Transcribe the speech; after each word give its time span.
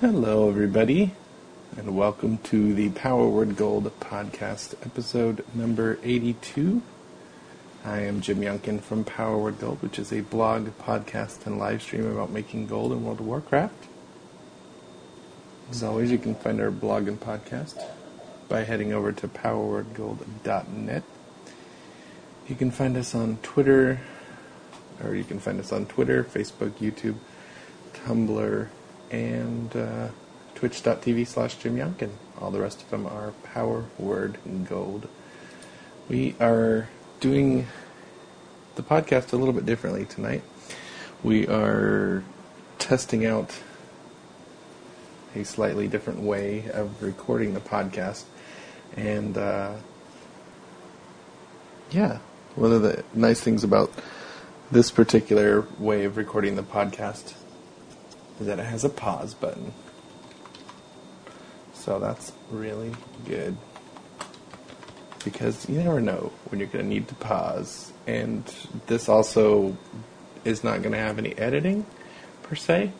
Hello, 0.00 0.48
everybody, 0.48 1.12
and 1.76 1.94
welcome 1.94 2.38
to 2.44 2.72
the 2.72 2.88
Power 2.88 3.28
Word 3.28 3.54
Gold 3.54 3.92
podcast, 4.00 4.72
episode 4.82 5.44
number 5.52 5.98
82. 6.02 6.80
I 7.84 8.00
am 8.04 8.22
Jim 8.22 8.38
Younkin 8.38 8.80
from 8.80 9.04
Power 9.04 9.36
Word 9.36 9.58
Gold, 9.58 9.82
which 9.82 9.98
is 9.98 10.10
a 10.10 10.22
blog, 10.22 10.68
podcast, 10.78 11.44
and 11.44 11.58
live 11.58 11.82
stream 11.82 12.10
about 12.10 12.30
making 12.30 12.66
gold 12.66 12.92
in 12.92 13.04
World 13.04 13.20
of 13.20 13.26
Warcraft. 13.26 13.88
As 15.70 15.82
always, 15.82 16.10
you 16.10 16.16
can 16.16 16.34
find 16.34 16.62
our 16.62 16.70
blog 16.70 17.06
and 17.06 17.20
podcast 17.20 17.86
by 18.48 18.64
heading 18.64 18.94
over 18.94 19.12
to 19.12 19.28
powerwordgold.net. 19.28 21.02
You 22.48 22.54
can 22.54 22.70
find 22.70 22.96
us 22.96 23.14
on 23.14 23.36
Twitter, 23.42 24.00
or 25.04 25.14
you 25.14 25.24
can 25.24 25.40
find 25.40 25.60
us 25.60 25.72
on 25.72 25.84
Twitter, 25.84 26.24
Facebook, 26.24 26.70
YouTube, 26.78 27.16
Tumblr, 27.92 28.68
and 29.10 29.74
uh, 29.76 30.08
twitch.tv 30.54 31.26
slash 31.26 31.56
Jim 31.56 31.76
Younkin. 31.76 32.10
All 32.40 32.50
the 32.50 32.60
rest 32.60 32.82
of 32.82 32.90
them 32.90 33.06
are 33.06 33.32
Power 33.42 33.84
Word 33.98 34.38
Gold. 34.68 35.08
We 36.08 36.34
are 36.40 36.88
doing 37.20 37.66
the 38.74 38.82
podcast 38.82 39.32
a 39.32 39.36
little 39.36 39.54
bit 39.54 39.66
differently 39.66 40.04
tonight. 40.04 40.42
We 41.22 41.46
are 41.48 42.24
testing 42.78 43.26
out 43.26 43.58
a 45.34 45.44
slightly 45.44 45.86
different 45.86 46.20
way 46.20 46.70
of 46.70 47.02
recording 47.02 47.54
the 47.54 47.60
podcast. 47.60 48.24
And 48.96 49.36
uh, 49.36 49.74
yeah, 51.90 52.18
one 52.56 52.72
of 52.72 52.82
the 52.82 53.04
nice 53.14 53.40
things 53.40 53.62
about 53.62 53.92
this 54.70 54.90
particular 54.90 55.66
way 55.78 56.04
of 56.04 56.16
recording 56.16 56.56
the 56.56 56.62
podcast 56.62 57.34
is 58.40 58.46
that 58.46 58.58
it 58.58 58.64
has 58.64 58.84
a 58.84 58.88
pause 58.88 59.34
button. 59.34 59.72
So 61.74 61.98
that's 61.98 62.32
really 62.50 62.92
good. 63.26 63.56
Because 65.24 65.68
you 65.68 65.78
never 65.78 66.00
know 66.00 66.32
when 66.48 66.58
you're 66.58 66.68
going 66.68 66.84
to 66.84 66.88
need 66.88 67.08
to 67.08 67.14
pause. 67.14 67.92
And 68.06 68.44
this 68.86 69.08
also 69.08 69.76
is 70.44 70.64
not 70.64 70.80
going 70.80 70.92
to 70.92 70.98
have 70.98 71.18
any 71.18 71.36
editing, 71.36 71.84
per 72.42 72.54
se. 72.54 72.92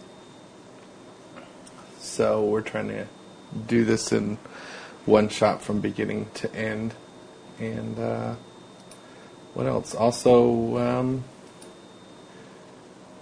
So 1.99 2.45
we're 2.45 2.61
trying 2.61 2.89
to 2.89 3.07
do 3.67 3.85
this 3.85 4.13
in 4.13 4.37
one 5.07 5.29
shot 5.29 5.63
from 5.63 5.81
beginning 5.81 6.29
to 6.35 6.55
end. 6.55 6.95
And 7.59 7.99
uh, 7.99 8.35
what 9.55 9.67
else? 9.67 9.95
Also, 9.95 10.77
um, 10.77 11.25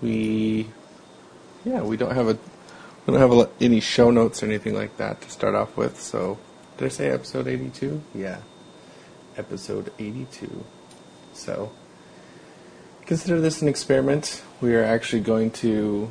we 0.01 0.69
yeah, 1.69 1.83
we 1.83 1.97
don't 1.97 2.15
have 2.15 2.29
a 2.29 2.39
we 3.07 3.15
don't 3.15 3.21
have 3.21 3.33
a, 3.33 3.51
any 3.61 3.81
show 3.81 4.11
notes 4.11 4.43
or 4.43 4.47
anything 4.47 4.75
like 4.75 4.97
that 4.97 5.21
to 5.23 5.31
start 5.31 5.55
off 5.55 5.77
with. 5.77 6.01
So, 6.01 6.39
did 6.77 6.87
I 6.87 6.89
say 6.89 7.11
episode 7.11 7.47
82? 7.47 8.03
Yeah, 8.15 8.39
episode 9.37 9.93
82. 9.99 10.65
So, 11.35 11.73
consider 13.07 13.41
this 13.41 13.63
an 13.63 13.69
experiment. 13.69 14.43
We 14.61 14.75
are 14.75 14.85
actually 14.85 15.23
going 15.23 15.51
to 15.63 16.11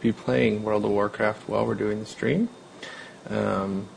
be 0.00 0.12
playing 0.12 0.62
World 0.62 0.84
of 0.84 0.90
Warcraft 0.90 1.48
while 1.48 1.66
we're 1.66 1.74
doing 1.74 2.00
the 2.00 2.06
stream, 2.06 2.48
um, 3.28 3.88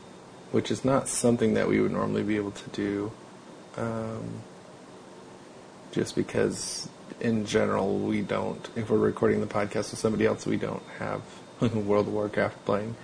which 0.52 0.70
is 0.70 0.84
not 0.84 1.08
something 1.08 1.54
that 1.54 1.68
we 1.68 1.80
would 1.80 1.92
normally 1.92 2.22
be 2.22 2.36
able 2.36 2.52
to 2.52 2.70
do. 2.70 3.12
Um, 3.76 4.42
just 5.92 6.14
because 6.14 6.88
in 7.20 7.46
general, 7.46 7.98
we 7.98 8.22
don't. 8.22 8.68
If 8.76 8.90
we're 8.90 8.98
recording 8.98 9.40
the 9.40 9.46
podcast 9.46 9.90
with 9.90 9.98
somebody 9.98 10.26
else, 10.26 10.46
we 10.46 10.56
don't 10.56 10.82
have 10.98 11.22
World 11.74 12.08
of 12.08 12.12
Warcraft 12.12 12.64
playing. 12.64 12.94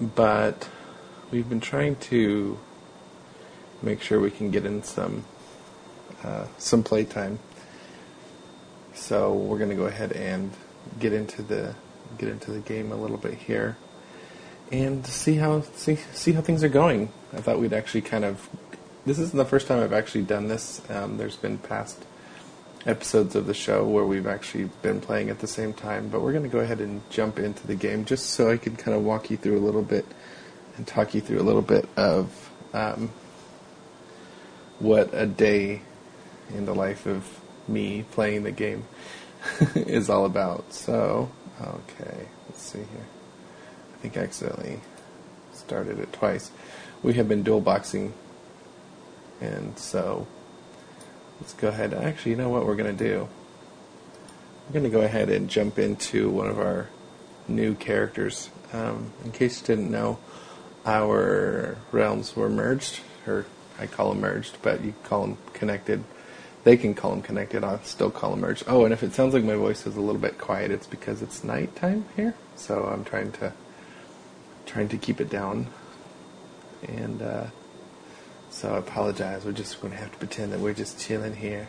But 0.00 0.68
we've 1.30 1.48
been 1.48 1.60
trying 1.60 1.96
to 1.96 2.58
make 3.82 4.00
sure 4.00 4.20
we 4.20 4.30
can 4.30 4.50
get 4.50 4.64
in 4.64 4.82
some 4.82 5.24
uh, 6.22 6.46
some 6.58 6.82
playtime. 6.82 7.38
So 8.94 9.32
we're 9.32 9.58
going 9.58 9.70
to 9.70 9.76
go 9.76 9.86
ahead 9.86 10.12
and 10.12 10.52
get 10.98 11.12
into 11.12 11.42
the 11.42 11.74
get 12.18 12.28
into 12.28 12.50
the 12.50 12.60
game 12.60 12.92
a 12.92 12.96
little 12.96 13.16
bit 13.16 13.34
here, 13.34 13.76
and 14.70 15.04
see 15.06 15.36
how 15.36 15.62
see 15.74 15.96
see 16.12 16.32
how 16.32 16.40
things 16.40 16.62
are 16.62 16.68
going. 16.68 17.12
I 17.32 17.40
thought 17.40 17.58
we'd 17.58 17.72
actually 17.72 18.02
kind 18.02 18.24
of. 18.24 18.48
This 19.04 19.18
isn't 19.18 19.36
the 19.36 19.44
first 19.44 19.66
time 19.66 19.82
I've 19.82 19.92
actually 19.92 20.22
done 20.22 20.46
this. 20.46 20.80
Um, 20.88 21.16
there's 21.16 21.34
been 21.34 21.58
past 21.58 22.04
episodes 22.86 23.34
of 23.34 23.46
the 23.46 23.54
show 23.54 23.84
where 23.84 24.04
we've 24.04 24.26
actually 24.26 24.64
been 24.82 25.00
playing 25.00 25.30
at 25.30 25.38
the 25.38 25.46
same 25.46 25.72
time, 25.72 26.08
but 26.08 26.20
we're 26.20 26.32
going 26.32 26.44
to 26.44 26.48
go 26.48 26.58
ahead 26.58 26.80
and 26.80 27.00
jump 27.10 27.38
into 27.38 27.66
the 27.66 27.74
game 27.74 28.04
just 28.04 28.30
so 28.30 28.50
I 28.50 28.56
can 28.56 28.76
kind 28.76 28.96
of 28.96 29.04
walk 29.04 29.30
you 29.30 29.36
through 29.36 29.58
a 29.58 29.60
little 29.64 29.82
bit 29.82 30.04
and 30.76 30.86
talk 30.86 31.14
you 31.14 31.20
through 31.20 31.40
a 31.40 31.44
little 31.44 31.62
bit 31.62 31.88
of 31.96 32.50
um, 32.72 33.10
what 34.78 35.10
a 35.12 35.26
day 35.26 35.82
in 36.50 36.66
the 36.66 36.74
life 36.74 37.06
of 37.06 37.40
me 37.68 38.04
playing 38.10 38.42
the 38.42 38.50
game 38.50 38.84
is 39.74 40.10
all 40.10 40.24
about. 40.24 40.72
So, 40.72 41.30
okay, 41.60 42.26
let's 42.48 42.62
see 42.62 42.78
here. 42.78 43.06
I 43.94 43.98
think 43.98 44.16
I 44.16 44.22
accidentally 44.22 44.80
started 45.52 45.98
it 46.00 46.12
twice. 46.12 46.50
We 47.02 47.14
have 47.14 47.28
been 47.28 47.42
dual 47.42 47.60
boxing, 47.60 48.12
and 49.40 49.78
so 49.78 50.26
let's 51.42 51.54
go 51.54 51.66
ahead. 51.66 51.92
Actually, 51.92 52.30
you 52.30 52.36
know 52.36 52.48
what 52.48 52.64
we're 52.64 52.76
going 52.76 52.96
to 52.96 53.04
do? 53.04 53.28
We're 54.68 54.74
going 54.74 54.84
to 54.84 54.96
go 54.96 55.00
ahead 55.00 55.28
and 55.28 55.50
jump 55.50 55.76
into 55.76 56.30
one 56.30 56.46
of 56.46 56.56
our 56.56 56.88
new 57.48 57.74
characters. 57.74 58.48
Um, 58.72 59.10
in 59.24 59.32
case 59.32 59.60
you 59.60 59.66
didn't 59.66 59.90
know, 59.90 60.20
our 60.86 61.78
realms 61.90 62.36
were 62.36 62.48
merged, 62.48 63.00
or 63.26 63.44
I 63.76 63.88
call 63.88 64.10
them 64.10 64.20
merged, 64.20 64.58
but 64.62 64.84
you 64.84 64.94
call 65.02 65.22
them 65.22 65.38
connected. 65.52 66.04
They 66.62 66.76
can 66.76 66.94
call 66.94 67.10
them 67.10 67.22
connected. 67.22 67.64
I'll 67.64 67.82
still 67.82 68.12
call 68.12 68.30
them 68.30 68.40
merged. 68.40 68.62
Oh, 68.68 68.84
and 68.84 68.94
if 68.94 69.02
it 69.02 69.12
sounds 69.12 69.34
like 69.34 69.42
my 69.42 69.56
voice 69.56 69.84
is 69.84 69.96
a 69.96 70.00
little 70.00 70.20
bit 70.20 70.38
quiet, 70.38 70.70
it's 70.70 70.86
because 70.86 71.22
it's 71.22 71.42
nighttime 71.42 72.04
here, 72.14 72.36
so 72.54 72.84
I'm 72.84 73.04
trying 73.04 73.32
to 73.32 73.52
trying 74.64 74.88
to 74.90 74.96
keep 74.96 75.20
it 75.20 75.28
down. 75.28 75.66
And 76.86 77.20
uh, 77.20 77.46
so 78.52 78.74
I 78.74 78.78
apologize. 78.78 79.44
We're 79.44 79.52
just 79.52 79.80
going 79.80 79.92
to 79.92 79.98
have 79.98 80.12
to 80.12 80.18
pretend 80.18 80.52
that 80.52 80.60
we're 80.60 80.74
just 80.74 81.00
chilling 81.00 81.34
here. 81.34 81.68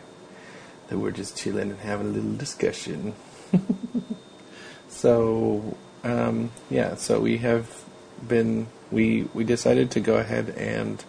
That 0.88 0.98
we're 0.98 1.12
just 1.12 1.36
chilling 1.36 1.70
and 1.70 1.80
having 1.80 2.08
a 2.08 2.10
little 2.10 2.34
discussion. 2.34 3.14
so, 4.88 5.76
um, 6.04 6.52
yeah, 6.70 6.94
so 6.94 7.20
we 7.20 7.38
have 7.38 7.84
been, 8.28 8.68
we, 8.90 9.22
we 9.32 9.44
decided 9.44 9.90
to 9.92 10.00
go 10.00 10.16
ahead 10.16 10.50
and 10.50 11.02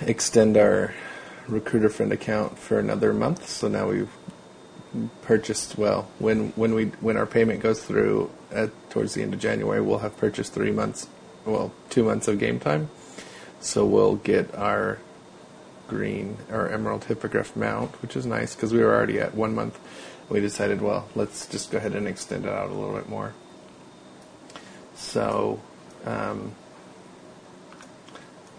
extend 0.00 0.56
our 0.56 0.94
recruiter 1.48 1.88
friend 1.88 2.12
account 2.12 2.58
for 2.58 2.78
another 2.78 3.12
month. 3.12 3.48
So 3.48 3.66
now 3.66 3.88
we've 3.88 4.10
purchased, 5.22 5.76
well, 5.76 6.08
when, 6.20 6.50
when 6.50 6.74
we, 6.74 6.86
when 7.00 7.16
our 7.16 7.26
payment 7.26 7.60
goes 7.60 7.82
through 7.82 8.30
at, 8.52 8.70
towards 8.90 9.14
the 9.14 9.22
end 9.22 9.34
of 9.34 9.40
January, 9.40 9.80
we'll 9.80 9.98
have 9.98 10.16
purchased 10.16 10.52
three 10.52 10.70
months, 10.70 11.08
well, 11.44 11.72
two 11.90 12.04
months 12.04 12.28
of 12.28 12.38
game 12.38 12.60
time. 12.60 12.88
So 13.62 13.86
we'll 13.86 14.16
get 14.16 14.52
our 14.56 14.98
green, 15.86 16.36
our 16.50 16.68
emerald 16.68 17.04
hippogriff 17.04 17.54
mount, 17.54 18.02
which 18.02 18.16
is 18.16 18.26
nice 18.26 18.56
because 18.56 18.72
we 18.72 18.80
were 18.80 18.92
already 18.92 19.20
at 19.20 19.34
one 19.34 19.54
month. 19.54 19.78
We 20.28 20.40
decided, 20.40 20.82
well, 20.82 21.08
let's 21.14 21.46
just 21.46 21.70
go 21.70 21.78
ahead 21.78 21.94
and 21.94 22.08
extend 22.08 22.44
it 22.44 22.50
out 22.50 22.70
a 22.70 22.74
little 22.74 22.94
bit 22.94 23.08
more. 23.08 23.34
So 24.96 25.60
um, 26.04 26.54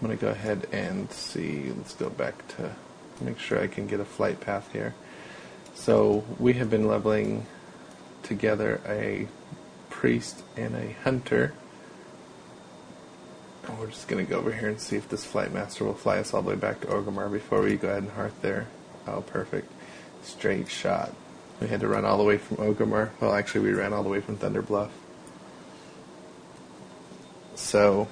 I'm 0.00 0.06
going 0.06 0.16
to 0.16 0.20
go 0.20 0.30
ahead 0.30 0.66
and 0.72 1.12
see. 1.12 1.70
Let's 1.70 1.94
go 1.94 2.08
back 2.08 2.48
to 2.56 2.74
make 3.20 3.38
sure 3.38 3.60
I 3.60 3.66
can 3.66 3.86
get 3.86 4.00
a 4.00 4.06
flight 4.06 4.40
path 4.40 4.72
here. 4.72 4.94
So 5.74 6.24
we 6.38 6.54
have 6.54 6.70
been 6.70 6.88
leveling 6.88 7.46
together 8.22 8.80
a 8.86 9.28
priest 9.90 10.42
and 10.56 10.74
a 10.74 10.92
hunter 11.02 11.52
we're 13.78 13.86
just 13.86 14.08
going 14.08 14.24
to 14.24 14.30
go 14.30 14.38
over 14.38 14.52
here 14.52 14.68
and 14.68 14.80
see 14.80 14.96
if 14.96 15.08
this 15.08 15.24
flight 15.24 15.52
master 15.52 15.84
will 15.84 15.94
fly 15.94 16.18
us 16.18 16.34
all 16.34 16.42
the 16.42 16.50
way 16.50 16.56
back 16.56 16.80
to 16.80 16.86
Orgrimmar 16.86 17.30
before 17.30 17.62
we 17.62 17.76
go 17.76 17.88
ahead 17.88 18.02
and 18.02 18.12
hearth 18.12 18.40
there. 18.42 18.68
Oh, 19.06 19.20
perfect. 19.20 19.70
Straight 20.22 20.70
shot. 20.70 21.14
We 21.60 21.68
had 21.68 21.80
to 21.80 21.88
run 21.88 22.04
all 22.04 22.18
the 22.18 22.24
way 22.24 22.38
from 22.38 22.58
Orgrimmar. 22.58 23.10
Well, 23.20 23.34
actually, 23.34 23.68
we 23.68 23.72
ran 23.72 23.92
all 23.92 24.02
the 24.02 24.08
way 24.08 24.20
from 24.20 24.36
Thunder 24.36 24.62
Bluff. 24.62 24.90
So, 27.54 28.08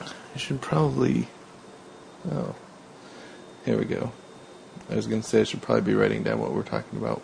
I 0.00 0.38
should 0.38 0.60
probably. 0.60 1.28
Oh, 2.30 2.54
here 3.64 3.78
we 3.78 3.84
go. 3.84 4.12
I 4.90 4.96
was 4.96 5.06
going 5.06 5.22
to 5.22 5.28
say 5.28 5.40
I 5.40 5.44
should 5.44 5.62
probably 5.62 5.82
be 5.82 5.94
writing 5.94 6.22
down 6.22 6.40
what 6.40 6.52
we're 6.52 6.62
talking 6.62 6.98
about, 6.98 7.22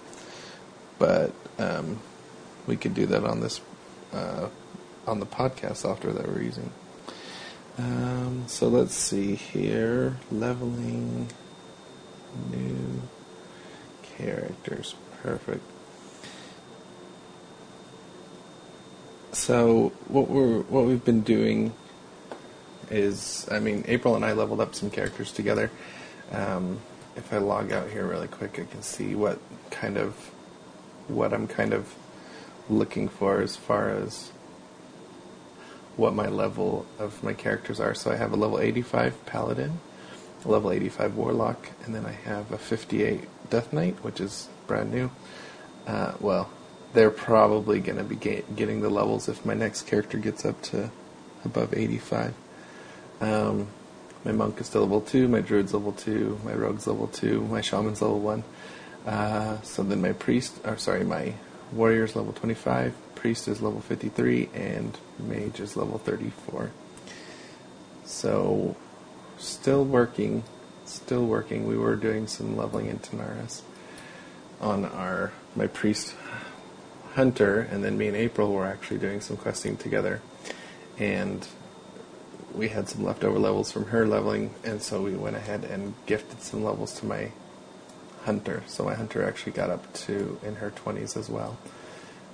but 0.99 1.33
um, 1.59 1.99
we 2.67 2.77
could 2.77 2.95
do 2.95 3.07
that 3.07 3.25
on 3.25 3.41
this 3.41 3.61
uh, 4.13 4.49
on 5.07 5.21
the 5.21 5.27
podcast 5.27 5.77
software 5.77 6.13
that 6.13 6.29
we're 6.29 6.43
using. 6.43 6.71
Um, 7.79 8.45
so 8.47 8.69
let's 8.69 8.95
see 8.95 9.35
here. 9.35 10.17
Leveling 10.31 11.29
new 12.51 13.03
characters. 14.17 14.95
Perfect. 15.23 15.63
So 19.33 19.93
what 20.09 20.29
we're 20.29 20.61
what 20.63 20.85
we've 20.85 21.05
been 21.05 21.23
doing 21.23 21.73
is, 22.91 23.49
I 23.51 23.59
mean, 23.59 23.85
April 23.89 24.15
and 24.15 24.25
I 24.25 24.33
leveled 24.33 24.61
up 24.61 24.75
some 24.75 24.91
characters 24.91 25.33
together. 25.33 25.71
Um, 26.31 26.81
if 27.17 27.33
I 27.33 27.39
log 27.39 27.73
out 27.73 27.91
here 27.91 28.07
really 28.07 28.29
quick, 28.29 28.59
I 28.61 28.65
can 28.65 28.83
see 28.83 29.15
what 29.15 29.39
kind 29.71 29.97
of 29.97 30.15
what 31.09 31.33
I'm 31.33 31.49
kind 31.49 31.73
of 31.73 31.95
looking 32.69 33.09
for 33.09 33.41
as 33.41 33.57
far 33.57 33.91
as 33.91 34.31
what 35.97 36.15
my 36.15 36.29
level 36.29 36.87
of 36.99 37.23
my 37.23 37.33
characters 37.33 37.81
are. 37.81 37.95
So 37.95 38.11
I 38.11 38.17
have 38.17 38.33
a 38.33 38.37
level 38.37 38.59
85 38.59 39.27
paladin, 39.27 39.81
a 40.45 40.49
level 40.49 40.73
85 40.73 41.17
warlock, 41.17 41.71
and 41.85 41.95
then 41.95 42.05
I 42.05 42.13
have 42.13 42.51
a 42.53 42.59
58 42.59 43.29
death 43.51 43.73
knight, 43.73 44.03
which 44.03 44.21
is 44.21 44.49
brand 44.67 44.93
new. 44.93 45.11
Uh, 45.87 46.15
well, 46.21 46.51
they're 46.95 47.11
probably 47.11 47.81
going 47.81 47.99
to 47.99 48.05
be 48.05 48.17
get, 48.17 48.57
getting 48.57 48.81
the 48.81 48.91
levels 48.91 49.29
if 49.29 49.45
my 49.45 49.55
next 49.55 49.87
character 49.87 50.19
gets 50.19 50.45
up 50.45 50.61
to 50.63 50.91
above 51.45 51.75
85. 51.75 52.35
Um, 53.21 53.69
my 54.25 54.33
monk 54.33 54.61
is 54.61 54.75
level 54.75 55.01
2, 55.01 55.29
my 55.29 55.41
druid's 55.41 55.75
level 55.75 55.93
2, 55.93 56.41
my 56.45 56.55
rogue's 56.55 56.87
level 56.87 57.09
2, 57.09 57.43
my 57.43 57.61
shaman's 57.61 58.01
level 58.01 58.21
1. 58.21 58.45
Uh, 59.07 59.61
so 59.61 59.83
then 59.83 60.01
my 60.01 60.13
priest, 60.13 60.59
or 60.65 60.79
sorry, 60.79 61.05
my 61.05 61.35
warrior's 61.75 62.15
level 62.17 62.33
25, 62.33 62.95
priest 63.15 63.49
is 63.49 63.61
level 63.61 63.81
53, 63.81 64.51
and 64.55 64.97
mage 65.19 65.61
is 65.61 65.77
level 65.77 65.99
34. 65.99 66.71
So, 68.05 68.77
still 69.39 69.85
working, 69.85 70.45
still 70.85 71.25
working. 71.25 71.67
We 71.67 71.77
were 71.77 71.97
doing 71.97 72.27
some 72.27 72.57
leveling 72.57 72.87
in 72.87 72.99
Tanaris 72.99 73.63
on 74.61 74.85
our 74.85 75.33
my 75.57 75.67
priest 75.67 76.15
hunter, 77.15 77.61
and 77.61 77.85
then 77.85 77.97
me 77.97 78.09
and 78.09 78.17
April 78.17 78.53
were 78.53 78.67
actually 78.67 78.99
doing 78.99 79.21
some 79.21 79.37
questing 79.37 79.77
together, 79.77 80.21
and 80.99 81.47
we 82.55 82.69
had 82.69 82.89
some 82.89 83.05
leftover 83.05 83.39
levels 83.39 83.73
from 83.73 83.87
her 83.87 84.07
leveling, 84.07 84.55
and 84.65 84.83
so 84.83 85.03
we 85.03 85.15
went 85.15 85.37
ahead 85.37 85.65
and 85.65 85.95
gifted 86.07 86.43
some 86.43 86.63
levels 86.65 86.93
to 87.01 87.07
my 87.07 87.31
hunter. 88.25 88.63
So 88.67 88.85
my 88.85 88.95
hunter 88.95 89.27
actually 89.27 89.53
got 89.53 89.71
up 89.71 89.93
to 90.05 90.39
in 90.43 90.57
her 90.57 90.71
20s 90.71 91.17
as 91.17 91.29
well. 91.29 91.59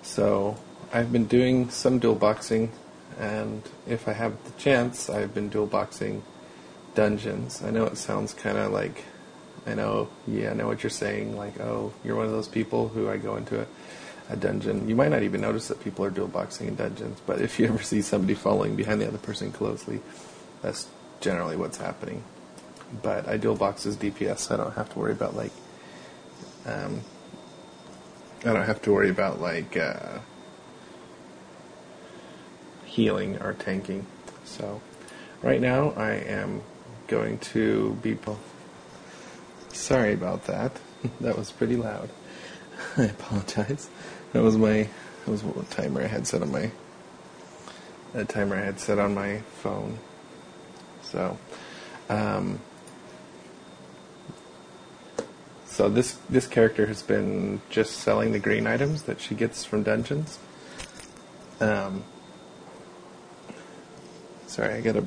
So 0.02 0.56
I've 0.92 1.12
been 1.12 1.26
doing 1.26 1.70
some 1.70 1.98
dual 1.98 2.14
boxing, 2.14 2.72
and 3.18 3.62
if 3.86 4.08
I 4.08 4.12
have 4.12 4.42
the 4.44 4.52
chance, 4.52 5.10
I've 5.10 5.34
been 5.34 5.48
dual 5.48 5.66
boxing 5.66 6.22
dungeons. 6.94 7.62
I 7.62 7.70
know 7.70 7.84
it 7.84 7.96
sounds 7.96 8.32
kind 8.34 8.56
of 8.56 8.72
like, 8.72 9.04
I 9.66 9.74
know, 9.74 10.08
yeah, 10.26 10.50
I 10.50 10.54
know 10.54 10.66
what 10.66 10.82
you're 10.82 10.90
saying. 10.90 11.36
Like, 11.36 11.60
oh, 11.60 11.92
you're 12.02 12.16
one 12.16 12.26
of 12.26 12.32
those 12.32 12.48
people 12.48 12.88
who 12.88 13.08
I 13.10 13.18
go 13.18 13.36
into 13.36 13.60
a 13.60 13.66
a 14.30 14.36
dungeon. 14.36 14.88
You 14.88 14.94
might 14.94 15.10
not 15.10 15.22
even 15.22 15.40
notice 15.40 15.68
that 15.68 15.82
people 15.82 16.04
are 16.04 16.10
dual 16.10 16.28
boxing 16.28 16.68
in 16.68 16.76
dungeons, 16.76 17.20
but 17.26 17.40
if 17.40 17.58
you 17.58 17.66
ever 17.68 17.82
see 17.82 18.00
somebody 18.00 18.34
following 18.34 18.76
behind 18.76 19.00
the 19.00 19.08
other 19.08 19.18
person 19.18 19.52
closely, 19.52 20.00
that's 20.62 20.88
generally 21.20 21.56
what's 21.56 21.76
happening. 21.76 22.22
But 23.02 23.28
I 23.28 23.36
dual 23.36 23.56
box 23.56 23.86
as 23.86 23.96
DPS, 23.96 24.38
so 24.38 24.54
I 24.54 24.56
don't 24.58 24.74
have 24.74 24.92
to 24.92 24.98
worry 24.98 25.12
about 25.12 25.36
like, 25.36 25.52
um, 26.66 27.00
I 28.44 28.52
don't 28.52 28.64
have 28.64 28.82
to 28.82 28.92
worry 28.92 29.10
about 29.10 29.40
like 29.40 29.76
uh, 29.76 30.18
healing 32.84 33.40
or 33.40 33.52
tanking. 33.54 34.06
So 34.44 34.80
right 35.42 35.60
now 35.60 35.90
I 35.90 36.12
am 36.12 36.62
going 37.06 37.38
to 37.38 37.98
be. 38.02 38.16
Sorry 39.72 40.12
about 40.12 40.44
that. 40.46 40.78
that 41.20 41.36
was 41.36 41.52
pretty 41.52 41.76
loud. 41.76 42.10
I 42.96 43.04
apologize. 43.04 43.88
That 44.32 44.42
was 44.42 44.56
my 44.56 44.88
that 45.24 45.30
was 45.30 45.42
what 45.42 45.70
timer 45.70 46.02
I 46.02 46.06
had 46.06 46.26
set 46.26 46.42
on 46.42 46.52
my 46.52 46.70
that 48.12 48.28
timer 48.28 48.56
I 48.56 48.64
had 48.64 48.80
set 48.80 48.98
on 48.98 49.14
my 49.14 49.38
phone. 49.62 49.98
So, 51.02 51.38
um, 52.08 52.60
so 55.80 55.88
this 55.88 56.18
this 56.28 56.46
character 56.46 56.84
has 56.84 57.02
been 57.02 57.62
just 57.70 58.00
selling 58.00 58.32
the 58.32 58.38
green 58.38 58.66
items 58.66 59.04
that 59.04 59.18
she 59.18 59.34
gets 59.34 59.64
from 59.64 59.82
dungeons. 59.82 60.38
Um, 61.58 62.04
sorry, 64.46 64.74
I 64.74 64.82
gotta. 64.82 65.06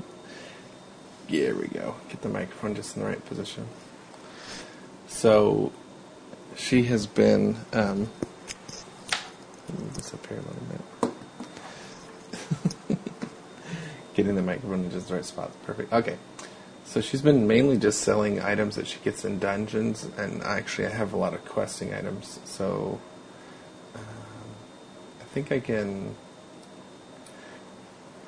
Here 1.27 1.53
we 1.55 1.67
go. 1.67 1.93
Get 2.09 2.23
the 2.23 2.29
microphone 2.29 2.73
just 2.73 2.97
in 2.97 3.03
the 3.03 3.07
right 3.07 3.23
position. 3.23 3.67
So, 5.05 5.71
she 6.55 6.85
has 6.85 7.05
been. 7.05 7.55
Um, 7.71 8.09
move 9.77 9.93
this 9.93 10.11
up 10.11 10.25
here 10.25 10.39
a 10.39 10.41
little 10.41 11.13
bit. 12.89 12.97
Getting 14.15 14.33
the 14.33 14.41
microphone 14.41 14.85
in 14.85 14.89
just 14.89 15.07
the 15.07 15.13
right 15.13 15.25
spot. 15.25 15.51
Perfect. 15.67 15.93
Okay. 15.93 16.17
So 16.94 17.01
she's 17.01 17.24
been 17.24 17.48
mainly 17.48 17.78
just 17.78 18.01
selling 18.01 18.40
items 18.40 18.75
that 18.75 18.86
she 18.86 19.00
gets 19.00 19.25
in 19.25 19.40
dungeons, 19.40 20.07
and 20.16 20.44
actually 20.44 20.86
I 20.86 20.92
have 20.92 21.12
a 21.12 21.18
lot 21.18 21.34
of 21.34 21.44
questing 21.44 21.92
items. 21.92 22.40
So 22.45 23.01
um, 23.95 24.01
I 25.19 25.24
think 25.24 25.51
I 25.51 25.60
can 25.60 26.13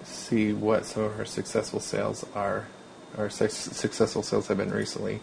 see 0.03 0.51
what 0.51 0.87
some 0.87 1.03
of 1.03 1.13
her 1.13 1.25
successful 1.25 1.79
sales 1.79 2.25
are, 2.33 2.65
or 3.15 3.29
su- 3.29 3.49
successful 3.49 4.23
sales 4.23 4.47
have 4.47 4.57
been 4.57 4.71
recently, 4.71 5.19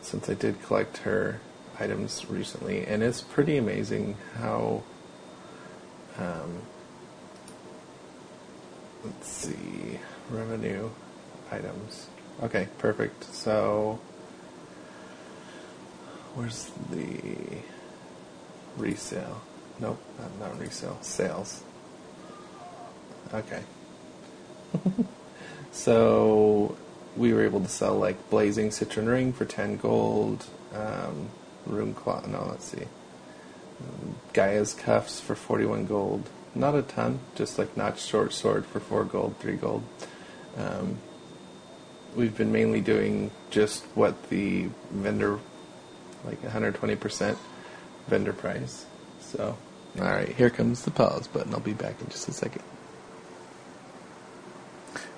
since 0.00 0.30
I 0.30 0.32
did 0.32 0.62
collect 0.62 0.96
her 1.04 1.38
items 1.78 2.30
recently, 2.30 2.86
and 2.86 3.02
it's 3.02 3.20
pretty 3.20 3.58
amazing 3.58 4.16
how 4.38 4.82
um, 6.18 6.62
let's 9.04 9.28
see, 9.28 10.00
revenue 10.30 10.88
items. 11.52 12.06
Okay, 12.42 12.68
perfect. 12.78 13.24
So, 13.34 14.00
where's 16.34 16.70
the 16.90 17.62
resale? 18.76 19.42
Nope, 19.78 20.00
not, 20.18 20.50
not 20.50 20.60
resale. 20.60 20.98
Sales. 21.02 21.62
Okay. 23.32 23.62
so, 25.72 26.76
we 27.16 27.32
were 27.34 27.44
able 27.44 27.60
to 27.60 27.68
sell 27.68 27.96
like 27.96 28.30
Blazing 28.30 28.70
Citrine 28.70 29.08
Ring 29.08 29.32
for 29.32 29.44
10 29.44 29.76
gold, 29.76 30.46
um, 30.74 31.28
Rune 31.66 31.94
Cloth. 31.94 32.26
No, 32.26 32.46
let's 32.48 32.64
see. 32.64 32.86
Gaea's 34.32 34.74
cuffs 34.74 35.20
for 35.20 35.34
41 35.34 35.86
gold. 35.86 36.28
Not 36.54 36.74
a 36.74 36.82
ton, 36.82 37.20
just 37.34 37.58
like 37.58 37.76
notched 37.76 38.06
short 38.06 38.32
sword 38.32 38.66
for 38.66 38.80
4 38.80 39.04
gold, 39.04 39.36
3 39.38 39.56
gold. 39.56 39.82
Um, 40.56 40.98
we've 42.14 42.36
been 42.36 42.52
mainly 42.52 42.80
doing 42.80 43.30
just 43.50 43.84
what 43.94 44.30
the 44.30 44.68
vendor, 44.90 45.38
like 46.24 46.40
120% 46.42 47.36
vendor 48.08 48.32
price. 48.32 48.86
So, 49.20 49.56
alright, 49.98 50.28
here 50.30 50.50
comes 50.50 50.82
the 50.82 50.90
pause 50.90 51.28
button. 51.28 51.52
I'll 51.54 51.60
be 51.60 51.72
back 51.72 52.00
in 52.00 52.08
just 52.08 52.28
a 52.28 52.32
second. 52.32 52.62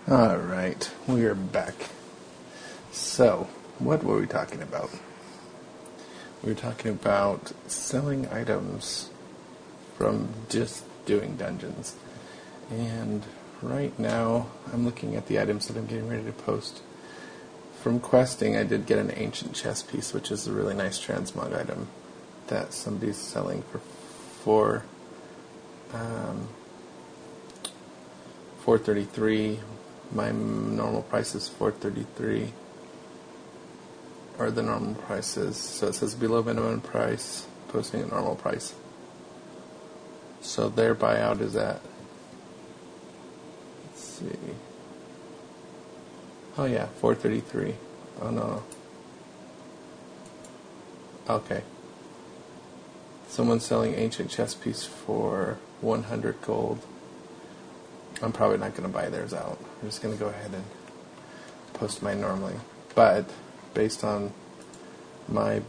Alright, 0.08 0.90
we 1.06 1.24
are 1.24 1.34
back. 1.34 1.74
So, 2.90 3.48
what 3.78 4.02
were 4.04 4.18
we 4.18 4.26
talking 4.26 4.60
about? 4.62 4.90
we 6.42 6.52
were 6.52 6.58
talking 6.58 6.90
about 6.90 7.52
selling 7.68 8.26
items 8.28 9.10
from 9.96 10.28
just 10.48 10.84
doing 11.06 11.36
dungeons. 11.36 11.94
And 12.70 13.22
right 13.62 13.96
now, 13.98 14.48
I'm 14.72 14.84
looking 14.84 15.16
at 15.16 15.26
the 15.26 15.40
items 15.40 15.68
that 15.68 15.76
I'm 15.76 15.86
getting 15.86 16.08
ready 16.08 16.24
to 16.24 16.32
post. 16.32 16.82
From 17.80 18.00
questing, 18.00 18.56
I 18.56 18.64
did 18.64 18.86
get 18.86 18.98
an 18.98 19.12
ancient 19.16 19.54
chess 19.54 19.82
piece, 19.82 20.12
which 20.12 20.30
is 20.30 20.46
a 20.46 20.52
really 20.52 20.74
nice 20.74 21.04
transmog 21.04 21.58
item 21.58 21.88
that 22.48 22.72
somebody's 22.72 23.16
selling 23.16 23.62
for 23.62 23.78
four, 23.78 24.84
um, 25.92 26.48
433. 28.60 29.60
My 30.12 30.30
normal 30.30 31.02
price 31.02 31.34
is 31.34 31.48
433 31.48 32.52
or 34.38 34.50
the 34.50 34.62
normal 34.62 34.94
price 34.94 35.36
is. 35.36 35.56
So 35.56 35.88
it 35.88 35.94
says 35.94 36.14
below 36.14 36.42
minimum 36.42 36.80
price, 36.80 37.46
posting 37.68 38.02
a 38.02 38.06
normal 38.06 38.36
price. 38.36 38.74
So 40.40 40.68
their 40.68 40.94
buyout 40.94 41.40
is 41.40 41.54
at, 41.56 41.80
see. 44.30 44.38
Oh 46.58 46.64
yeah, 46.64 46.86
433. 47.00 47.74
Oh 48.20 48.30
no. 48.30 48.62
Okay. 51.28 51.62
Someone's 53.28 53.64
selling 53.64 53.94
ancient 53.94 54.30
chess 54.30 54.54
piece 54.54 54.84
for 54.84 55.58
100 55.80 56.42
gold. 56.42 56.84
I'm 58.22 58.32
probably 58.32 58.58
not 58.58 58.72
going 58.72 58.82
to 58.82 58.88
buy 58.88 59.08
theirs 59.08 59.32
out. 59.32 59.58
I'm 59.80 59.88
just 59.88 60.02
going 60.02 60.14
to 60.14 60.20
go 60.20 60.28
ahead 60.28 60.52
and 60.52 60.64
post 61.72 62.02
mine 62.02 62.20
normally. 62.20 62.54
But 62.94 63.30
based 63.72 64.04
on 64.04 64.32
my 65.28 65.62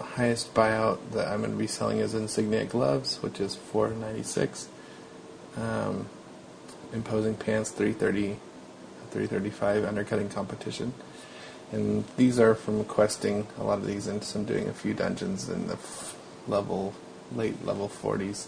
highest 0.00 0.54
buyout 0.54 0.98
that 1.12 1.28
I'm 1.28 1.40
going 1.40 1.52
to 1.52 1.56
be 1.56 1.66
selling 1.66 1.98
is 1.98 2.14
Insignia 2.14 2.64
gloves, 2.64 3.22
which 3.22 3.40
is 3.40 3.56
496. 3.56 4.68
Um, 5.56 6.08
imposing 6.92 7.34
pants 7.34 7.70
330, 7.70 8.36
335 9.10 9.84
undercutting 9.84 10.28
competition. 10.28 10.92
And 11.72 12.04
these 12.16 12.40
are 12.40 12.54
from 12.54 12.84
questing 12.84 13.46
a 13.58 13.64
lot 13.64 13.78
of 13.78 13.86
these 13.86 14.06
and 14.06 14.22
some 14.24 14.44
doing 14.44 14.68
a 14.68 14.72
few 14.72 14.92
dungeons 14.92 15.48
in 15.48 15.68
the 15.68 15.74
f- 15.74 16.16
level, 16.48 16.94
late 17.34 17.64
level 17.64 17.88
40s. 17.88 18.46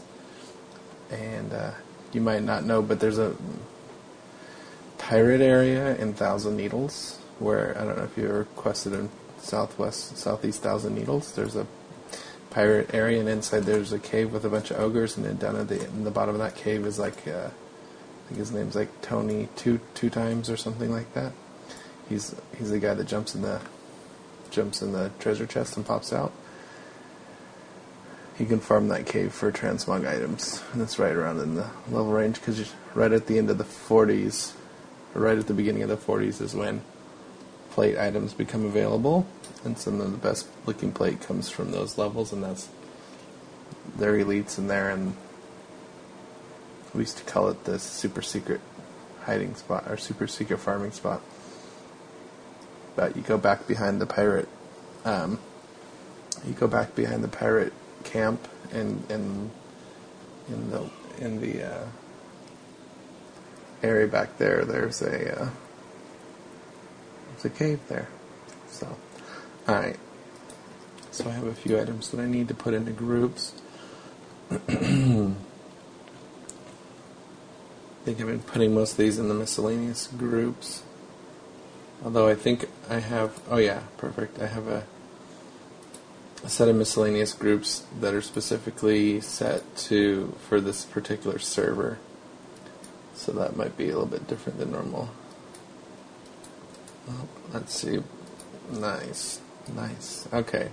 And 1.11 1.53
uh, 1.53 1.71
you 2.13 2.21
might 2.21 2.43
not 2.43 2.65
know, 2.65 2.83
but 2.83 2.99
there's 2.99 3.19
a 3.19 3.37
pirate 4.99 5.41
area 5.41 5.97
in 5.97 6.15
Thousand 6.15 6.57
Needles 6.57 7.19
where 7.39 7.77
I 7.79 7.85
don't 7.85 7.97
know 7.97 8.05
if 8.05 8.17
you 8.17 8.25
ever 8.29 8.45
quested 8.57 8.93
in 8.93 9.11
Southwest, 9.39 10.17
Southeast 10.17 10.63
Thousand 10.63 10.95
Needles. 10.95 11.33
There's 11.33 11.57
a 11.57 11.67
pirate 12.51 12.95
area, 12.95 13.21
and 13.21 13.29
inside 13.29 13.65
there's 13.65 13.93
a 13.93 13.99
cave 13.99 14.33
with 14.33 14.45
a 14.45 14.49
bunch 14.49 14.71
of 14.71 14.79
ogres, 14.79 15.17
and 15.17 15.27
then 15.27 15.37
down 15.37 15.57
at 15.57 15.69
the 15.69 15.85
in 15.85 16.05
the 16.05 16.11
bottom 16.11 16.35
of 16.35 16.41
that 16.41 16.55
cave 16.55 16.87
is 16.87 16.99
like 16.99 17.27
uh, 17.27 17.49
think 18.33 18.39
his 18.39 18.53
name's 18.53 18.75
like 18.75 19.03
Tony 19.03 19.49
two 19.57 19.79
two 19.95 20.09
times 20.09 20.49
or 20.49 20.57
something 20.57 20.91
like 20.91 21.13
that. 21.13 21.33
He's 22.09 22.35
he's 22.57 22.71
the 22.71 22.79
guy 22.79 22.95
that 22.95 23.07
jumps 23.07 23.35
in 23.35 23.43
the 23.43 23.61
jumps 24.51 24.81
in 24.81 24.93
the 24.93 25.11
treasure 25.19 25.47
chest 25.47 25.77
and 25.77 25.85
pops 25.85 26.13
out. 26.13 26.33
You 28.39 28.47
can 28.47 28.61
farm 28.61 28.89
that 28.89 29.05
cave 29.05 29.33
for 29.33 29.53
transmog 29.53 30.09
items, 30.09 30.63
and 30.73 30.81
it's 30.81 30.99
right 30.99 31.13
around 31.13 31.41
in 31.41 31.57
the 31.57 31.69
level 31.91 32.11
range 32.11 32.37
because 32.37 32.73
right 32.95 33.13
at 33.13 33.27
the 33.27 33.37
end 33.37 33.51
of 33.51 33.59
the 33.59 33.65
40s, 33.65 34.55
or 35.15 35.21
right 35.21 35.37
at 35.37 35.47
the 35.47 35.55
beginning 35.55 35.83
of 35.83 35.91
the 35.91 35.99
40s 35.99 36.41
is 36.41 36.55
when 36.55 36.81
plate 37.71 37.99
items 37.99 38.33
become 38.33 38.65
available, 38.65 39.27
and 39.65 39.77
some 39.77 40.01
of 40.01 40.11
the 40.11 40.17
best 40.17 40.49
looking 40.65 40.93
plate 40.93 41.21
comes 41.21 41.51
from 41.51 41.71
those 41.71 41.99
levels, 41.99 42.33
and 42.33 42.43
that's 42.43 42.71
their 43.97 44.15
elites 44.15 44.57
in 44.57 44.69
there, 44.69 44.89
and 44.89 45.15
we 46.95 47.01
used 47.01 47.19
to 47.19 47.25
call 47.25 47.49
it 47.49 47.65
the 47.65 47.79
super 47.79 48.23
secret 48.23 48.61
hiding 49.23 49.55
spot 49.55 49.85
or 49.89 49.97
super 49.97 50.27
secret 50.27 50.59
farming 50.59 50.93
spot. 50.93 51.21
But 52.95 53.17
you 53.17 53.23
go 53.23 53.39
back 53.39 53.67
behind 53.67 54.01
the 54.01 54.07
pirate, 54.07 54.49
um, 55.05 55.39
you 56.47 56.53
go 56.53 56.67
back 56.67 56.95
behind 56.95 57.25
the 57.25 57.29
pirate 57.29 57.73
camp, 58.05 58.47
and 58.73 59.05
and 59.11 59.51
in 60.49 60.71
the 60.71 60.91
in 61.19 61.41
the 61.41 61.63
uh, 61.63 61.87
area 63.83 64.07
back 64.07 64.37
there, 64.39 64.65
there's 64.65 65.01
a 65.01 65.41
uh, 65.41 65.49
there's 67.31 67.45
a 67.47 67.51
cave 67.51 67.81
there. 67.89 68.09
So, 68.69 68.95
all 69.67 69.75
right. 69.75 69.99
So 71.11 71.29
I 71.29 71.33
have 71.33 71.47
a 71.47 71.55
few 71.55 71.79
items 71.79 72.11
that 72.11 72.21
I 72.21 72.27
need 72.27 72.49
to 72.49 72.55
put 72.55 72.75
into 72.75 72.91
groups. 72.91 73.55
I 78.03 78.05
think 78.05 78.21
I've 78.21 78.27
been 78.27 78.41
putting 78.41 78.75
most 78.75 78.93
of 78.93 78.97
these 78.99 79.17
in 79.21 79.29
the 79.29 79.35
miscellaneous 79.35 80.09
groups. 80.09 80.83
Although 82.05 82.27
I 82.27 82.35
think 82.35 82.69
I 82.91 82.99
have, 82.99 83.41
oh 83.49 83.59
yeah, 83.59 83.85
perfect. 83.97 84.41
I 84.43 84.49
have 84.49 84.67
a, 84.67 84.85
a 86.43 86.49
set 86.49 86.69
of 86.69 86.75
miscellaneous 86.75 87.33
groups 87.33 87.85
that 88.01 88.13
are 88.13 88.21
specifically 88.21 89.21
set 89.21 89.77
to 89.77 90.35
for 90.49 90.61
this 90.61 90.85
particular 90.85 91.39
server. 91.39 92.01
So 93.15 93.31
that 93.31 93.57
might 93.57 93.77
be 93.77 93.85
a 93.85 93.93
little 93.93 94.07
bit 94.07 94.27
different 94.27 94.59
than 94.59 94.73
normal. 94.73 95.09
Oh, 97.09 97.29
let's 97.53 97.73
see. 97.73 98.03
Nice, 98.73 99.41
nice. 99.73 100.27
Okay, 100.33 100.71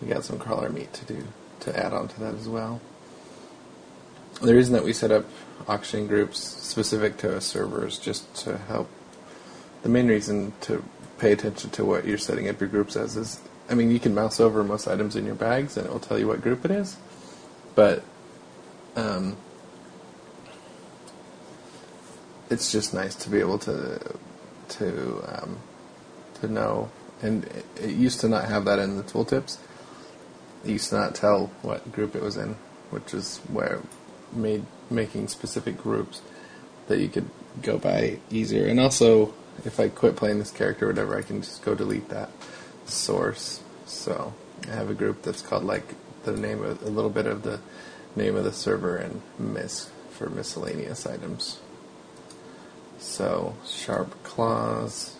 we 0.00 0.08
got 0.08 0.24
some 0.24 0.38
crawler 0.38 0.70
meat 0.70 0.94
to 0.94 1.04
do 1.04 1.26
to 1.60 1.78
add 1.78 1.92
on 1.92 2.08
to 2.08 2.20
that 2.20 2.34
as 2.34 2.48
well. 2.48 2.80
The 4.40 4.54
reason 4.54 4.74
that 4.74 4.84
we 4.84 4.92
set 4.92 5.10
up 5.10 5.24
auction 5.66 6.06
groups 6.06 6.38
specific 6.38 7.16
to 7.18 7.36
a 7.36 7.40
server 7.40 7.86
is 7.86 7.98
just 7.98 8.34
to 8.44 8.58
help. 8.58 8.88
The 9.82 9.88
main 9.88 10.08
reason 10.08 10.52
to 10.62 10.84
pay 11.18 11.32
attention 11.32 11.70
to 11.70 11.84
what 11.84 12.06
you're 12.06 12.18
setting 12.18 12.48
up 12.48 12.60
your 12.60 12.68
groups 12.68 12.96
as 12.96 13.16
is, 13.16 13.40
I 13.70 13.74
mean, 13.74 13.90
you 13.90 13.98
can 13.98 14.14
mouse 14.14 14.38
over 14.38 14.62
most 14.62 14.88
items 14.88 15.16
in 15.16 15.24
your 15.24 15.34
bags 15.34 15.76
and 15.76 15.86
it 15.86 15.92
will 15.92 16.00
tell 16.00 16.18
you 16.18 16.28
what 16.28 16.42
group 16.42 16.64
it 16.66 16.70
is, 16.70 16.96
but 17.74 18.04
um, 18.94 19.38
it's 22.50 22.70
just 22.70 22.92
nice 22.92 23.14
to 23.14 23.30
be 23.30 23.40
able 23.40 23.58
to 23.60 24.00
to 24.68 25.24
um, 25.28 25.58
to 26.40 26.48
know. 26.48 26.90
And 27.22 27.44
it, 27.44 27.64
it 27.82 27.90
used 27.90 28.20
to 28.20 28.28
not 28.28 28.44
have 28.44 28.66
that 28.66 28.78
in 28.78 28.98
the 28.98 29.02
tooltips. 29.02 29.56
It 30.64 30.70
used 30.70 30.90
to 30.90 30.96
not 30.96 31.14
tell 31.14 31.46
what 31.62 31.90
group 31.92 32.14
it 32.14 32.22
was 32.22 32.36
in, 32.36 32.56
which 32.90 33.14
is 33.14 33.38
where 33.48 33.80
made 34.32 34.64
making 34.90 35.28
specific 35.28 35.76
groups 35.76 36.22
that 36.88 36.98
you 37.00 37.08
could 37.08 37.28
go 37.62 37.78
by 37.78 38.18
easier. 38.30 38.66
And 38.66 38.78
also, 38.78 39.34
if 39.64 39.80
I 39.80 39.88
quit 39.88 40.16
playing 40.16 40.38
this 40.38 40.50
character 40.50 40.86
or 40.86 40.88
whatever, 40.88 41.16
I 41.16 41.22
can 41.22 41.42
just 41.42 41.64
go 41.64 41.74
delete 41.74 42.08
that 42.08 42.30
source. 42.84 43.60
So 43.86 44.34
I 44.68 44.74
have 44.74 44.90
a 44.90 44.94
group 44.94 45.22
that's 45.22 45.42
called 45.42 45.64
like 45.64 45.94
the 46.24 46.36
name 46.36 46.62
of 46.62 46.82
a 46.82 46.88
little 46.88 47.10
bit 47.10 47.26
of 47.26 47.42
the 47.42 47.60
name 48.14 48.36
of 48.36 48.44
the 48.44 48.52
server 48.52 48.96
and 48.96 49.22
miss 49.38 49.90
for 50.10 50.28
miscellaneous 50.30 51.06
items. 51.06 51.58
So 52.98 53.54
sharp 53.66 54.22
claws, 54.22 55.16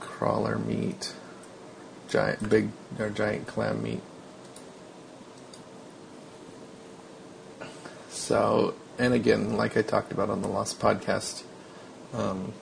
crawler 0.00 0.58
meat, 0.58 1.14
giant 2.08 2.48
big 2.48 2.70
or 2.98 3.10
giant 3.10 3.46
clam 3.46 3.82
meat. 3.82 4.02
So, 8.10 8.74
and 8.98 9.14
again, 9.14 9.56
like 9.56 9.76
I 9.76 9.82
talked 9.82 10.12
about 10.12 10.30
on 10.30 10.42
the 10.42 10.48
Lost 10.48 10.80
podcast, 10.80 11.44
um, 12.12 12.52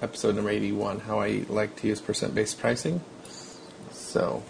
episode 0.00 0.36
number 0.36 0.50
81, 0.50 1.00
how 1.00 1.20
I 1.20 1.44
like 1.48 1.76
to 1.76 1.88
use 1.88 2.00
percent 2.00 2.34
based 2.34 2.58
pricing. 2.58 3.00
So, 3.90 4.44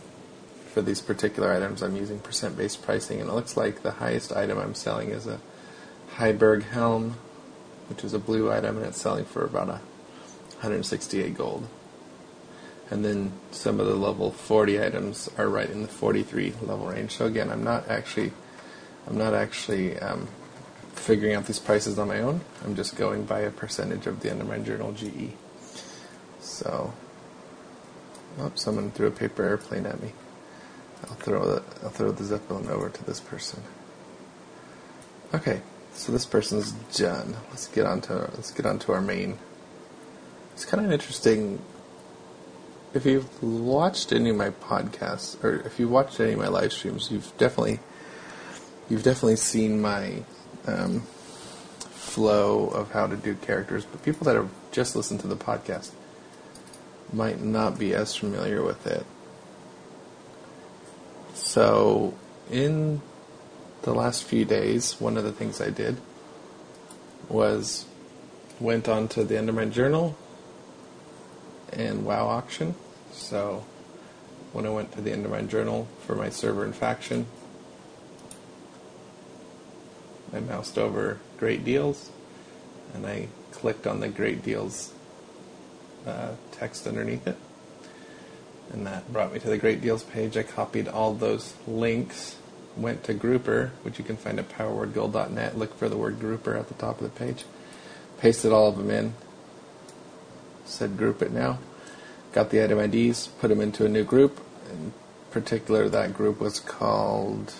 for 0.73 0.83
these 0.83 1.00
particular 1.00 1.52
items, 1.52 1.83
I'm 1.83 1.97
using 1.97 2.19
percent 2.21 2.57
based 2.57 2.83
pricing, 2.83 3.21
and 3.21 3.31
it 3.31 3.33
looks 3.33 3.57
like 3.57 3.83
the 3.83 3.93
highest 3.93 4.31
item 4.31 4.59
I'm 4.59 4.75
selling 4.75 5.09
is 5.11 5.26
a 5.26 5.40
Heiberg 6.16 6.64
helm, 6.64 7.16
which 7.88 8.05
is 8.05 8.12
a 8.12 8.19
blue 8.19 8.52
item, 8.52 8.76
and 8.76 8.87
it's 8.87 9.00
selling 9.00 9.25
for 9.25 9.45
about 9.45 9.69
a 9.69 9.81
168 10.61 11.35
gold. 11.35 11.66
And 12.90 13.05
then 13.05 13.33
some 13.50 13.81
of 13.81 13.87
the 13.87 13.97
level 13.97 14.31
40 14.31 14.83
items 14.83 15.31
are 15.38 15.49
right 15.49 15.69
in 15.69 15.83
the 15.83 15.88
43 15.88 16.52
level 16.62 16.87
range. 16.87 17.12
So 17.12 17.26
again, 17.26 17.50
I'm 17.50 17.64
not 17.64 17.88
actually, 17.88 18.33
I'm 19.07 19.19
not 19.19 19.35
actually 19.35 19.99
um, 19.99 20.29
figuring 20.95 21.35
out 21.35 21.47
these 21.47 21.59
prices 21.59 21.99
on 21.99 22.09
my 22.09 22.21
own. 22.21 22.41
I'm 22.65 22.75
just 22.75 22.97
going 22.97 23.25
by 23.25 23.41
a 23.41 23.51
percentage 23.51 24.07
of 24.07 24.21
the 24.21 24.31
Undermine 24.31 24.65
Journal 24.65 24.93
GE. 24.93 25.33
So, 26.41 26.93
oh, 28.39 28.53
someone 28.55 28.91
threw 28.91 29.07
a 29.07 29.13
paper 29.13 29.45
airplane 29.45 29.87
at 29.87 30.03
me. 30.03 30.13
I'll 31.05 31.17
throw 31.17 31.45
the 31.45 31.63
I'll 31.83 31.91
throw 31.91 32.11
the 32.11 32.25
zeppelin 32.25 32.69
over 32.69 32.89
to 32.89 33.05
this 33.05 33.21
person. 33.21 33.63
Okay, 35.35 35.61
so 35.93 36.13
this 36.13 36.27
person's 36.27 36.73
done. 36.97 37.37
Let's 37.51 37.69
get 37.69 37.87
on 37.87 38.01
to 38.03 38.31
let's 38.35 38.51
get 38.51 38.67
on 38.67 38.79
to 38.81 38.93
our 38.93 39.01
main. 39.01 39.39
It's 40.55 40.65
kind 40.65 40.85
of 40.85 40.91
interesting. 40.91 41.61
If 42.95 43.05
you've 43.05 43.43
watched 43.43 44.13
any 44.13 44.31
of 44.31 44.37
my 44.37 44.51
podcasts, 44.51 45.43
or 45.45 45.61
if 45.67 45.79
you've 45.79 45.91
watched 45.91 46.19
any 46.19 46.33
of 46.33 46.39
my 46.39 46.49
live 46.49 46.73
streams, 46.73 47.11
you've 47.11 47.37
definitely 47.37 47.81
you've 48.88 49.02
definitely 49.02 49.37
seen 49.37 49.81
my 49.81 50.23
um, 50.66 51.00
flow 51.81 52.69
of 52.69 52.93
how 52.93 53.07
to 53.07 53.16
do 53.16 53.35
characters. 53.35 53.85
But 53.85 54.02
people 54.02 54.25
that 54.25 54.37
have 54.37 54.50
just 54.73 54.97
listened 54.97 55.21
to 55.21 55.26
the 55.26 55.37
podcast 55.37 55.90
might 57.12 57.40
not 57.40 57.78
be 57.78 57.95
as 57.95 58.14
familiar 58.14 58.62
with 58.62 58.87
it. 58.87 59.07
So, 61.35 62.14
in 62.50 63.00
the 63.83 63.95
last 63.95 64.25
few 64.25 64.45
days, 64.45 65.00
one 65.00 65.16
of 65.16 65.25
the 65.25 65.33
things 65.33 65.61
I 65.61 65.71
did 65.71 65.99
was 67.28 67.85
went 68.61 68.88
on 68.88 69.09
to 69.09 69.25
the 69.25 69.38
Undermine 69.38 69.71
Journal 69.71 70.16
and 71.73 72.05
WoW 72.05 72.26
auction. 72.26 72.75
So 73.12 73.64
when 74.52 74.66
I 74.66 74.71
went 74.71 74.93
to 74.93 75.00
the 75.00 75.12
Undermine 75.12 75.49
Journal 75.49 75.88
for 76.07 76.14
my 76.14 76.31
server 76.31 76.64
and 76.64 76.75
faction, 76.75 77.26
I 80.37 80.40
moused 80.40 80.78
over 80.78 81.19
Great 81.38 81.64
Deals 81.64 82.11
and 82.95 83.07
I 83.07 83.28
clicked 83.52 83.87
on 83.87 84.00
the 84.00 84.09
Great 84.09 84.43
Deals 84.43 84.93
uh, 86.07 86.33
text 86.52 86.87
underneath 86.87 87.26
it. 87.26 87.37
And 88.73 88.87
that 88.87 89.12
brought 89.12 89.33
me 89.33 89.38
to 89.40 89.49
the 89.49 89.59
Great 89.59 89.81
Deals 89.81 90.02
page. 90.02 90.37
I 90.37 90.43
copied 90.43 90.88
all 90.88 91.14
those 91.14 91.55
links 91.66 92.37
went 92.76 93.05
to 93.05 93.14
Grouper, 93.14 93.73
which 93.83 93.99
you 93.99 94.05
can 94.05 94.16
find 94.16 94.38
at 94.38 94.50
powerwordgold.net. 94.50 95.57
Look 95.57 95.76
for 95.78 95.88
the 95.88 95.97
word 95.97 96.21
Grouper 96.21 96.57
at 96.57 96.69
the 96.69 96.75
top 96.75 97.00
of 97.00 97.05
the 97.05 97.19
page. 97.19 97.45
Pasted 98.19 98.52
all 98.52 98.69
of 98.69 98.76
them 98.76 98.90
in. 98.90 99.14
Said 100.64 100.97
group 100.97 101.23
it 101.23 101.33
now. 101.33 101.59
Got 102.33 102.50
the 102.50 102.62
item 102.62 102.78
IDs, 102.78 103.28
put 103.28 103.49
them 103.49 103.61
into 103.61 103.87
a 103.87 103.88
new 103.88 104.05
group. 104.05 104.40
In 104.71 104.93
particular, 105.31 105.88
that 105.88 106.12
group 106.12 106.40
was 106.40 106.61
called 106.61 107.55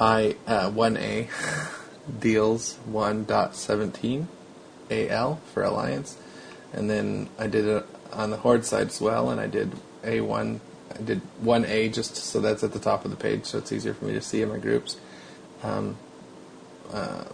I 0.00 0.36
uh, 0.46 0.70
1A 0.70 1.28
deals 2.20 2.78
1.17 2.90 4.26
AL 4.90 5.36
for 5.52 5.62
Alliance, 5.62 6.16
and 6.72 6.88
then 6.88 7.28
I 7.38 7.46
did 7.46 7.66
it 7.66 7.86
on 8.12 8.30
the 8.30 8.38
Horde 8.38 8.64
side 8.64 8.88
as 8.88 9.00
well, 9.00 9.30
and 9.30 9.40
I 9.40 9.46
did 9.46 9.72
A1. 10.02 10.60
I 10.98 11.02
did 11.02 11.20
1A 11.42 11.92
just 11.92 12.16
so 12.16 12.40
that's 12.40 12.64
at 12.64 12.72
the 12.72 12.78
top 12.78 13.04
of 13.04 13.10
the 13.10 13.16
page, 13.16 13.44
so 13.44 13.58
it's 13.58 13.72
easier 13.72 13.92
for 13.94 14.06
me 14.06 14.14
to 14.14 14.22
see 14.22 14.40
in 14.42 14.48
my 14.48 14.58
groups. 14.58 14.96
Um, 15.62 15.96
uh, 16.92 17.24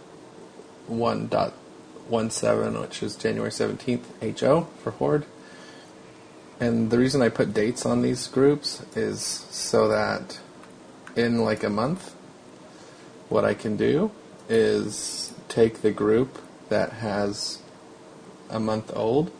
1.17, 0.89 2.81
which 2.81 3.01
is 3.01 3.15
January 3.15 3.51
17th, 3.51 4.39
HO 4.39 4.67
for 4.83 4.91
Horde. 4.91 5.25
And 6.59 6.89
the 6.91 6.97
reason 6.97 7.21
I 7.21 7.29
put 7.29 7.53
dates 7.53 7.85
on 7.85 8.01
these 8.01 8.27
groups 8.27 8.81
is 8.95 9.21
so 9.21 9.87
that 9.89 10.39
in 11.15 11.39
like 11.39 11.63
a 11.63 11.69
month, 11.69 12.14
what 13.29 13.45
I 13.45 13.53
can 13.53 13.75
do 13.77 14.11
is 14.49 15.33
take 15.47 15.81
the 15.81 15.91
group 15.91 16.39
that 16.69 16.93
has 16.93 17.59
a 18.49 18.59
month 18.59 18.91
old, 18.95 19.31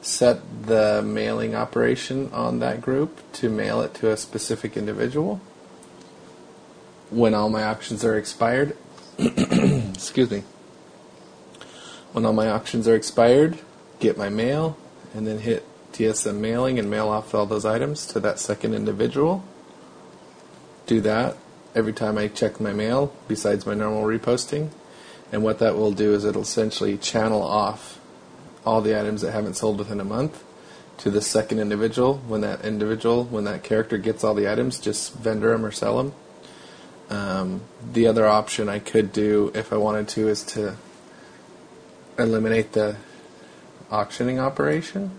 set 0.00 0.66
the 0.66 1.02
mailing 1.02 1.54
operation 1.54 2.30
on 2.32 2.58
that 2.60 2.80
group 2.80 3.20
to 3.34 3.48
mail 3.48 3.80
it 3.80 3.94
to 3.94 4.10
a 4.10 4.16
specific 4.16 4.76
individual. 4.76 5.40
When 7.10 7.34
all 7.34 7.48
my 7.48 7.62
options 7.62 8.04
are 8.04 8.16
expired, 8.16 8.76
excuse 9.18 10.30
me, 10.30 10.42
when 12.12 12.24
all 12.24 12.32
my 12.32 12.48
options 12.48 12.88
are 12.88 12.94
expired, 12.94 13.58
get 14.00 14.18
my 14.18 14.28
mail, 14.28 14.76
and 15.14 15.26
then 15.26 15.38
hit 15.38 15.64
TSM 15.92 16.36
mailing 16.36 16.78
and 16.78 16.90
mail 16.90 17.08
off 17.08 17.34
all 17.34 17.46
those 17.46 17.64
items 17.64 18.06
to 18.06 18.20
that 18.20 18.38
second 18.38 18.74
individual. 18.74 19.44
Do 20.86 21.00
that 21.00 21.36
every 21.76 21.92
time 21.92 22.16
I 22.16 22.26
check 22.26 22.58
my 22.58 22.72
mail, 22.72 23.14
besides 23.28 23.66
my 23.66 23.74
normal 23.74 24.02
reposting. 24.02 24.70
And 25.30 25.44
what 25.44 25.58
that 25.58 25.76
will 25.76 25.92
do 25.92 26.14
is 26.14 26.24
it'll 26.24 26.42
essentially 26.42 26.96
channel 26.96 27.42
off 27.42 28.00
all 28.64 28.80
the 28.80 28.98
items 28.98 29.20
that 29.20 29.32
haven't 29.32 29.54
sold 29.54 29.78
within 29.78 30.00
a 30.00 30.04
month 30.04 30.42
to 30.98 31.10
the 31.10 31.20
second 31.20 31.60
individual. 31.60 32.14
When 32.26 32.40
that 32.40 32.64
individual, 32.64 33.24
when 33.24 33.44
that 33.44 33.62
character 33.62 33.98
gets 33.98 34.24
all 34.24 34.34
the 34.34 34.50
items, 34.50 34.80
just 34.80 35.14
vendor 35.14 35.52
them 35.52 35.64
or 35.64 35.70
sell 35.70 35.98
them. 35.98 36.14
Um, 37.10 37.60
the 37.92 38.06
other 38.06 38.26
option 38.26 38.68
I 38.68 38.78
could 38.78 39.12
do, 39.12 39.52
if 39.54 39.72
I 39.72 39.76
wanted 39.76 40.08
to, 40.08 40.28
is 40.28 40.42
to 40.44 40.76
eliminate 42.18 42.72
the 42.72 42.96
auctioning 43.90 44.40
operation. 44.40 45.10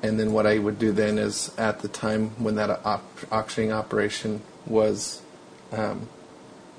And 0.00 0.18
then 0.20 0.32
what 0.32 0.46
I 0.46 0.58
would 0.58 0.78
do 0.78 0.92
then 0.92 1.18
is, 1.18 1.52
at 1.58 1.80
the 1.80 1.88
time 1.88 2.30
when 2.42 2.54
that 2.54 2.70
op- 2.70 3.32
auctioning 3.32 3.72
operation 3.72 4.42
was 4.68 5.22
um, 5.72 6.08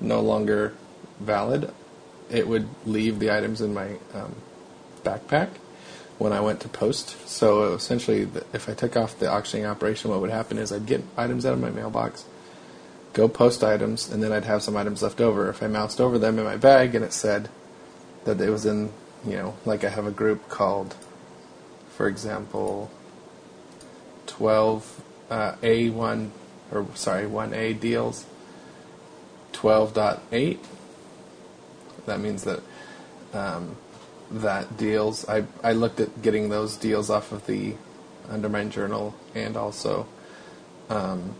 no 0.00 0.20
longer 0.20 0.74
valid, 1.18 1.72
it 2.30 2.46
would 2.46 2.68
leave 2.86 3.18
the 3.18 3.30
items 3.30 3.60
in 3.60 3.74
my 3.74 3.96
um, 4.14 4.34
backpack 5.02 5.48
when 6.18 6.32
I 6.32 6.40
went 6.40 6.60
to 6.60 6.68
post. 6.68 7.16
So 7.28 7.72
essentially, 7.74 8.28
if 8.52 8.68
I 8.68 8.74
took 8.74 8.96
off 8.96 9.18
the 9.18 9.30
auctioning 9.30 9.66
operation, 9.66 10.10
what 10.10 10.20
would 10.20 10.30
happen 10.30 10.58
is 10.58 10.72
I'd 10.72 10.86
get 10.86 11.02
items 11.16 11.46
out 11.46 11.54
of 11.54 11.60
my 11.60 11.70
mailbox, 11.70 12.24
go 13.12 13.28
post 13.28 13.64
items, 13.64 14.10
and 14.10 14.22
then 14.22 14.32
I'd 14.32 14.44
have 14.44 14.62
some 14.62 14.76
items 14.76 15.02
left 15.02 15.20
over. 15.20 15.48
If 15.48 15.62
I 15.62 15.66
moused 15.66 16.00
over 16.00 16.18
them 16.18 16.38
in 16.38 16.44
my 16.44 16.56
bag 16.56 16.94
and 16.94 17.04
it 17.04 17.12
said 17.12 17.48
that 18.24 18.40
it 18.40 18.50
was 18.50 18.66
in, 18.66 18.92
you 19.24 19.36
know, 19.36 19.56
like 19.64 19.82
I 19.82 19.88
have 19.88 20.06
a 20.06 20.10
group 20.10 20.48
called, 20.48 20.94
for 21.88 22.06
example, 22.06 22.90
12 24.26 25.02
uh, 25.30 25.52
A1 25.62 26.30
or 26.70 26.86
sorry, 26.94 27.24
1A 27.24 27.80
deals 27.80 28.26
12.8. 29.52 30.58
That 32.06 32.20
means 32.20 32.44
that 32.44 32.60
um, 33.32 33.76
that 34.30 34.76
deals. 34.76 35.28
I 35.28 35.44
I 35.62 35.72
looked 35.72 36.00
at 36.00 36.22
getting 36.22 36.48
those 36.48 36.76
deals 36.76 37.10
off 37.10 37.32
of 37.32 37.46
the 37.46 37.74
Undermine 38.28 38.70
Journal 38.70 39.14
and 39.34 39.56
also 39.56 40.06
um, 40.88 41.34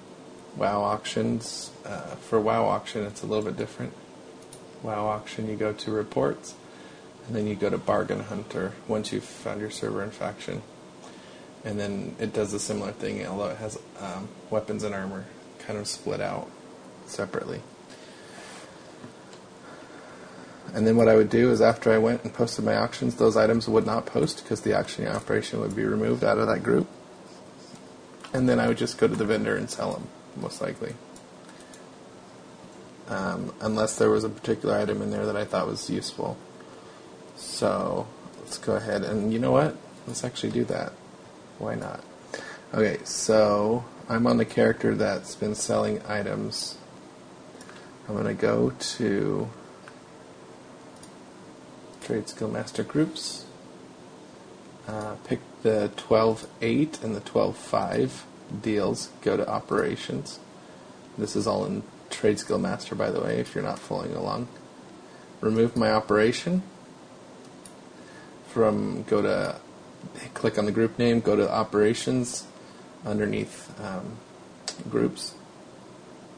WoW 0.56 0.82
auctions. 0.82 1.70
Uh, 1.84 2.16
for 2.16 2.40
WoW 2.40 2.66
auction, 2.66 3.04
it's 3.04 3.22
a 3.22 3.26
little 3.26 3.44
bit 3.44 3.56
different. 3.56 3.94
WoW 4.82 5.06
auction, 5.06 5.48
you 5.48 5.56
go 5.56 5.72
to 5.72 5.90
reports, 5.90 6.54
and 7.26 7.34
then 7.34 7.46
you 7.46 7.54
go 7.54 7.70
to 7.70 7.78
Bargain 7.78 8.20
Hunter 8.20 8.72
once 8.86 9.12
you've 9.12 9.24
found 9.24 9.60
your 9.60 9.70
server 9.70 10.02
and 10.02 10.12
faction 10.12 10.62
and 11.64 11.78
then 11.78 12.16
it 12.18 12.32
does 12.32 12.52
a 12.52 12.58
similar 12.58 12.92
thing, 12.92 13.26
although 13.26 13.48
it 13.48 13.58
has 13.58 13.78
um, 14.00 14.28
weapons 14.50 14.82
and 14.82 14.94
armor 14.94 15.24
kind 15.58 15.78
of 15.78 15.86
split 15.86 16.20
out 16.20 16.50
separately. 17.06 17.60
And 20.72 20.86
then 20.86 20.96
what 20.96 21.08
I 21.08 21.16
would 21.16 21.30
do 21.30 21.50
is 21.50 21.60
after 21.60 21.92
I 21.92 21.98
went 21.98 22.22
and 22.22 22.32
posted 22.32 22.64
my 22.64 22.76
auctions, 22.76 23.16
those 23.16 23.36
items 23.36 23.68
would 23.68 23.86
not 23.86 24.06
post 24.06 24.42
because 24.42 24.60
the 24.60 24.78
auctioning 24.78 25.10
operation 25.10 25.60
would 25.60 25.74
be 25.74 25.84
removed 25.84 26.22
out 26.22 26.38
of 26.38 26.46
that 26.46 26.62
group. 26.62 26.88
And 28.32 28.48
then 28.48 28.60
I 28.60 28.68
would 28.68 28.78
just 28.78 28.96
go 28.96 29.08
to 29.08 29.16
the 29.16 29.24
vendor 29.24 29.56
and 29.56 29.68
sell 29.68 29.92
them, 29.92 30.06
most 30.36 30.60
likely. 30.60 30.94
Um, 33.08 33.52
unless 33.60 33.98
there 33.98 34.08
was 34.08 34.22
a 34.22 34.28
particular 34.28 34.76
item 34.78 35.02
in 35.02 35.10
there 35.10 35.26
that 35.26 35.36
I 35.36 35.44
thought 35.44 35.66
was 35.66 35.90
useful. 35.90 36.38
So 37.34 38.06
let's 38.38 38.56
go 38.58 38.76
ahead 38.76 39.02
and 39.02 39.32
you 39.32 39.40
know 39.40 39.50
what? 39.50 39.76
Let's 40.06 40.22
actually 40.22 40.52
do 40.52 40.64
that. 40.66 40.92
Why 41.60 41.74
not? 41.74 42.02
Okay, 42.72 43.00
so 43.04 43.84
I'm 44.08 44.26
on 44.26 44.38
the 44.38 44.46
character 44.46 44.94
that's 44.94 45.34
been 45.34 45.54
selling 45.54 46.00
items. 46.08 46.78
I'm 48.08 48.14
going 48.14 48.26
to 48.26 48.34
go 48.34 48.70
to 48.70 49.50
Trade 52.00 52.30
Skill 52.30 52.48
Master 52.48 52.82
Groups. 52.82 53.44
Uh, 54.88 55.16
pick 55.24 55.40
the 55.62 55.90
12.8 55.96 57.04
and 57.04 57.14
the 57.14 57.20
12.5 57.20 58.22
deals. 58.62 59.10
Go 59.20 59.36
to 59.36 59.46
Operations. 59.46 60.40
This 61.18 61.36
is 61.36 61.46
all 61.46 61.66
in 61.66 61.82
Trade 62.08 62.38
Skill 62.38 62.58
Master, 62.58 62.94
by 62.94 63.10
the 63.10 63.20
way, 63.20 63.38
if 63.38 63.54
you're 63.54 63.62
not 63.62 63.78
following 63.78 64.14
along. 64.14 64.48
Remove 65.42 65.76
my 65.76 65.92
operation. 65.92 66.62
From 68.48 69.02
go 69.02 69.20
to 69.20 69.56
click 70.34 70.58
on 70.58 70.66
the 70.66 70.72
group 70.72 70.98
name, 70.98 71.20
go 71.20 71.36
to 71.36 71.50
operations 71.50 72.46
underneath 73.04 73.72
um, 73.80 74.16
groups, 74.90 75.34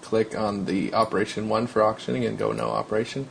click 0.00 0.36
on 0.36 0.66
the 0.66 0.94
operation 0.94 1.48
one 1.48 1.66
for 1.66 1.82
auctioning 1.82 2.24
and 2.24 2.38
go 2.38 2.52
no 2.52 2.70
operation. 2.70 3.28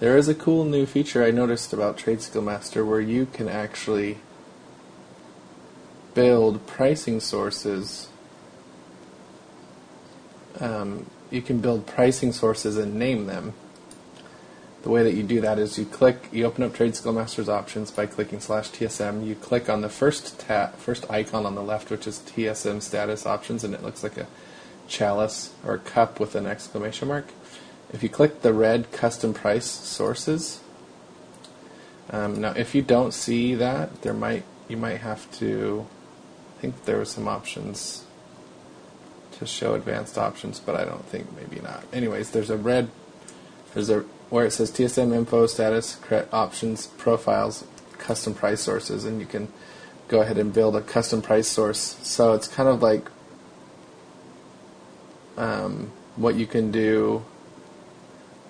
There 0.00 0.16
is 0.16 0.28
a 0.28 0.34
cool 0.34 0.64
new 0.64 0.86
feature 0.86 1.24
I 1.24 1.30
noticed 1.30 1.72
about 1.72 1.96
Trade 1.96 2.22
Skill 2.22 2.42
Master 2.42 2.84
where 2.84 3.00
you 3.00 3.26
can 3.26 3.48
actually 3.48 4.18
build 6.14 6.66
pricing 6.66 7.20
sources. 7.20 8.08
Um, 10.58 11.06
you 11.30 11.40
can 11.40 11.60
build 11.60 11.86
pricing 11.86 12.32
sources 12.32 12.76
and 12.76 12.94
name 12.94 13.26
them 13.26 13.54
the 14.82 14.90
way 14.90 15.04
that 15.04 15.14
you 15.14 15.22
do 15.22 15.40
that 15.40 15.58
is 15.58 15.78
you 15.78 15.84
click, 15.84 16.28
you 16.32 16.44
open 16.44 16.64
up 16.64 16.74
Trade 16.74 16.96
Skill 16.96 17.12
Masters 17.12 17.48
options 17.48 17.92
by 17.92 18.06
clicking 18.06 18.40
slash 18.40 18.70
TSM. 18.70 19.24
You 19.24 19.36
click 19.36 19.68
on 19.68 19.80
the 19.80 19.88
first 19.88 20.40
tab, 20.40 20.74
first 20.74 21.08
icon 21.08 21.46
on 21.46 21.54
the 21.54 21.62
left, 21.62 21.90
which 21.90 22.06
is 22.06 22.18
TSM 22.18 22.82
status 22.82 23.24
options, 23.24 23.62
and 23.62 23.74
it 23.74 23.82
looks 23.82 24.02
like 24.02 24.16
a 24.16 24.26
chalice 24.88 25.54
or 25.64 25.74
a 25.74 25.78
cup 25.78 26.18
with 26.18 26.34
an 26.34 26.46
exclamation 26.46 27.08
mark. 27.08 27.28
If 27.92 28.02
you 28.02 28.08
click 28.08 28.42
the 28.42 28.52
red 28.52 28.90
custom 28.90 29.32
price 29.32 29.66
sources, 29.66 30.60
um, 32.10 32.40
now 32.40 32.52
if 32.52 32.74
you 32.74 32.82
don't 32.82 33.14
see 33.14 33.54
that, 33.54 34.02
there 34.02 34.14
might 34.14 34.44
you 34.68 34.76
might 34.76 34.98
have 34.98 35.30
to. 35.38 35.86
I 36.56 36.60
think 36.60 36.84
there 36.84 36.98
were 36.98 37.04
some 37.04 37.28
options 37.28 38.04
to 39.32 39.46
show 39.46 39.74
advanced 39.74 40.18
options, 40.18 40.60
but 40.60 40.74
I 40.74 40.84
don't 40.84 41.04
think 41.04 41.26
maybe 41.36 41.60
not. 41.60 41.84
Anyways, 41.92 42.30
there's 42.30 42.50
a 42.50 42.56
red 42.56 42.88
there's 43.74 43.90
a 43.90 44.04
where 44.32 44.46
it 44.46 44.50
says 44.50 44.70
TSM 44.70 45.14
info, 45.14 45.46
status, 45.46 46.00
options, 46.32 46.86
profiles, 46.86 47.66
custom 47.98 48.32
price 48.32 48.62
sources, 48.62 49.04
and 49.04 49.20
you 49.20 49.26
can 49.26 49.46
go 50.08 50.22
ahead 50.22 50.38
and 50.38 50.54
build 50.54 50.74
a 50.74 50.80
custom 50.80 51.20
price 51.20 51.46
source. 51.46 51.98
So 52.02 52.32
it's 52.32 52.48
kind 52.48 52.66
of 52.66 52.80
like 52.80 53.10
um, 55.36 55.92
what 56.16 56.34
you 56.34 56.46
can 56.46 56.70
do 56.70 57.26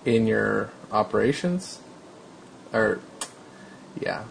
in 0.04 0.28
your 0.28 0.70
operations, 0.92 1.80
or 2.72 3.00
yeah, 4.00 4.22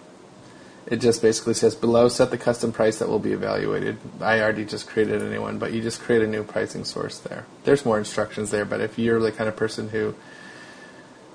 it 0.85 1.01
just 1.01 1.21
basically 1.21 1.53
says 1.53 1.75
below 1.75 2.07
set 2.07 2.31
the 2.31 2.37
custom 2.37 2.71
price 2.71 2.99
that 2.99 3.09
will 3.09 3.19
be 3.19 3.33
evaluated. 3.33 3.97
I 4.21 4.39
already 4.39 4.63
just 4.63 4.87
created 4.87 5.21
a 5.21 5.29
new 5.29 5.41
one, 5.41 5.59
but 5.59 5.73
you 5.73 5.81
just 5.81 5.99
create 5.99 6.21
a 6.21 6.27
new 6.27 6.45
pricing 6.45 6.85
source 6.85 7.19
there. 7.19 7.45
There's 7.65 7.83
more 7.83 7.99
instructions 7.99 8.51
there, 8.51 8.63
but 8.63 8.79
if 8.79 8.97
you're 8.97 9.19
the 9.19 9.33
kind 9.33 9.49
of 9.49 9.57
person 9.57 9.89
who 9.89 10.15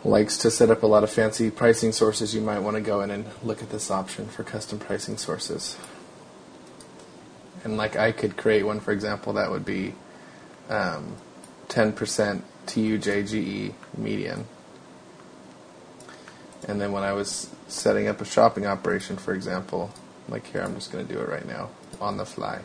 likes 0.07 0.37
to 0.38 0.51
set 0.51 0.71
up 0.71 0.83
a 0.83 0.87
lot 0.87 1.03
of 1.03 1.11
fancy 1.11 1.51
pricing 1.51 1.92
sources, 1.92 2.35
you 2.35 2.40
might 2.40 2.61
want 2.61 2.77
to 2.77 2.81
go 2.81 3.01
in 3.01 3.11
and 3.11 3.27
look 3.42 3.61
at 3.62 3.71
this 3.71 3.90
option 3.90 4.27
for 4.27 4.45
custom 4.45 4.79
pricing 4.79 5.16
sources. 5.16 5.77
And 7.64 7.77
like 7.77 7.97
I 7.97 8.12
could 8.12 8.37
create 8.37 8.62
one, 8.62 8.79
for 8.79 8.92
example, 8.92 9.33
that 9.33 9.51
would 9.51 9.64
be 9.64 9.95
um, 10.69 11.16
10% 11.69 12.42
TUJGE 12.66 13.75
median. 13.97 14.47
And 16.69 16.81
then 16.81 16.92
when 16.92 17.03
I 17.03 17.12
was 17.12 17.51
setting 17.66 18.07
up 18.07 18.21
a 18.21 18.25
shopping 18.25 18.66
operation, 18.66 19.16
for 19.16 19.35
example, 19.35 19.92
like 20.29 20.47
here, 20.47 20.62
I'm 20.62 20.75
just 20.75 20.92
going 20.92 21.07
to 21.07 21.12
do 21.12 21.21
it 21.21 21.29
right 21.29 21.47
now 21.47 21.71
on 22.01 22.16
the 22.16 22.27
fly. 22.27 22.61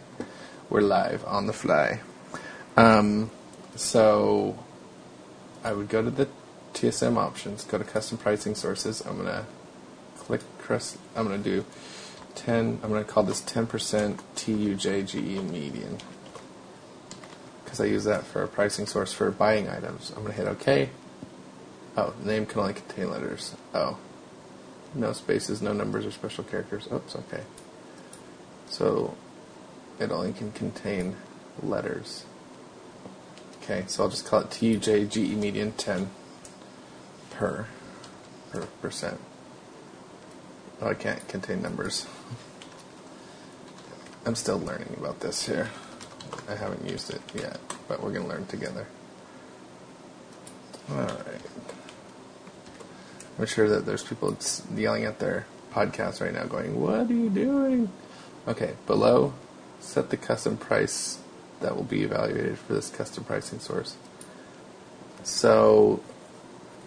We're 0.70 0.82
live 0.82 1.26
on 1.26 1.48
the 1.48 1.54
fly. 1.54 2.02
Um, 2.78 3.32
so 3.76 4.58
I 5.64 5.74
would 5.74 5.90
go 5.90 6.04
to 6.04 6.10
the 6.10 6.28
TSM 6.74 7.18
options, 7.18 7.64
go 7.64 7.78
to 7.78 7.84
custom 7.84 8.18
pricing 8.18 8.56
sources. 8.56 9.02
I'm 9.02 9.16
going 9.16 9.28
to 9.28 9.46
click, 10.18 10.42
I'm 11.16 11.28
going 11.28 11.42
to 11.42 11.50
do 11.50 11.66
10, 12.36 12.80
I'm 12.82 12.90
going 12.90 13.04
to 13.04 13.10
call 13.10 13.24
this 13.24 13.42
10% 13.42 14.20
TUJGE 14.36 15.50
median 15.50 15.98
because 17.64 17.80
I 17.80 17.86
use 17.86 18.04
that 18.04 18.26
for 18.26 18.44
a 18.44 18.48
pricing 18.48 18.86
source 18.86 19.14
for 19.14 19.32
buying 19.32 19.70
items. 19.70 20.10
I'm 20.10 20.24
going 20.24 20.34
to 20.34 20.38
hit 20.38 20.48
OK. 20.48 20.90
Oh, 21.96 22.14
name 22.24 22.46
can 22.46 22.60
only 22.60 22.74
contain 22.74 23.10
letters. 23.10 23.56
Oh. 23.74 23.98
No 24.94 25.14
spaces, 25.14 25.62
no 25.62 25.72
numbers 25.72 26.06
or 26.06 26.12
special 26.12 26.44
characters. 26.44 26.88
Oops, 26.92 27.16
okay. 27.16 27.44
So 28.68 29.16
it 30.00 30.12
only 30.12 30.34
can 30.34 30.52
contain 30.52 31.16
letters. 31.64 32.26
Okay, 33.64 33.86
so 33.88 34.04
I'll 34.04 34.10
just 34.10 34.26
call 34.26 34.42
it 34.42 34.50
TUJGE 34.50 35.38
median 35.38 35.72
10 35.74 36.10
per, 37.42 37.66
per 38.52 38.68
percent. 38.84 39.20
Oh, 40.80 40.90
I 40.90 40.94
can't 40.94 41.28
contain 41.28 41.64
numbers. 41.64 42.06
I'm 44.28 44.36
still 44.36 44.60
learning 44.60 44.96
about 44.96 45.22
this 45.22 45.48
here. 45.48 45.72
I 46.48 46.54
haven't 46.54 46.88
used 46.88 47.10
it 47.10 47.22
yet, 47.34 47.60
but 47.88 48.04
we're 48.04 48.12
going 48.12 48.22
to 48.22 48.30
learn 48.30 48.46
together. 48.46 48.86
Alright. 50.92 51.42
I'm 53.40 53.48
sure 53.48 53.68
that 53.70 53.88
there's 53.88 54.04
people 54.04 54.38
yelling 54.76 55.06
at 55.06 55.18
their 55.18 55.48
podcast 55.74 56.22
right 56.22 56.34
now 56.34 56.44
going, 56.44 56.80
What 56.80 57.10
are 57.10 57.14
you 57.14 57.32
doing? 57.32 57.92
Okay, 58.48 58.76
below, 58.86 59.34
set 59.80 60.12
the 60.12 60.18
custom 60.18 60.58
price 60.58 61.18
that 61.62 61.76
will 61.76 61.86
be 61.86 62.04
evaluated 62.04 62.60
for 62.60 62.74
this 62.74 62.92
custom 62.92 63.24
pricing 63.24 63.58
source. 63.58 63.96
So 65.24 66.04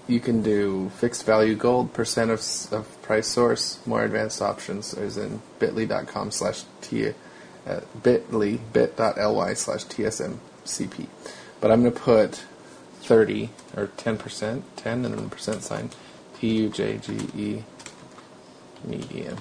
you 0.06 0.20
can 0.20 0.42
do 0.42 0.90
fixed 0.96 1.24
value 1.24 1.54
gold, 1.54 1.92
percent 1.92 2.30
of, 2.30 2.40
of 2.72 3.02
price 3.02 3.26
source, 3.26 3.78
more 3.86 4.04
advanced 4.04 4.42
options 4.42 4.94
is 4.94 5.16
in 5.16 5.40
bit.ly.com 5.58 6.30
slash 6.30 6.64
t 6.80 7.12
uh, 7.66 7.80
bit.ly 8.02 8.58
bit.ly 8.72 9.54
slash 9.54 9.84
tsmcp. 9.84 11.06
But 11.60 11.70
I'm 11.70 11.82
going 11.82 11.94
to 11.94 12.00
put 12.00 12.44
30 13.02 13.50
or 13.76 13.86
10%, 13.86 14.62
10 14.76 15.04
and 15.04 15.14
then 15.14 15.24
the 15.24 15.30
percent 15.30 15.62
sign, 15.62 15.90
T-U-J-G-E 16.38 17.64
median. 18.84 19.38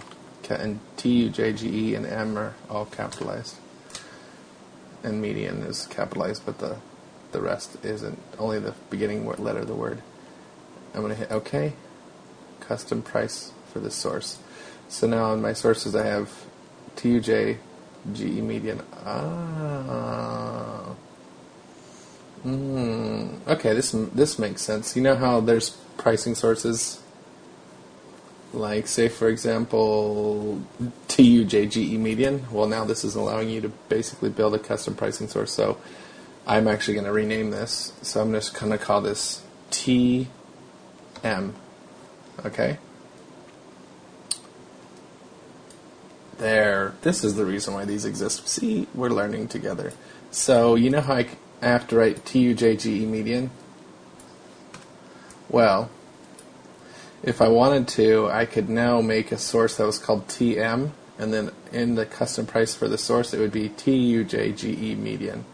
And 0.50 0.80
T-U-J-G-E 0.98 1.96
and 1.96 2.06
M 2.06 2.38
are 2.38 2.56
all 2.70 2.86
capitalized. 2.86 3.58
And 5.04 5.22
median 5.22 5.64
is 5.64 5.86
capitalized, 5.88 6.46
but 6.46 6.60
the 6.60 6.78
the 7.34 7.42
rest 7.42 7.78
isn't. 7.84 8.20
Only 8.40 8.60
the 8.60 8.74
beginning 8.90 9.26
letter 9.26 9.60
of 9.60 9.68
the 9.68 9.74
word. 9.74 10.02
I'm 10.94 11.02
going 11.02 11.14
to 11.14 11.20
hit 11.20 11.32
OK. 11.32 11.74
Custom 12.60 13.02
price 13.02 13.52
for 13.72 13.80
this 13.80 13.96
source. 13.96 14.40
So 14.88 15.08
now 15.08 15.34
in 15.34 15.42
my 15.42 15.54
sources 15.54 15.96
I 15.96 16.06
have 16.06 16.32
TUJ 16.96 17.58
GE 18.14 18.22
median. 18.22 18.82
Ah. 19.06 20.96
Mm, 22.46 23.48
okay, 23.48 23.74
this 23.74 23.92
this 23.92 24.38
makes 24.38 24.62
sense. 24.62 24.96
You 24.96 25.02
know 25.02 25.16
how 25.16 25.40
there's 25.40 25.70
pricing 25.98 26.36
sources, 26.36 27.02
like 28.52 28.88
say 28.88 29.08
for 29.08 29.30
example 29.30 30.62
TUJ 31.08 31.72
GE 31.72 31.98
median. 31.98 32.46
Well, 32.52 32.68
now 32.68 32.84
this 32.84 33.06
is 33.06 33.16
allowing 33.16 33.50
you 33.50 33.62
to 33.62 33.70
basically 33.88 34.30
build 34.30 34.54
a 34.54 34.60
custom 34.60 34.96
pricing 34.96 35.30
source. 35.30 35.54
So 35.54 35.78
I'm 36.46 36.68
actually 36.68 36.96
going 36.96 37.06
to 37.06 37.14
rename 37.14 37.52
this. 37.52 37.94
So 38.02 38.22
I'm 38.22 38.34
just 38.34 38.60
going 38.60 38.72
to 38.72 38.78
call 38.78 39.02
this 39.02 39.42
TM. 41.24 41.54
Okay. 42.46 42.78
There. 46.38 46.96
This 47.02 47.24
is 47.24 47.36
the 47.36 47.46
reason 47.46 47.74
why 47.74 47.86
these 47.86 48.06
exist. 48.06 48.48
See, 48.48 48.88
we're 48.94 49.10
learning 49.10 49.48
together. 49.48 49.94
So 50.32 50.76
you 50.76 50.90
know 50.90 51.02
how 51.02 51.16
I, 51.16 51.28
I 51.62 51.68
have 51.68 51.88
to 51.90 51.96
write 51.96 52.26
TUJGE 52.26 53.08
median? 53.08 53.52
Well, 55.50 55.90
if 57.22 57.42
I 57.42 57.48
wanted 57.48 57.88
to, 57.90 58.28
I 58.30 58.46
could 58.46 58.68
now 58.68 59.00
make 59.02 59.32
a 59.32 59.38
source 59.38 59.78
that 59.78 59.86
was 59.86 60.00
called 60.00 60.28
TM, 60.28 60.92
and 61.20 61.34
then 61.34 61.52
in 61.72 61.96
the 61.96 62.06
custom 62.06 62.46
price 62.46 62.76
for 62.76 62.90
the 62.90 62.98
source, 62.98 63.34
it 63.34 63.40
would 63.40 63.52
be 63.52 63.70
TUJGE 63.70 64.98
median. 64.98 65.46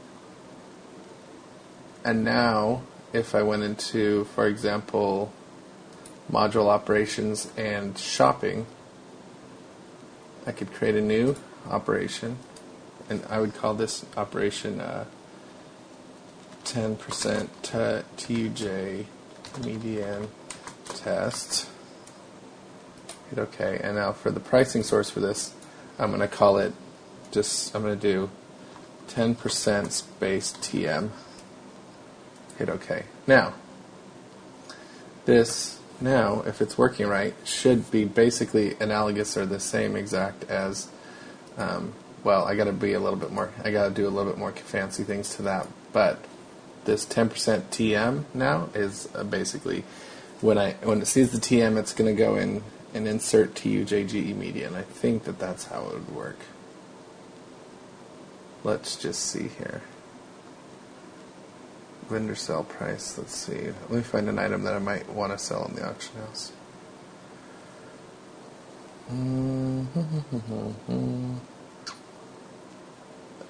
And 2.04 2.24
now, 2.24 2.82
if 3.12 3.36
I 3.36 3.44
went 3.44 3.64
into, 3.64 4.24
for 4.24 4.48
example, 4.48 5.34
module 6.32 6.68
operations 6.68 7.52
and 7.58 7.98
shopping, 7.98 8.66
I 10.46 10.52
could 10.52 10.74
create 10.74 10.96
a 10.96 11.02
new 11.02 11.36
operation, 11.70 12.38
and 13.10 13.24
I 13.30 13.40
would 13.40 13.56
call 13.56 13.74
this 13.74 14.06
operation 14.16 14.82
uh, 14.82 15.06
10% 16.66 17.48
TUJ 18.18 19.06
median 19.64 20.28
test. 20.86 21.68
Hit 23.30 23.40
OK. 23.40 23.80
And 23.84 23.96
now 23.96 24.12
for 24.12 24.32
the 24.32 24.40
pricing 24.40 24.84
source 24.84 25.10
for 25.10 25.20
this, 25.20 25.54
I'm 25.98 26.10
going 26.10 26.22
to 26.22 26.28
call 26.28 26.58
it 26.58 26.74
just, 27.32 27.76
I'm 27.76 27.82
going 27.82 28.00
to 28.00 28.02
do 28.02 28.30
10% 29.08 29.92
space 29.92 30.54
TM. 30.54 31.10
Hit 32.58 32.70
OK. 32.70 33.04
Now, 33.28 33.54
this 35.26 35.79
now, 36.02 36.42
if 36.46 36.62
it's 36.62 36.78
working 36.78 37.08
right, 37.08 37.34
should 37.44 37.90
be 37.92 38.06
basically 38.06 38.76
analogous 38.80 39.36
or 39.38 39.46
the 39.46 39.60
same 39.60 39.96
exact 39.96 40.44
as, 40.46 40.88
um, 41.58 41.94
well, 42.24 42.46
I 42.46 42.56
got 42.56 42.66
to 42.66 42.74
be 42.74 42.94
a 42.94 43.00
little 43.00 43.20
bit 43.20 43.32
more, 43.32 43.52
I 43.64 43.72
got 43.72 43.90
to 43.90 43.94
do 43.94 44.08
a 44.08 44.10
little 44.10 44.32
bit 44.32 44.40
more 44.40 44.52
fancy 44.52 45.04
things 45.04 45.36
to 45.36 45.42
that. 45.44 45.68
But 45.92 46.20
this 46.86 47.06
10% 47.06 47.30
TM 47.30 48.24
now 48.34 48.70
is 48.74 49.10
uh, 49.14 49.24
basically 49.24 49.84
when 50.42 50.58
I 50.58 50.74
when 50.84 51.02
it 51.02 51.08
sees 51.08 51.32
the 51.32 51.38
TM, 51.38 51.78
it's 51.78 51.94
going 51.94 52.16
to 52.16 52.18
go 52.18 52.36
in 52.36 52.64
and 52.94 53.08
insert 53.08 53.54
TUJGE 53.56 54.36
media, 54.36 54.68
and 54.68 54.76
I 54.76 54.84
think 54.84 55.26
that 55.26 55.38
that's 55.38 55.66
how 55.66 55.88
it 55.88 55.94
would 55.94 56.16
work. 56.16 56.40
Let's 58.64 58.96
just 58.96 59.22
see 59.22 59.50
here 59.50 59.82
vendor 62.10 62.36
sell 62.36 62.64
price. 62.64 63.18
Let's 63.18 63.36
see. 63.36 63.68
Let 63.68 63.92
me 63.92 64.02
find 64.02 64.28
an 64.28 64.40
item 64.40 64.64
that 64.64 64.74
I 64.74 64.80
might 64.80 65.08
want 65.10 65.32
to 65.32 65.38
sell 65.38 65.66
in 65.66 65.76
the 65.76 65.88
auction 65.88 66.16
house. 66.20 66.52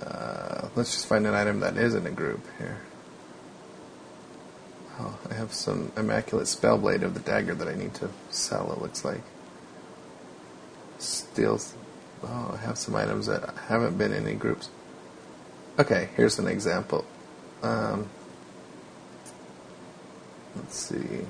Uh, 0.02 0.70
let's 0.76 0.94
just 0.94 1.08
find 1.08 1.28
an 1.28 1.36
item 1.36 1.60
that 1.60 1.76
is 1.76 1.94
in 1.94 2.08
a 2.08 2.12
group 2.12 2.40
here. 2.58 2.80
Oh, 4.98 5.20
I 5.30 5.34
have 5.34 5.54
some 5.54 5.92
immaculate 5.98 6.48
spell 6.48 6.78
blade 6.78 7.04
of 7.04 7.14
the 7.14 7.20
dagger 7.20 7.54
that 7.56 7.68
I 7.68 7.76
need 7.76 7.94
to 7.96 8.10
sell. 8.30 8.72
It 8.72 8.82
looks 8.82 9.04
like 9.04 9.22
steals. 11.00 11.76
Oh, 12.24 12.52
I 12.54 12.66
have 12.66 12.78
some 12.78 12.96
items 12.96 13.28
that 13.28 13.54
haven't 13.68 13.98
been 13.98 14.14
in 14.14 14.26
any 14.26 14.36
groups. 14.36 14.70
Okay, 15.78 16.10
here's 16.16 16.40
an 16.40 16.48
example. 16.48 17.04
Um, 17.62 18.10
Let's 20.56 20.76
see. 20.76 21.26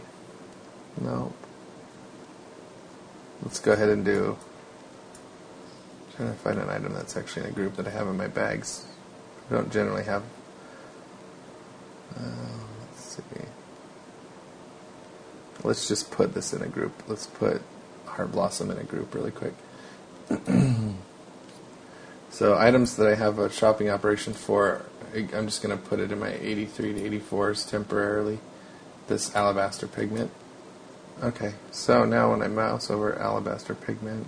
Nope. 1.01 1.33
Let's 3.43 3.59
go 3.59 3.71
ahead 3.71 3.89
and 3.89 4.03
do. 4.03 4.37
I'm 6.07 6.15
trying 6.15 6.33
to 6.33 6.39
find 6.39 6.59
an 6.59 6.69
item 6.69 6.93
that's 6.93 7.15
actually 7.15 7.43
in 7.43 7.49
a 7.49 7.53
group 7.53 7.75
that 7.77 7.87
I 7.87 7.91
have 7.91 8.07
in 8.07 8.17
my 8.17 8.27
bags. 8.27 8.85
I 9.49 9.53
don't 9.53 9.71
generally 9.71 10.03
have. 10.03 10.23
Uh, 12.17 12.21
let's 12.81 13.15
see. 13.15 13.23
Let's 15.63 15.87
just 15.87 16.11
put 16.11 16.33
this 16.33 16.53
in 16.53 16.61
a 16.61 16.67
group. 16.67 17.03
Let's 17.07 17.27
put 17.27 17.61
Heart 18.05 18.31
Blossom 18.31 18.71
in 18.71 18.77
a 18.77 18.83
group 18.83 19.13
really 19.15 19.31
quick. 19.31 19.53
so 22.29 22.57
items 22.57 22.97
that 22.97 23.07
I 23.07 23.15
have 23.15 23.39
a 23.39 23.49
shopping 23.49 23.89
operation 23.89 24.33
for, 24.33 24.85
I'm 25.15 25.47
just 25.47 25.61
going 25.61 25.77
to 25.77 25.83
put 25.83 25.99
it 25.99 26.11
in 26.11 26.19
my 26.19 26.33
83 26.33 26.93
to 26.93 27.19
84s 27.19 27.69
temporarily 27.69 28.39
this 29.09 29.35
alabaster 29.35 29.87
pigment. 29.87 30.31
Okay, 31.21 31.55
so 31.71 32.05
now 32.05 32.31
when 32.31 32.41
I 32.41 32.47
mouse 32.47 32.89
over 32.89 33.19
alabaster 33.19 33.75
pigment, 33.75 34.27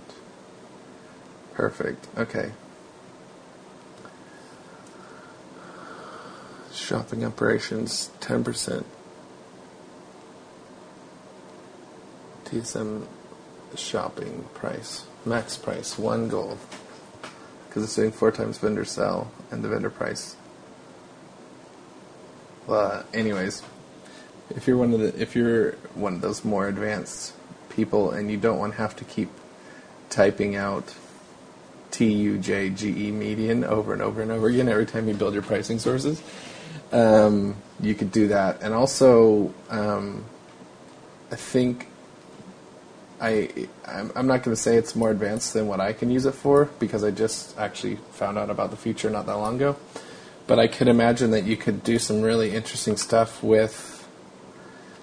perfect, 1.54 2.06
okay. 2.18 2.52
Shopping 6.70 7.24
operations, 7.24 8.10
10%. 8.20 8.84
TSM 12.44 13.06
shopping 13.74 14.44
price, 14.52 15.06
max 15.24 15.56
price, 15.56 15.98
one 15.98 16.28
gold. 16.28 16.58
Because 17.66 17.84
it's 17.84 17.96
doing 17.96 18.12
four 18.12 18.30
times 18.30 18.58
vendor 18.58 18.84
sell 18.84 19.30
and 19.50 19.64
the 19.64 19.68
vendor 19.68 19.88
price. 19.88 20.36
But, 22.66 23.06
anyways, 23.14 23.62
if 24.56 24.66
you're 24.66 24.76
one 24.76 24.92
of 24.92 25.00
the 25.00 25.20
if 25.20 25.34
you're 25.34 25.72
one 25.94 26.14
of 26.14 26.20
those 26.20 26.44
more 26.44 26.68
advanced 26.68 27.34
people 27.70 28.10
and 28.10 28.30
you 28.30 28.36
don't 28.36 28.58
want 28.58 28.72
to 28.72 28.78
have 28.78 28.94
to 28.96 29.04
keep 29.04 29.30
typing 30.10 30.56
out 30.56 30.94
TUJGE 31.90 33.12
median 33.12 33.64
over 33.64 33.92
and 33.92 34.02
over 34.02 34.22
and 34.22 34.30
over 34.30 34.48
again 34.48 34.68
every 34.68 34.86
time 34.86 35.08
you 35.08 35.14
build 35.14 35.34
your 35.34 35.42
pricing 35.42 35.78
sources, 35.78 36.22
um, 36.90 37.56
you 37.80 37.94
could 37.94 38.10
do 38.10 38.28
that. 38.28 38.62
And 38.62 38.72
also, 38.74 39.52
um, 39.68 40.24
I 41.30 41.36
think 41.36 41.88
I 43.20 43.68
I'm, 43.86 44.10
I'm 44.14 44.26
not 44.26 44.42
going 44.42 44.54
to 44.54 44.60
say 44.60 44.76
it's 44.76 44.96
more 44.96 45.10
advanced 45.10 45.52
than 45.52 45.66
what 45.66 45.80
I 45.80 45.92
can 45.92 46.10
use 46.10 46.26
it 46.26 46.34
for 46.34 46.66
because 46.78 47.04
I 47.04 47.10
just 47.10 47.56
actually 47.58 47.96
found 48.12 48.38
out 48.38 48.50
about 48.50 48.70
the 48.70 48.76
feature 48.76 49.10
not 49.10 49.26
that 49.26 49.36
long 49.36 49.56
ago. 49.56 49.76
But 50.46 50.58
I 50.58 50.66
could 50.66 50.88
imagine 50.88 51.30
that 51.30 51.44
you 51.44 51.56
could 51.56 51.84
do 51.84 51.98
some 51.98 52.20
really 52.20 52.54
interesting 52.54 52.96
stuff 52.96 53.42
with 53.42 53.91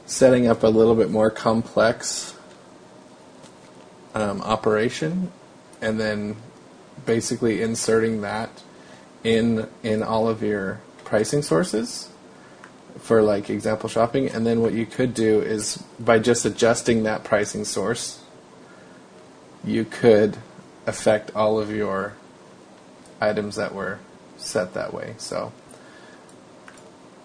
setting 0.09 0.47
up 0.47 0.63
a 0.63 0.67
little 0.67 0.95
bit 0.95 1.11
more 1.11 1.29
complex 1.29 2.35
um, 4.15 4.41
operation, 4.41 5.31
and 5.81 5.99
then 5.99 6.35
basically 7.05 7.61
inserting 7.61 8.21
that 8.21 8.49
in 9.23 9.69
in 9.83 10.01
all 10.01 10.27
of 10.27 10.41
your 10.41 10.81
pricing 11.03 11.41
sources 11.41 12.09
for 12.97 13.21
like 13.21 13.49
example 13.49 13.87
shopping. 13.87 14.27
And 14.27 14.45
then 14.45 14.61
what 14.61 14.73
you 14.73 14.85
could 14.85 15.13
do 15.13 15.41
is 15.41 15.77
by 15.99 16.19
just 16.19 16.43
adjusting 16.43 17.03
that 17.03 17.23
pricing 17.23 17.63
source 17.63 18.21
you 19.63 19.85
could 19.85 20.37
affect 20.87 21.31
all 21.35 21.59
of 21.59 21.69
your 21.69 22.13
items 23.21 23.57
that 23.57 23.75
were 23.75 23.99
set 24.37 24.73
that 24.73 24.93
way. 24.93 25.13
So 25.17 25.53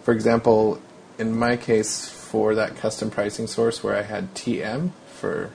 for 0.03 0.13
example 0.13 0.81
in 1.19 1.37
my 1.37 1.57
case 1.57 2.24
for 2.35 2.57
that 2.57 2.75
custom 2.75 3.13
pricing 3.13 3.47
source 3.47 3.85
where 3.85 3.95
I 3.95 4.03
had 4.03 4.35
TM 4.35 4.91
for 5.07 5.53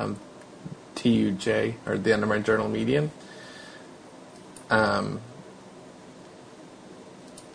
um, 0.00 0.18
TUJ 0.96 1.74
or 1.86 1.96
the 1.96 2.12
Undermine 2.12 2.42
Journal 2.42 2.68
median 2.68 3.12
um, 4.68 5.20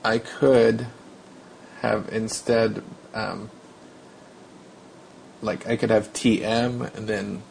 I 0.01 0.17
could 0.17 0.87
have 1.81 2.07
instead, 2.13 2.81
um, 3.13 3.49
like 5.41 5.67
I 5.67 5.75
could 5.75 5.89
have 5.89 6.13
TM 6.13 6.95
and 6.95 7.05
then 7.05 7.41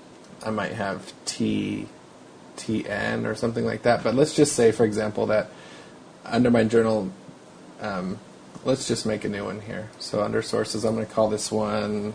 I 0.43 0.49
might 0.49 0.73
have 0.73 1.13
T 1.27 1.89
TN 2.57 3.27
or 3.27 3.35
something 3.35 3.67
like 3.67 3.83
that. 3.83 4.03
But 4.03 4.15
let's 4.15 4.35
just 4.35 4.57
say, 4.57 4.73
for 4.73 4.87
example, 4.87 5.27
that 5.27 5.51
Undermine 6.25 6.71
Journal, 6.71 7.13
um, 7.83 8.19
let's 8.65 8.87
just 8.87 9.07
make 9.07 9.25
a 9.25 9.29
new 9.29 9.45
one 9.45 9.61
here. 9.61 9.91
So 9.99 10.23
under 10.23 10.43
sources, 10.43 10.85
I'm 10.85 10.95
going 10.95 11.07
to 11.07 11.13
call 11.13 11.29
this 11.29 11.51
one 11.51 12.15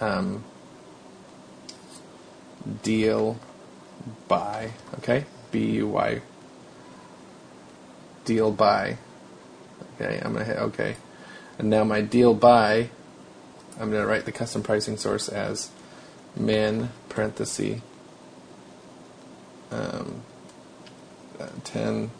um, 0.00 0.44
deal 2.82 3.38
buy, 4.28 4.72
okay? 4.98 5.24
B 5.50 5.70
U 5.72 5.88
Y 5.88 6.20
deal 8.28 8.52
buy. 8.52 8.98
Okay, 9.94 10.20
I'm 10.22 10.34
going 10.34 10.44
to 10.44 10.52
hit 10.52 10.58
OK. 10.58 10.96
And 11.58 11.70
now 11.70 11.82
my 11.82 12.02
deal 12.02 12.34
by, 12.34 12.90
I'm 13.80 13.90
going 13.90 14.02
to 14.02 14.06
write 14.06 14.26
the 14.26 14.32
custom 14.32 14.62
pricing 14.62 14.98
source 14.98 15.28
as 15.28 15.70
min 16.36 16.90
parenthesis 17.08 17.80
um, 19.70 20.22
10% 21.38 22.10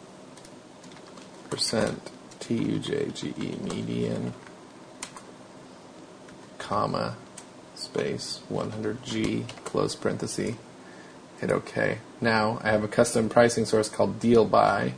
TUJGE 2.39 3.61
median, 3.61 4.33
comma, 6.57 7.15
space 7.75 8.41
100G, 8.51 9.47
close 9.63 9.95
parenthesis, 9.95 10.55
hit 11.39 11.51
OK. 11.51 11.99
Now 12.21 12.59
I 12.63 12.71
have 12.71 12.83
a 12.83 12.87
custom 12.87 13.29
pricing 13.29 13.65
source 13.65 13.89
called 13.89 14.19
deal 14.19 14.45
buy 14.45 14.93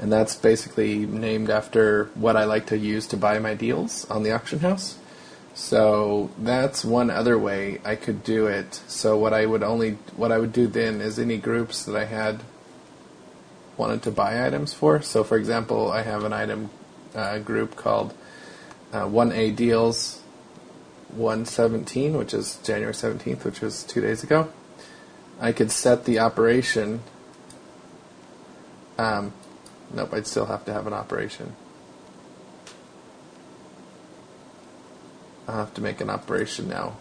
and 0.00 0.12
that's 0.12 0.34
basically 0.34 1.06
named 1.06 1.50
after 1.50 2.06
what 2.14 2.36
I 2.36 2.44
like 2.44 2.66
to 2.66 2.78
use 2.78 3.06
to 3.08 3.16
buy 3.16 3.38
my 3.38 3.54
deals 3.54 4.04
on 4.10 4.22
the 4.22 4.32
auction 4.32 4.60
house. 4.60 4.98
So 5.54 6.30
that's 6.36 6.84
one 6.84 7.10
other 7.10 7.38
way 7.38 7.80
I 7.84 7.94
could 7.94 8.24
do 8.24 8.46
it. 8.46 8.80
So 8.88 9.16
what 9.16 9.32
I 9.32 9.46
would 9.46 9.62
only 9.62 9.92
what 10.16 10.32
I 10.32 10.38
would 10.38 10.52
do 10.52 10.66
then 10.66 11.00
is 11.00 11.18
any 11.18 11.38
groups 11.38 11.84
that 11.84 11.94
I 11.94 12.06
had 12.06 12.40
wanted 13.76 14.02
to 14.02 14.10
buy 14.10 14.46
items 14.46 14.72
for. 14.72 15.02
So 15.02 15.24
for 15.24 15.36
example, 15.36 15.90
I 15.90 16.02
have 16.02 16.24
an 16.24 16.32
item 16.32 16.70
uh, 17.14 17.38
group 17.38 17.76
called 17.76 18.14
uh, 18.92 19.04
1A 19.04 19.56
deals 19.56 20.20
117, 21.10 22.16
which 22.16 22.34
is 22.34 22.58
January 22.64 22.92
17th, 22.92 23.44
which 23.44 23.60
was 23.60 23.84
two 23.84 24.00
days 24.00 24.22
ago. 24.22 24.48
I 25.40 25.52
could 25.52 25.70
set 25.70 26.04
the 26.04 26.18
operation 26.20 27.00
um, 28.96 29.32
Nope, 29.92 30.12
I'd 30.12 30.26
still 30.26 30.46
have 30.46 30.64
to 30.64 30.72
have 30.72 30.86
an 30.86 30.92
operation. 30.92 31.54
I'll 35.46 35.56
have 35.56 35.74
to 35.74 35.80
make 35.80 36.00
an 36.00 36.10
operation 36.10 36.68
now. 36.68 36.96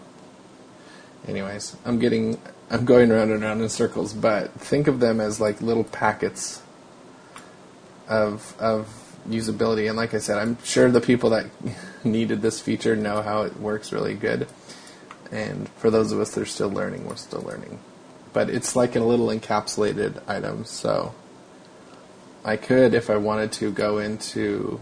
Anyways, 1.27 1.77
I'm 1.85 1.99
getting, 1.99 2.39
I'm 2.69 2.83
going 2.83 3.11
around 3.11 3.31
and 3.31 3.43
around 3.43 3.61
in 3.61 3.69
circles, 3.69 4.13
but 4.13 4.51
think 4.51 4.87
of 4.87 4.99
them 4.99 5.21
as 5.21 5.39
like 5.39 5.61
little 5.61 5.85
packets 5.85 6.61
of 8.07 8.55
of 8.59 9.03
usability. 9.27 9.87
And 9.87 9.97
like 9.97 10.13
I 10.13 10.19
said, 10.19 10.37
I'm 10.37 10.57
sure 10.63 10.89
the 10.91 11.01
people 11.01 11.31
that 11.31 11.47
needed 12.03 12.41
this 12.41 12.59
feature 12.59 12.95
know 12.95 13.21
how 13.21 13.43
it 13.43 13.59
works 13.59 13.91
really 13.91 14.15
good. 14.15 14.47
And 15.31 15.69
for 15.69 15.89
those 15.89 16.11
of 16.11 16.19
us 16.19 16.33
that 16.35 16.41
are 16.41 16.45
still 16.45 16.69
learning, 16.69 17.05
we're 17.05 17.15
still 17.15 17.41
learning. 17.41 17.79
But 18.33 18.49
it's 18.49 18.75
like 18.75 18.95
a 18.95 18.99
little 18.99 19.27
encapsulated 19.27 20.21
item, 20.27 20.65
so 20.65 21.13
I 22.43 22.57
could, 22.57 22.93
if 22.93 23.09
I 23.09 23.17
wanted 23.17 23.51
to, 23.53 23.71
go 23.71 23.99
into 23.99 24.81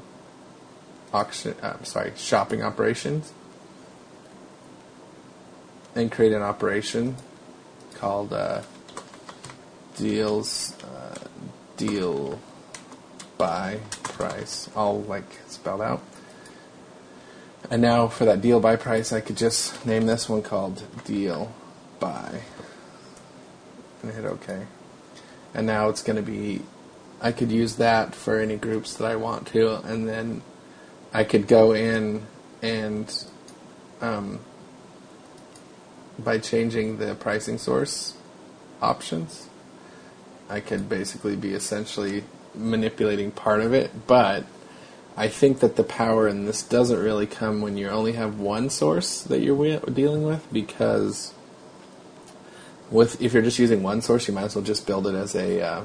auction. 1.14 1.56
Uh, 1.62 1.82
sorry, 1.84 2.14
shopping 2.16 2.64
operations, 2.64 3.34
and 5.96 6.12
create 6.12 6.32
an 6.32 6.42
operation 6.42 7.18
called 7.96 8.34
uh, 8.34 8.62
deals 9.96 10.76
uh, 10.84 11.16
deal 11.78 12.40
by 13.42 13.80
price, 14.04 14.70
all 14.76 15.02
like 15.02 15.40
spelled 15.48 15.82
out. 15.82 16.00
And 17.72 17.82
now 17.82 18.08
for 18.08 18.24
that 18.26 18.40
deal 18.40 18.60
buy 18.60 18.76
price, 18.76 19.12
I 19.12 19.20
could 19.20 19.36
just 19.36 19.84
name 19.84 20.06
this 20.06 20.30
one 20.30 20.44
called 20.44 20.84
deal 21.06 21.52
buy 22.00 22.42
and 24.04 24.12
hit 24.12 24.26
OK. 24.26 24.68
And 25.56 25.66
now 25.66 25.90
it's 25.90 26.04
going 26.04 26.18
to 26.18 26.22
be 26.22 26.62
I 27.20 27.32
could 27.32 27.52
use 27.52 27.78
that 27.78 28.14
for 28.14 28.40
any 28.40 28.58
groups 28.58 28.94
that 28.98 29.10
I 29.10 29.16
want 29.16 29.48
to, 29.48 29.78
and 29.88 30.08
then 30.08 30.44
I 31.12 31.24
could 31.24 31.48
go 31.48 31.72
in 31.72 32.28
and 32.62 33.12
um, 34.02 34.40
by 36.20 36.38
changing 36.38 37.00
the 37.00 37.16
pricing 37.16 37.58
source 37.58 38.16
options, 38.84 39.50
I 40.48 40.60
could 40.60 40.88
basically 40.88 41.36
be 41.36 41.54
essentially 41.54 42.24
manipulating 42.54 43.32
part 43.32 43.62
of 43.62 43.74
it, 43.74 44.08
but 44.08 44.46
I 45.18 45.28
think 45.28 45.60
that 45.60 45.76
the 45.76 45.84
power 45.84 46.28
in 46.28 46.46
this 46.46 46.64
doesn't 46.64 47.00
really 47.00 47.28
come 47.28 47.62
when 47.62 47.78
you 47.78 47.90
only 47.90 48.14
have 48.14 48.40
one 48.40 48.70
source 48.70 49.22
that 49.24 49.40
you're 49.40 49.80
dealing 49.80 50.24
with 50.24 50.52
because 50.52 51.34
with 52.90 53.22
if 53.22 53.34
you're 53.34 53.44
just 53.44 53.60
using 53.60 53.84
one 53.84 54.02
source, 54.02 54.28
you 54.28 54.34
might 54.34 54.46
as 54.46 54.56
well 54.56 54.64
just 54.64 54.86
build 54.86 55.08
it 55.08 55.16
as 55.16 55.36
a 55.36 55.62
uh, 55.62 55.84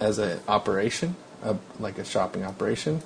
as 0.00 0.18
an 0.18 0.40
operation, 0.48 1.16
a, 1.42 1.56
like 1.78 1.98
a 1.98 2.04
shopping 2.04 2.44
operation. 2.44 3.02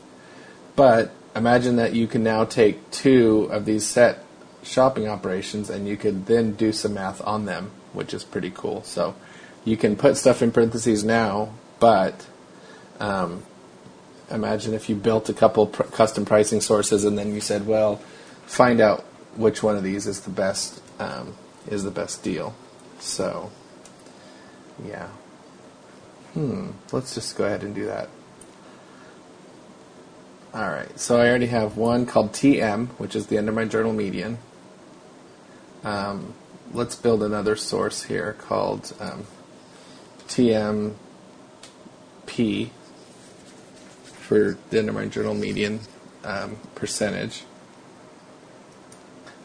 But 0.76 1.12
imagine 1.36 1.76
that 1.76 1.94
you 1.94 2.06
can 2.06 2.22
now 2.22 2.44
take 2.44 2.90
two 2.90 3.48
of 3.50 3.64
these 3.64 3.86
set 3.86 4.24
shopping 4.62 5.08
operations 5.08 5.68
and 5.68 5.86
you 5.86 5.96
could 5.96 6.26
then 6.26 6.54
do 6.54 6.72
some 6.72 6.94
math 6.94 7.20
on 7.26 7.44
them, 7.44 7.70
which 7.92 8.14
is 8.14 8.24
pretty 8.24 8.50
cool. 8.50 8.82
So 8.82 9.14
you 9.64 9.76
can 9.76 9.96
put 9.96 10.16
stuff 10.16 10.42
in 10.42 10.50
parentheses 10.52 11.04
now, 11.04 11.52
but 11.80 12.26
um, 13.00 13.42
imagine 14.30 14.74
if 14.74 14.88
you 14.88 14.96
built 14.96 15.28
a 15.28 15.34
couple 15.34 15.66
pr- 15.66 15.82
custom 15.84 16.24
pricing 16.24 16.60
sources 16.60 17.04
and 17.04 17.18
then 17.18 17.34
you 17.34 17.40
said, 17.40 17.66
well, 17.66 17.96
find 18.46 18.80
out 18.80 19.00
which 19.36 19.62
one 19.62 19.76
of 19.76 19.82
these 19.82 20.06
is 20.06 20.20
the 20.20 20.30
best 20.30 20.80
um, 20.98 21.34
is 21.68 21.82
the 21.84 21.90
best 21.90 22.22
deal. 22.22 22.54
So, 23.00 23.50
yeah. 24.84 25.08
Hmm, 26.34 26.70
let's 26.92 27.14
just 27.14 27.36
go 27.36 27.44
ahead 27.44 27.62
and 27.62 27.74
do 27.74 27.86
that. 27.86 28.08
Alright, 30.54 31.00
so 31.00 31.20
I 31.20 31.28
already 31.28 31.46
have 31.46 31.76
one 31.76 32.06
called 32.06 32.32
TM, 32.32 32.88
which 32.90 33.16
is 33.16 33.26
the 33.26 33.38
Undermine 33.38 33.70
Journal 33.70 33.92
median. 33.92 34.38
um, 35.82 36.34
let's 36.72 36.96
build 36.96 37.22
another 37.22 37.56
source 37.56 38.04
here 38.04 38.34
called 38.38 38.92
um, 39.00 39.26
TMP 40.28 40.94
for 44.24 44.56
the 44.70 44.78
Undermine 44.78 45.10
Journal 45.10 45.34
median 45.34 45.80
um, 46.24 46.56
percentage. 46.74 47.44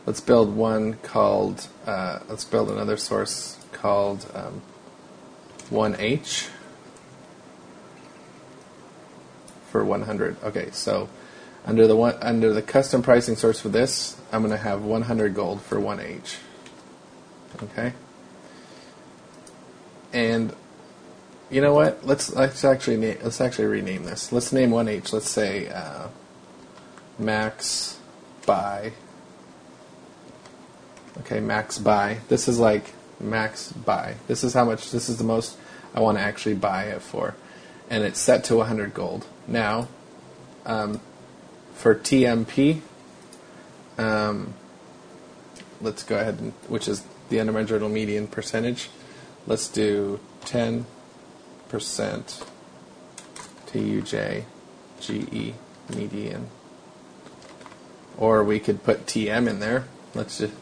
Let's 0.05 0.21
build 0.21 0.55
one 0.55 0.93
called, 1.03 1.67
uh, 1.85 2.19
let's 2.29 2.45
build 2.45 2.71
another 2.71 2.95
source 2.95 3.59
called 3.73 4.25
um, 4.33 4.61
1H 5.69 6.49
for 9.69 9.83
100. 9.83 10.37
Okay, 10.43 10.69
so 10.71 11.09
under 11.65 11.85
the 11.85 11.95
one 11.95 12.15
under 12.21 12.53
the 12.53 12.61
custom 12.61 13.01
pricing 13.01 13.35
source 13.35 13.59
for 13.59 13.69
this, 13.69 14.19
I'm 14.31 14.41
going 14.41 14.51
to 14.51 14.57
have 14.57 14.83
100 14.83 15.35
gold 15.35 15.61
for 15.61 15.77
1H. 15.77 16.37
Okay? 17.63 17.93
And 20.13 20.55
you 21.49 21.61
know 21.61 21.73
what? 21.73 22.05
Let's 22.05 22.33
let's 22.33 22.63
actually 22.63 22.97
na- 22.97 23.21
let's 23.23 23.41
actually 23.41 23.65
rename 23.65 24.03
this. 24.03 24.31
Let's 24.31 24.53
name 24.53 24.71
1H. 24.71 25.13
Let's 25.13 25.29
say 25.29 25.67
uh, 25.69 26.07
max 27.17 27.99
buy. 28.45 28.93
Okay, 31.21 31.39
max 31.39 31.77
buy. 31.77 32.19
This 32.27 32.47
is 32.47 32.59
like 32.59 32.93
max 33.19 33.71
buy. 33.71 34.15
This 34.27 34.43
is 34.43 34.53
how 34.53 34.65
much. 34.65 34.91
This 34.91 35.09
is 35.09 35.17
the 35.17 35.23
most 35.23 35.57
I 35.93 36.01
want 36.01 36.17
to 36.17 36.23
actually 36.23 36.55
buy 36.55 36.85
it 36.85 37.01
for, 37.01 37.35
and 37.89 38.03
it's 38.03 38.19
set 38.19 38.43
to 38.45 38.57
100 38.57 38.93
gold. 38.93 39.25
Now, 39.47 39.87
um, 40.65 41.01
for 41.73 41.95
TMP, 41.95 42.81
um, 43.97 44.53
let's 45.81 46.03
go 46.03 46.19
ahead 46.19 46.39
and 46.39 46.53
which 46.67 46.87
is 46.87 47.03
the 47.29 47.39
Undermine 47.39 47.65
Journal 47.65 47.89
median 47.89 48.27
percentage. 48.27 48.89
Let's 49.47 49.67
do 49.67 50.19
10 50.45 50.85
percent 51.69 52.43
TUJ 53.67 54.43
GE 54.99 55.53
median. 55.95 56.47
Or 58.17 58.43
we 58.43 58.59
could 58.59 58.83
put 58.83 59.05
TM 59.05 59.47
in 59.47 59.59
there. 59.59 59.85
Let's 60.13 60.39
just 60.39 60.53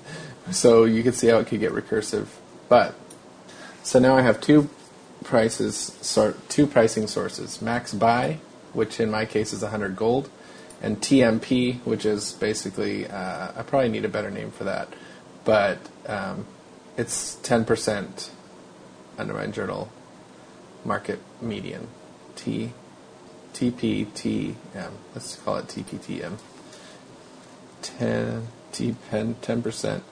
so 0.51 0.85
you 0.85 1.03
can 1.03 1.13
see 1.13 1.27
how 1.27 1.37
it 1.39 1.47
could 1.47 1.59
get 1.59 1.71
recursive. 1.71 2.27
But 2.69 2.95
so 3.83 3.99
now 3.99 4.15
I 4.15 4.21
have 4.21 4.39
two 4.39 4.69
prices 5.23 5.75
sort 6.01 6.49
two 6.49 6.67
pricing 6.67 7.07
sources. 7.07 7.61
Max 7.61 7.93
buy, 7.93 8.39
which 8.73 8.99
in 8.99 9.09
my 9.09 9.25
case 9.25 9.53
is 9.53 9.61
100 9.61 9.95
gold, 9.95 10.29
and 10.81 11.01
TMP, 11.01 11.79
which 11.83 12.05
is 12.05 12.33
basically 12.33 13.07
uh, 13.07 13.51
I 13.55 13.63
probably 13.63 13.89
need 13.89 14.05
a 14.05 14.09
better 14.09 14.29
name 14.29 14.51
for 14.51 14.65
that, 14.65 14.93
but 15.43 15.79
um, 16.05 16.45
it's 16.97 17.35
10% 17.43 18.29
Undermine 19.17 19.51
Journal 19.51 19.91
market 20.87 21.19
median. 21.41 21.87
T 22.35 22.71
TPTM. 23.53 24.91
Let's 25.13 25.35
call 25.35 25.57
it 25.57 25.67
TPTM. 25.67 26.37
10 27.81 28.47
T 28.71 28.95
10 29.11 29.61
percent 29.61 30.03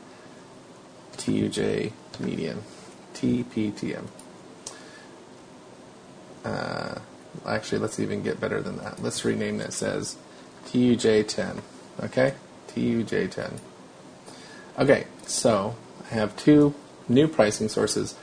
TUJ 1.17 1.91
median. 2.19 2.61
TPTM. 3.13 4.07
Uh, 6.43 6.99
actually, 7.47 7.79
let's 7.79 7.99
even 7.99 8.21
get 8.21 8.39
better 8.39 8.61
than 8.61 8.77
that. 8.77 9.01
Let's 9.01 9.23
rename 9.25 9.57
this 9.57 9.81
as 9.81 10.17
TUJ10. 10.67 11.61
Okay? 12.03 12.33
TUJ10. 12.69 13.59
Okay, 14.77 15.05
so 15.25 15.75
I 16.11 16.15
have 16.15 16.35
two 16.35 16.75
new 17.07 17.27
pricing 17.27 17.69
sources 17.69 18.15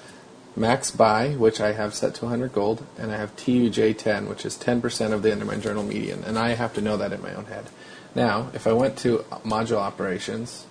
max 0.54 0.90
buy, 0.90 1.30
which 1.30 1.60
I 1.60 1.72
have 1.72 1.94
set 1.94 2.14
to 2.16 2.26
100 2.26 2.52
gold, 2.52 2.86
and 2.98 3.10
I 3.10 3.16
have 3.16 3.34
TUJ10, 3.36 4.28
which 4.28 4.44
is 4.44 4.56
10% 4.56 5.12
of 5.12 5.22
the 5.22 5.32
Undermine 5.32 5.60
Journal 5.60 5.82
median, 5.82 6.24
and 6.24 6.38
I 6.38 6.50
have 6.50 6.74
to 6.74 6.80
know 6.80 6.96
that 6.96 7.12
in 7.12 7.22
my 7.22 7.34
own 7.34 7.46
head. 7.46 7.68
Now, 8.14 8.50
if 8.52 8.66
I 8.66 8.72
went 8.72 8.98
to 8.98 9.18
module 9.44 9.78
operations, 9.78 10.66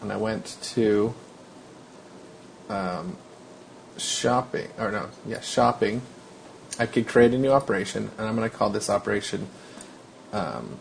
and 0.00 0.12
I 0.12 0.16
went 0.16 0.56
to 0.62 1.14
um, 2.68 3.16
shopping, 3.96 4.68
or 4.78 4.90
no, 4.90 5.08
yeah, 5.26 5.40
shopping, 5.40 6.02
I 6.78 6.86
could 6.86 7.06
create 7.06 7.34
a 7.34 7.38
new 7.38 7.50
operation, 7.50 8.10
and 8.16 8.26
I'm 8.26 8.36
going 8.36 8.48
to 8.48 8.56
call 8.56 8.70
this 8.70 8.88
operation. 8.88 9.48
Um, 10.32 10.78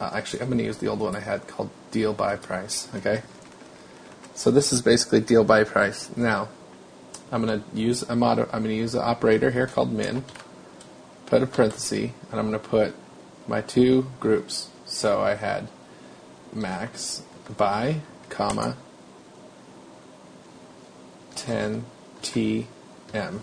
uh, 0.00 0.10
actually, 0.14 0.42
I'm 0.42 0.48
going 0.48 0.58
to 0.58 0.64
use 0.64 0.78
the 0.78 0.88
old 0.88 1.00
one 1.00 1.14
I 1.14 1.20
had 1.20 1.46
called 1.46 1.70
deal 1.90 2.12
buy 2.12 2.36
price. 2.36 2.88
Okay. 2.96 3.22
So 4.34 4.50
this 4.50 4.72
is 4.72 4.82
basically 4.82 5.20
deal 5.20 5.44
buy 5.44 5.64
price. 5.64 6.14
Now, 6.16 6.48
I'm 7.32 7.44
going 7.44 7.62
to 7.62 7.76
use 7.76 8.02
a 8.02 8.14
mod. 8.14 8.38
I'm 8.38 8.46
going 8.46 8.64
to 8.64 8.74
use 8.74 8.94
an 8.94 9.02
operator 9.02 9.50
here 9.50 9.66
called 9.66 9.90
min. 9.90 10.24
Put 11.26 11.42
a 11.42 11.46
parenthesis, 11.46 12.10
and 12.30 12.38
I'm 12.38 12.50
going 12.50 12.60
to 12.60 12.68
put 12.68 12.94
my 13.48 13.62
two 13.62 14.10
groups. 14.20 14.68
So 14.84 15.22
I 15.22 15.34
had 15.34 15.68
max 16.52 17.22
buy 17.56 18.00
comma 18.28 18.76
10 21.36 21.84
t 22.20 22.66
m. 23.14 23.40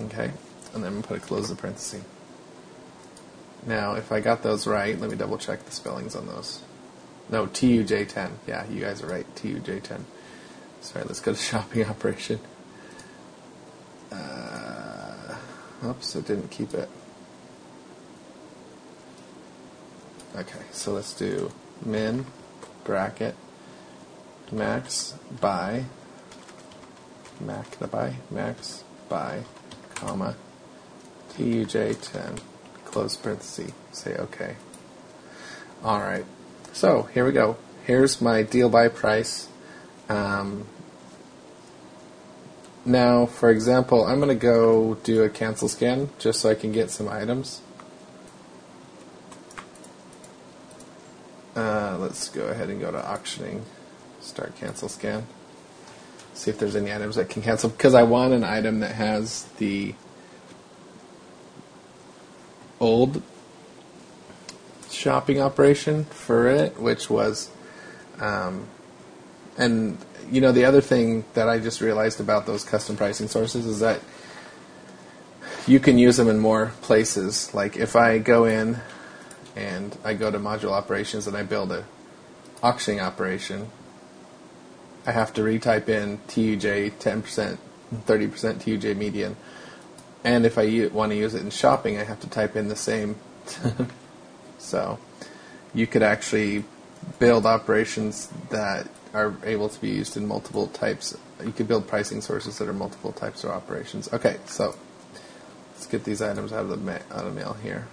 Okay, 0.00 0.30
and 0.74 0.84
then 0.84 0.84
I'm 0.84 0.92
going 0.92 1.02
to 1.02 1.08
put 1.08 1.18
a 1.18 1.20
close 1.20 1.48
the 1.48 1.56
parenthesis. 1.56 2.04
Now, 3.66 3.94
if 3.94 4.12
I 4.12 4.20
got 4.20 4.42
those 4.44 4.66
right, 4.66 4.98
let 4.98 5.10
me 5.10 5.16
double 5.16 5.36
check 5.36 5.64
the 5.64 5.72
spellings 5.72 6.14
on 6.14 6.28
those. 6.28 6.62
No, 7.28 7.46
TUJ10. 7.46 8.30
Yeah, 8.46 8.66
you 8.68 8.80
guys 8.80 9.02
are 9.02 9.08
right. 9.08 9.26
TUJ10. 9.34 10.02
Sorry, 10.80 11.04
let's 11.04 11.20
go 11.20 11.32
to 11.32 11.38
shopping 11.38 11.84
operation. 11.88 12.40
Uh, 14.10 15.34
oops, 15.84 16.16
it 16.16 16.26
didn't 16.26 16.50
keep 16.50 16.74
it. 16.74 16.88
Okay, 20.36 20.62
so 20.72 20.92
let's 20.92 21.14
do 21.14 21.52
min 21.84 22.26
bracket 22.84 23.34
max 24.50 25.14
buy 25.40 25.84
max 27.40 27.76
the 27.76 27.86
by 27.86 28.14
max 28.30 28.82
buy 29.08 29.42
comma 29.94 30.34
tuj10 31.34 32.40
close 32.84 33.14
parenthesis 33.16 33.72
say 33.92 34.16
okay 34.16 34.56
all 35.84 36.00
right 36.00 36.24
so 36.72 37.02
here 37.14 37.26
we 37.26 37.32
go 37.32 37.56
here's 37.84 38.22
my 38.22 38.42
deal 38.42 38.70
buy 38.70 38.88
price 38.88 39.47
um, 40.08 40.66
now, 42.84 43.26
for 43.26 43.50
example, 43.50 44.06
I'm 44.06 44.18
going 44.18 44.30
to 44.30 44.34
go 44.34 44.94
do 45.04 45.22
a 45.22 45.28
cancel 45.28 45.68
scan 45.68 46.08
just 46.18 46.40
so 46.40 46.48
I 46.48 46.54
can 46.54 46.72
get 46.72 46.90
some 46.90 47.08
items. 47.08 47.60
Uh, 51.54 51.98
let's 51.98 52.28
go 52.28 52.46
ahead 52.46 52.70
and 52.70 52.80
go 52.80 52.90
to 52.90 53.04
auctioning, 53.04 53.64
start 54.20 54.56
cancel 54.56 54.88
scan. 54.88 55.26
See 56.32 56.50
if 56.50 56.58
there's 56.58 56.76
any 56.76 56.92
items 56.92 57.16
that 57.16 57.28
can 57.28 57.42
cancel 57.42 57.68
because 57.68 57.94
I 57.94 58.04
want 58.04 58.32
an 58.32 58.44
item 58.44 58.80
that 58.80 58.94
has 58.94 59.42
the 59.58 59.94
old 62.80 63.22
shopping 64.88 65.40
operation 65.40 66.04
for 66.04 66.46
it, 66.46 66.78
which 66.80 67.10
was 67.10 67.50
um, 68.20 68.68
and 69.58 69.98
you 70.30 70.40
know, 70.40 70.52
the 70.52 70.64
other 70.64 70.80
thing 70.80 71.24
that 71.34 71.48
I 71.48 71.58
just 71.58 71.80
realized 71.80 72.20
about 72.20 72.46
those 72.46 72.64
custom 72.64 72.96
pricing 72.96 73.28
sources 73.28 73.66
is 73.66 73.80
that 73.80 74.00
you 75.66 75.80
can 75.80 75.98
use 75.98 76.16
them 76.16 76.28
in 76.28 76.38
more 76.38 76.72
places. 76.82 77.52
Like 77.54 77.76
if 77.76 77.96
I 77.96 78.18
go 78.18 78.44
in 78.44 78.78
and 79.56 79.96
I 80.04 80.14
go 80.14 80.30
to 80.30 80.38
module 80.38 80.70
operations 80.70 81.26
and 81.26 81.36
I 81.36 81.42
build 81.42 81.72
a 81.72 81.84
auctioning 82.62 83.00
operation, 83.00 83.70
I 85.06 85.12
have 85.12 85.32
to 85.34 85.42
retype 85.42 85.88
in 85.88 86.18
TUJ 86.28 86.92
10%, 86.92 87.22
30% 87.26 87.58
TUJ 88.06 88.96
median. 88.96 89.36
And 90.24 90.44
if 90.44 90.58
I 90.58 90.62
u- 90.62 90.90
want 90.90 91.12
to 91.12 91.16
use 91.16 91.34
it 91.34 91.42
in 91.42 91.50
shopping, 91.50 91.98
I 91.98 92.04
have 92.04 92.20
to 92.20 92.28
type 92.28 92.56
in 92.56 92.68
the 92.68 92.76
same. 92.76 93.16
so 94.58 94.98
you 95.72 95.86
could 95.86 96.02
actually 96.02 96.64
build 97.18 97.46
operations 97.46 98.28
that 98.50 98.88
are 99.14 99.34
able 99.44 99.68
to 99.68 99.80
be 99.80 99.88
used 99.88 100.16
in 100.16 100.26
multiple 100.26 100.66
types. 100.68 101.16
You 101.44 101.52
could 101.52 101.68
build 101.68 101.86
pricing 101.86 102.20
sources 102.20 102.58
that 102.58 102.68
are 102.68 102.72
multiple 102.72 103.12
types 103.12 103.44
of 103.44 103.50
operations. 103.50 104.12
Okay, 104.12 104.36
so 104.46 104.74
let's 105.72 105.86
get 105.86 106.04
these 106.04 106.20
items 106.20 106.52
out 106.52 106.60
of 106.60 106.68
the 106.68 106.76
ma- 106.76 106.98
out 107.12 107.26
of 107.26 107.34
mail 107.34 107.56
here. 107.62 107.88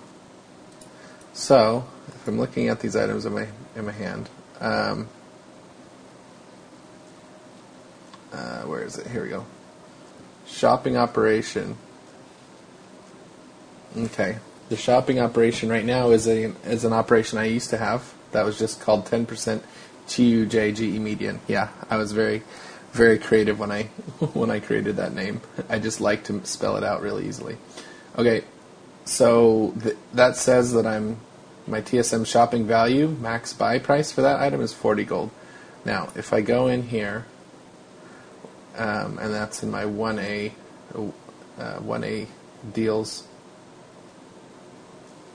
So 1.33 1.85
if 2.07 2.27
I'm 2.27 2.39
looking 2.39 2.69
at 2.69 2.79
these 2.79 2.95
items 2.95 3.25
in 3.25 3.33
my 3.33 3.47
in 3.75 3.85
my 3.85 3.91
hand, 3.91 4.29
um, 4.59 5.07
uh, 8.31 8.61
where 8.63 8.83
is 8.83 8.97
it? 8.97 9.07
Here 9.07 9.23
we 9.23 9.29
go. 9.29 9.45
Shopping 10.47 10.97
operation. 10.97 11.77
Okay, 13.97 14.39
the 14.69 14.75
shopping 14.75 15.19
operation 15.19 15.69
right 15.69 15.85
now 15.85 16.11
is 16.11 16.27
a 16.27 16.53
is 16.65 16.83
an 16.83 16.93
operation 16.93 17.37
I 17.37 17.45
used 17.45 17.69
to 17.69 17.77
have 17.77 18.13
that 18.31 18.45
was 18.45 18.59
just 18.59 18.81
called 18.81 19.05
10% 20.05 20.09
T-U-J-G-E 20.09 20.99
median. 20.99 21.39
Yeah, 21.47 21.69
I 21.89 21.97
was 21.97 22.11
very, 22.11 22.43
very 22.91 23.17
creative 23.19 23.59
when 23.59 23.71
I 23.71 23.83
when 24.33 24.49
I 24.49 24.59
created 24.59 24.97
that 24.97 25.13
name. 25.13 25.41
I 25.69 25.79
just 25.79 26.01
like 26.01 26.23
to 26.25 26.45
spell 26.45 26.77
it 26.77 26.83
out 26.83 27.01
really 27.01 27.27
easily. 27.27 27.57
Okay, 28.17 28.43
so 29.03 29.73
th- 29.81 29.97
that 30.13 30.37
says 30.37 30.73
that 30.73 30.85
I'm 30.85 31.17
my 31.67 31.81
TSM 31.81 32.25
shopping 32.25 32.65
value 32.65 33.07
max 33.07 33.51
buy 33.53 33.79
price 33.79 34.11
for 34.11 34.21
that 34.21 34.39
item 34.39 34.61
is 34.61 34.73
40 34.73 35.03
gold. 35.03 35.31
Now, 35.83 36.09
if 36.15 36.33
I 36.33 36.41
go 36.41 36.67
in 36.67 36.83
here, 36.83 37.25
um, 38.75 39.17
and 39.19 39.33
that's 39.33 39.63
in 39.63 39.71
my 39.71 39.83
1A 39.83 40.51
uh, 40.93 41.79
1A 41.79 42.27
deals 42.73 43.27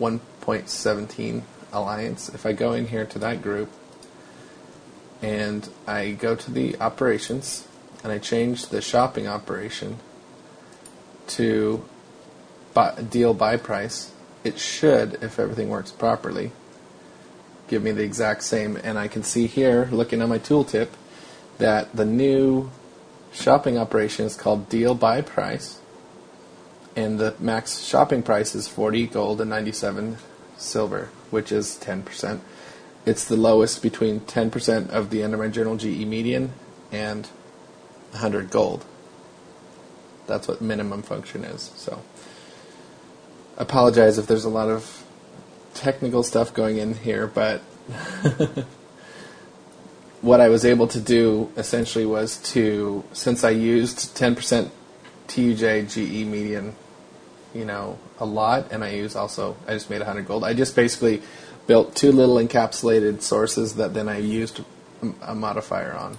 1.17 0.00 1.42
alliance. 1.72 2.28
If 2.30 2.46
I 2.46 2.52
go 2.52 2.72
in 2.72 2.88
here 2.88 3.04
to 3.06 3.18
that 3.18 3.42
group 3.42 3.70
and 5.22 5.68
I 5.86 6.12
go 6.12 6.34
to 6.34 6.50
the 6.50 6.78
operations 6.80 7.66
and 8.02 8.12
I 8.12 8.18
change 8.18 8.68
the 8.68 8.80
shopping 8.80 9.26
operation 9.26 9.98
to 11.28 11.84
buy, 12.74 12.94
deal 13.02 13.34
buy 13.34 13.56
price, 13.56 14.12
it 14.44 14.58
should, 14.58 15.22
if 15.22 15.38
everything 15.38 15.68
works 15.68 15.90
properly, 15.90 16.52
give 17.68 17.82
me 17.82 17.92
the 17.92 18.02
exact 18.02 18.42
same. 18.42 18.76
And 18.82 18.98
I 18.98 19.08
can 19.08 19.22
see 19.22 19.46
here, 19.46 19.88
looking 19.92 20.22
at 20.22 20.28
my 20.28 20.38
tooltip, 20.38 20.88
that 21.58 21.94
the 21.94 22.06
new 22.06 22.70
shopping 23.32 23.78
operation 23.78 24.24
is 24.24 24.34
called 24.34 24.68
deal 24.68 24.94
buy 24.94 25.20
price. 25.20 25.80
And 26.96 27.18
the 27.18 27.34
max 27.38 27.80
shopping 27.80 28.22
price 28.22 28.54
is 28.54 28.66
40 28.66 29.06
gold 29.08 29.40
and 29.40 29.50
97 29.50 30.16
silver, 30.56 31.10
which 31.30 31.52
is 31.52 31.78
10%. 31.80 32.40
It's 33.06 33.24
the 33.24 33.36
lowest 33.36 33.82
between 33.82 34.20
10% 34.20 34.90
of 34.90 35.10
the 35.10 35.22
Undermine 35.22 35.52
Journal 35.52 35.76
GE 35.76 36.06
median 36.06 36.52
and 36.92 37.26
100 38.12 38.50
gold. 38.50 38.84
That's 40.26 40.46
what 40.46 40.60
minimum 40.60 41.02
function 41.02 41.44
is. 41.44 41.72
So, 41.76 42.02
apologize 43.56 44.18
if 44.18 44.26
there's 44.26 44.44
a 44.44 44.50
lot 44.50 44.68
of 44.68 45.04
technical 45.74 46.22
stuff 46.22 46.52
going 46.52 46.76
in 46.78 46.94
here, 46.94 47.26
but 47.26 47.60
what 50.20 50.40
I 50.40 50.48
was 50.48 50.64
able 50.64 50.86
to 50.88 51.00
do 51.00 51.50
essentially 51.56 52.06
was 52.06 52.36
to, 52.52 53.04
since 53.12 53.44
I 53.44 53.50
used 53.50 54.16
10% 54.16 54.70
TUJ 55.28 55.90
GE 55.90 56.26
median, 56.26 56.74
you 57.54 57.64
know, 57.64 57.98
a 58.18 58.26
lot, 58.26 58.70
and 58.70 58.84
I 58.84 58.90
use 58.90 59.16
also, 59.16 59.56
I 59.66 59.72
just 59.72 59.90
made 59.90 59.98
100 59.98 60.26
gold. 60.26 60.44
I 60.44 60.54
just 60.54 60.76
basically 60.76 61.22
built 61.66 61.94
two 61.94 62.12
little 62.12 62.36
encapsulated 62.36 63.22
sources 63.22 63.74
that 63.74 63.94
then 63.94 64.08
I 64.08 64.18
used 64.18 64.62
a 65.22 65.34
modifier 65.34 65.92
on. 65.92 66.18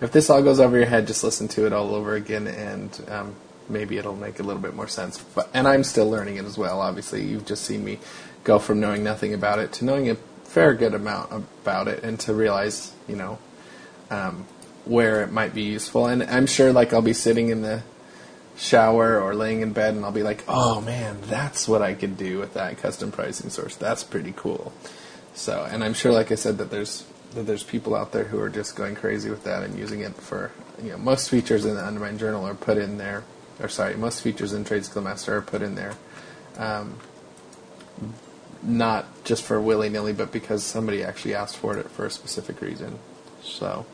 If 0.00 0.12
this 0.12 0.28
all 0.28 0.42
goes 0.42 0.60
over 0.60 0.76
your 0.76 0.86
head, 0.86 1.06
just 1.06 1.24
listen 1.24 1.48
to 1.48 1.66
it 1.66 1.72
all 1.72 1.94
over 1.94 2.14
again, 2.14 2.46
and 2.46 3.04
um, 3.08 3.34
maybe 3.68 3.96
it'll 3.96 4.16
make 4.16 4.40
a 4.40 4.42
little 4.42 4.60
bit 4.60 4.74
more 4.74 4.88
sense. 4.88 5.18
But 5.18 5.48
and 5.54 5.66
I'm 5.66 5.84
still 5.84 6.10
learning 6.10 6.36
it 6.36 6.44
as 6.44 6.58
well. 6.58 6.80
Obviously, 6.80 7.24
you've 7.24 7.46
just 7.46 7.64
seen 7.64 7.84
me 7.84 7.98
go 8.42 8.58
from 8.58 8.80
knowing 8.80 9.02
nothing 9.04 9.32
about 9.32 9.58
it 9.58 9.72
to 9.74 9.84
knowing 9.84 10.10
a 10.10 10.16
fair 10.44 10.74
good 10.74 10.94
amount 10.94 11.32
about 11.32 11.88
it, 11.88 12.02
and 12.02 12.18
to 12.20 12.34
realize, 12.34 12.92
you 13.08 13.16
know, 13.16 13.38
um, 14.10 14.46
where 14.84 15.22
it 15.22 15.32
might 15.32 15.54
be 15.54 15.62
useful. 15.62 16.06
And 16.06 16.22
I'm 16.22 16.46
sure, 16.46 16.72
like, 16.72 16.92
I'll 16.92 17.02
be 17.02 17.12
sitting 17.14 17.48
in 17.48 17.62
the 17.62 17.82
shower 18.56 19.20
or 19.20 19.34
laying 19.34 19.60
in 19.60 19.72
bed, 19.72 19.94
and 19.94 20.04
I'll 20.04 20.12
be 20.12 20.22
like, 20.22 20.44
"Oh 20.48 20.80
man, 20.80 21.18
that's 21.22 21.66
what 21.68 21.82
I 21.82 21.94
could 21.94 22.16
do 22.16 22.38
with 22.38 22.54
that 22.54 22.78
custom 22.78 23.10
pricing 23.12 23.50
source. 23.50 23.76
That's 23.76 24.04
pretty 24.04 24.32
cool." 24.36 24.72
So, 25.34 25.66
and 25.68 25.82
I'm 25.82 25.94
sure, 25.94 26.12
like 26.12 26.30
I 26.30 26.36
said, 26.36 26.58
that 26.58 26.70
there's 26.70 27.04
that 27.34 27.46
there's 27.46 27.64
people 27.64 27.94
out 27.94 28.12
there 28.12 28.24
who 28.24 28.40
are 28.40 28.48
just 28.48 28.76
going 28.76 28.94
crazy 28.94 29.28
with 29.28 29.44
that 29.44 29.62
and 29.64 29.76
using 29.76 30.00
it 30.00 30.14
for 30.14 30.52
you 30.82 30.90
know 30.90 30.98
most 30.98 31.30
features 31.30 31.64
in 31.64 31.74
the 31.74 31.84
Undermine 31.84 32.18
Journal 32.18 32.46
are 32.46 32.54
put 32.54 32.78
in 32.78 32.98
there, 32.98 33.24
or 33.60 33.68
sorry, 33.68 33.96
most 33.96 34.22
features 34.22 34.52
in 34.52 34.64
Trade 34.64 34.84
Skill 34.84 35.02
Master 35.02 35.36
are 35.36 35.42
put 35.42 35.62
in 35.62 35.74
there. 35.74 35.94
Um, 36.56 36.98
not 38.62 39.24
just 39.24 39.42
for 39.42 39.60
willy 39.60 39.88
nilly, 39.88 40.12
but 40.12 40.32
because 40.32 40.64
somebody 40.64 41.02
actually 41.02 41.34
asked 41.34 41.56
for 41.56 41.76
it 41.76 41.90
for 41.90 42.06
a 42.06 42.10
specific 42.10 42.60
reason. 42.60 42.98
So, 43.42 43.84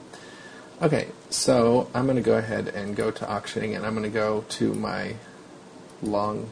Okay, 0.83 1.09
so 1.29 1.91
I'm 1.93 2.07
going 2.07 2.17
to 2.17 2.23
go 2.23 2.39
ahead 2.39 2.69
and 2.69 2.97
go 2.97 3.11
to 3.11 3.31
auctioning, 3.31 3.75
and 3.75 3.85
I'm 3.85 3.93
going 3.93 4.05
to 4.05 4.09
go 4.09 4.47
to 4.49 4.73
my 4.73 5.17
long. 6.03 6.51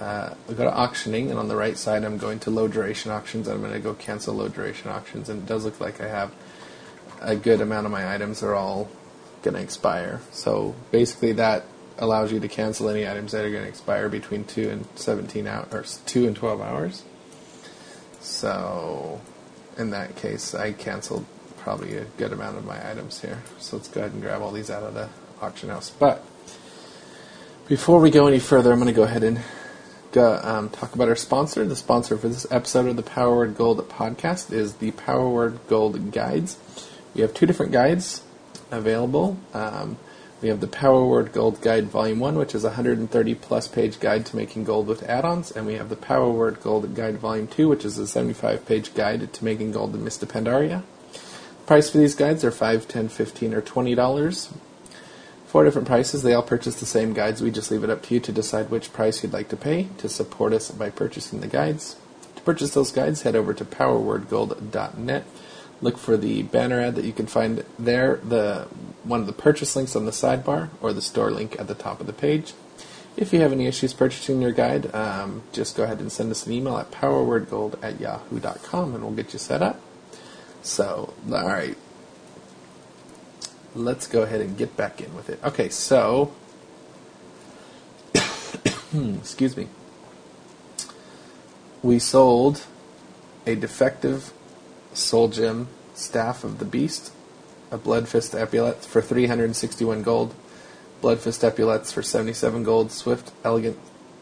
Uh, 0.00 0.34
I 0.48 0.52
go 0.52 0.64
to 0.64 0.74
auctioning, 0.74 1.30
and 1.30 1.38
on 1.38 1.46
the 1.46 1.54
right 1.54 1.78
side, 1.78 2.02
I'm 2.02 2.18
going 2.18 2.40
to 2.40 2.50
low 2.50 2.66
duration 2.66 3.12
auctions. 3.12 3.46
I'm 3.46 3.60
going 3.60 3.74
to 3.74 3.78
go 3.78 3.94
cancel 3.94 4.34
low 4.34 4.48
duration 4.48 4.90
auctions, 4.90 5.28
and 5.28 5.44
it 5.44 5.46
does 5.46 5.64
look 5.64 5.80
like 5.80 6.00
I 6.00 6.08
have 6.08 6.32
a 7.20 7.36
good 7.36 7.60
amount 7.60 7.86
of 7.86 7.92
my 7.92 8.12
items 8.12 8.42
are 8.42 8.56
all 8.56 8.88
going 9.42 9.54
to 9.54 9.62
expire. 9.62 10.20
So 10.32 10.74
basically, 10.90 11.30
that 11.34 11.64
allows 11.98 12.32
you 12.32 12.40
to 12.40 12.48
cancel 12.48 12.88
any 12.88 13.08
items 13.08 13.30
that 13.30 13.44
are 13.44 13.50
going 13.52 13.62
to 13.62 13.68
expire 13.68 14.08
between 14.08 14.42
two 14.42 14.68
and 14.68 14.84
17 14.96 15.46
hours, 15.46 16.00
two 16.06 16.26
and 16.26 16.34
12 16.34 16.60
hours. 16.60 17.04
So 18.18 19.20
in 19.78 19.90
that 19.90 20.16
case, 20.16 20.56
I 20.56 20.72
canceled 20.72 21.24
probably 21.66 21.96
a 21.96 22.04
good 22.16 22.32
amount 22.32 22.56
of 22.56 22.64
my 22.64 22.78
items 22.88 23.20
here. 23.20 23.42
So 23.58 23.76
let's 23.76 23.88
go 23.88 24.00
ahead 24.00 24.12
and 24.12 24.22
grab 24.22 24.40
all 24.40 24.52
these 24.52 24.70
out 24.70 24.84
of 24.84 24.94
the 24.94 25.08
auction 25.42 25.68
house. 25.68 25.90
But 25.90 26.24
before 27.66 27.98
we 27.98 28.12
go 28.12 28.28
any 28.28 28.38
further, 28.38 28.70
I'm 28.70 28.78
going 28.78 28.86
to 28.86 28.94
go 28.94 29.02
ahead 29.02 29.24
and 29.24 29.40
go, 30.12 30.38
um, 30.44 30.70
talk 30.70 30.94
about 30.94 31.08
our 31.08 31.16
sponsor. 31.16 31.66
The 31.66 31.74
sponsor 31.74 32.18
for 32.18 32.28
this 32.28 32.46
episode 32.52 32.86
of 32.86 32.94
the 32.94 33.02
Power 33.02 33.34
Word 33.34 33.56
Gold 33.56 33.80
podcast 33.88 34.52
is 34.52 34.74
the 34.74 34.92
Power 34.92 35.28
Word 35.28 35.58
Gold 35.66 36.12
Guides. 36.12 36.56
We 37.16 37.22
have 37.22 37.34
two 37.34 37.46
different 37.46 37.72
guides 37.72 38.22
available. 38.70 39.36
Um, 39.52 39.98
we 40.40 40.50
have 40.50 40.60
the 40.60 40.68
Power 40.68 41.04
Word 41.04 41.32
Gold 41.32 41.60
Guide 41.62 41.86
Volume 41.86 42.20
1, 42.20 42.36
which 42.36 42.54
is 42.54 42.62
a 42.62 42.68
130 42.68 43.34
plus 43.34 43.66
page 43.66 43.98
guide 43.98 44.24
to 44.26 44.36
making 44.36 44.62
gold 44.62 44.86
with 44.86 45.02
add 45.02 45.24
ons, 45.24 45.50
and 45.50 45.66
we 45.66 45.74
have 45.74 45.88
the 45.88 45.96
Power 45.96 46.30
Word 46.30 46.60
Gold 46.60 46.94
Guide 46.94 47.18
Volume 47.18 47.48
2, 47.48 47.68
which 47.68 47.84
is 47.84 47.98
a 47.98 48.06
75 48.06 48.64
page 48.66 48.94
guide 48.94 49.32
to 49.32 49.44
making 49.44 49.72
gold 49.72 49.96
in 49.96 50.04
Mists 50.04 50.22
of 50.22 50.30
Pandaria. 50.30 50.84
Price 51.66 51.90
for 51.90 51.98
these 51.98 52.14
guides 52.14 52.44
are 52.44 52.52
5 52.52 52.86
10 52.86 53.08
15 53.08 53.52
or 53.52 53.60
$20. 53.60 54.52
Four 55.46 55.64
different 55.64 55.88
prices. 55.88 56.22
They 56.22 56.32
all 56.32 56.42
purchase 56.42 56.78
the 56.78 56.86
same 56.86 57.12
guides. 57.12 57.42
We 57.42 57.50
just 57.50 57.70
leave 57.72 57.82
it 57.82 57.90
up 57.90 58.02
to 58.04 58.14
you 58.14 58.20
to 58.20 58.32
decide 58.32 58.70
which 58.70 58.92
price 58.92 59.22
you'd 59.22 59.32
like 59.32 59.48
to 59.48 59.56
pay 59.56 59.88
to 59.98 60.08
support 60.08 60.52
us 60.52 60.70
by 60.70 60.90
purchasing 60.90 61.40
the 61.40 61.48
guides. 61.48 61.96
To 62.36 62.42
purchase 62.42 62.74
those 62.74 62.92
guides, 62.92 63.22
head 63.22 63.34
over 63.34 63.52
to 63.52 63.64
powerwordgold.net. 63.64 65.24
Look 65.80 65.98
for 65.98 66.16
the 66.16 66.42
banner 66.42 66.80
ad 66.80 66.94
that 66.94 67.04
you 67.04 67.12
can 67.12 67.26
find 67.26 67.64
there, 67.78 68.16
the 68.16 68.68
one 69.02 69.20
of 69.20 69.26
the 69.26 69.32
purchase 69.32 69.74
links 69.74 69.96
on 69.96 70.04
the 70.04 70.12
sidebar, 70.12 70.70
or 70.80 70.92
the 70.92 71.02
store 71.02 71.30
link 71.30 71.58
at 71.58 71.66
the 71.66 71.74
top 71.74 72.00
of 72.00 72.06
the 72.06 72.12
page. 72.12 72.54
If 73.16 73.32
you 73.32 73.40
have 73.40 73.52
any 73.52 73.66
issues 73.66 73.92
purchasing 73.92 74.40
your 74.40 74.52
guide, 74.52 74.94
um, 74.94 75.42
just 75.52 75.76
go 75.76 75.84
ahead 75.84 76.00
and 76.00 76.12
send 76.12 76.30
us 76.30 76.46
an 76.46 76.52
email 76.52 76.76
at 76.76 76.90
powerwordgold 76.92 77.82
at 77.82 77.98
yahoo.com 77.98 78.94
and 78.94 79.02
we'll 79.02 79.14
get 79.14 79.32
you 79.32 79.38
set 79.38 79.62
up. 79.62 79.80
So, 80.62 81.14
all 81.30 81.46
right. 81.46 81.76
Let's 83.74 84.06
go 84.06 84.22
ahead 84.22 84.40
and 84.40 84.56
get 84.56 84.76
back 84.76 85.00
in 85.00 85.14
with 85.14 85.28
it. 85.28 85.38
Okay, 85.44 85.68
so, 85.68 86.32
excuse 88.94 89.56
me. 89.56 89.68
We 91.82 91.98
sold 91.98 92.66
a 93.46 93.54
defective 93.54 94.32
Soul 94.92 95.28
Gem 95.28 95.68
Staff 95.94 96.42
of 96.42 96.58
the 96.58 96.64
Beast, 96.64 97.12
a 97.70 97.78
Bloodfist 97.78 98.38
Epaulette 98.38 98.84
for 98.84 99.02
361 99.02 100.02
gold, 100.02 100.34
Bloodfist 101.02 101.44
Epaulettes 101.44 101.92
for 101.92 102.02
77 102.02 102.62
gold, 102.64 102.90
Swift 102.90 103.32
Elegant 103.44 103.78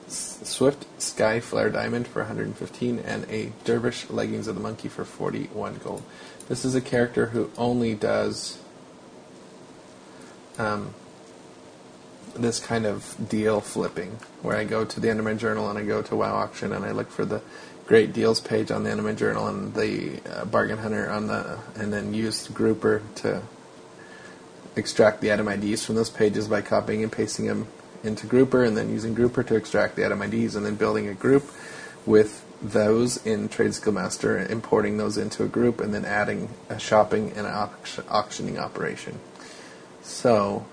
Swift 0.08 0.86
Sky 1.00 1.40
Flare 1.40 1.70
Diamond 1.70 2.06
for 2.06 2.20
115, 2.20 2.98
and 2.98 3.24
a 3.30 3.52
Dervish 3.64 4.10
Leggings 4.10 4.46
of 4.46 4.54
the 4.54 4.60
Monkey 4.60 4.88
for 4.88 5.04
41 5.04 5.80
gold. 5.82 6.02
This 6.48 6.64
is 6.64 6.74
a 6.74 6.80
character 6.80 7.26
who 7.26 7.50
only 7.56 7.94
does 7.94 8.58
um, 10.58 10.94
this 12.34 12.60
kind 12.60 12.86
of 12.86 13.16
deal 13.28 13.60
flipping, 13.60 14.18
where 14.42 14.56
I 14.56 14.64
go 14.64 14.84
to 14.84 15.00
the 15.00 15.10
Undermine 15.10 15.38
Journal 15.38 15.68
and 15.70 15.78
I 15.78 15.84
go 15.84 16.02
to 16.02 16.16
WoW 16.16 16.34
Auction 16.34 16.72
and 16.72 16.84
I 16.84 16.92
look 16.92 17.10
for 17.10 17.24
the 17.24 17.40
great 17.86 18.12
deals 18.12 18.40
page 18.40 18.70
on 18.70 18.84
the 18.84 18.90
Undermine 18.90 19.16
Journal 19.16 19.46
and 19.46 19.74
the 19.74 20.20
uh, 20.30 20.44
Bargain 20.44 20.78
Hunter 20.78 21.10
on 21.10 21.26
the, 21.26 21.58
and 21.76 21.92
then 21.92 22.14
use 22.14 22.48
Grouper 22.48 23.02
to 23.16 23.42
extract 24.76 25.20
the 25.20 25.32
item 25.32 25.48
IDs 25.48 25.84
from 25.84 25.94
those 25.94 26.10
pages 26.10 26.48
by 26.48 26.60
copying 26.60 27.02
and 27.02 27.12
pasting 27.12 27.46
them 27.46 27.66
into 28.04 28.26
Grouper, 28.26 28.64
and 28.64 28.76
then 28.76 28.90
using 28.90 29.14
Grouper 29.14 29.42
to 29.42 29.56
extract 29.56 29.96
the 29.96 30.04
item 30.04 30.22
IDs, 30.22 30.56
and 30.56 30.64
then 30.64 30.74
building 30.74 31.08
a 31.08 31.14
group 31.14 31.50
with 32.06 32.44
those 32.60 33.24
in 33.26 33.48
Trade 33.48 33.74
Skill 33.74 33.92
Master, 33.92 34.38
importing 34.38 34.96
those 34.96 35.18
into 35.18 35.42
a 35.42 35.48
group, 35.48 35.80
and 35.80 35.92
then 35.92 36.04
adding 36.04 36.48
a 36.68 36.78
shopping 36.78 37.32
and 37.36 37.46
an 37.46 37.68
auctioning 38.08 38.58
operation. 38.58 39.18
So 40.02 40.66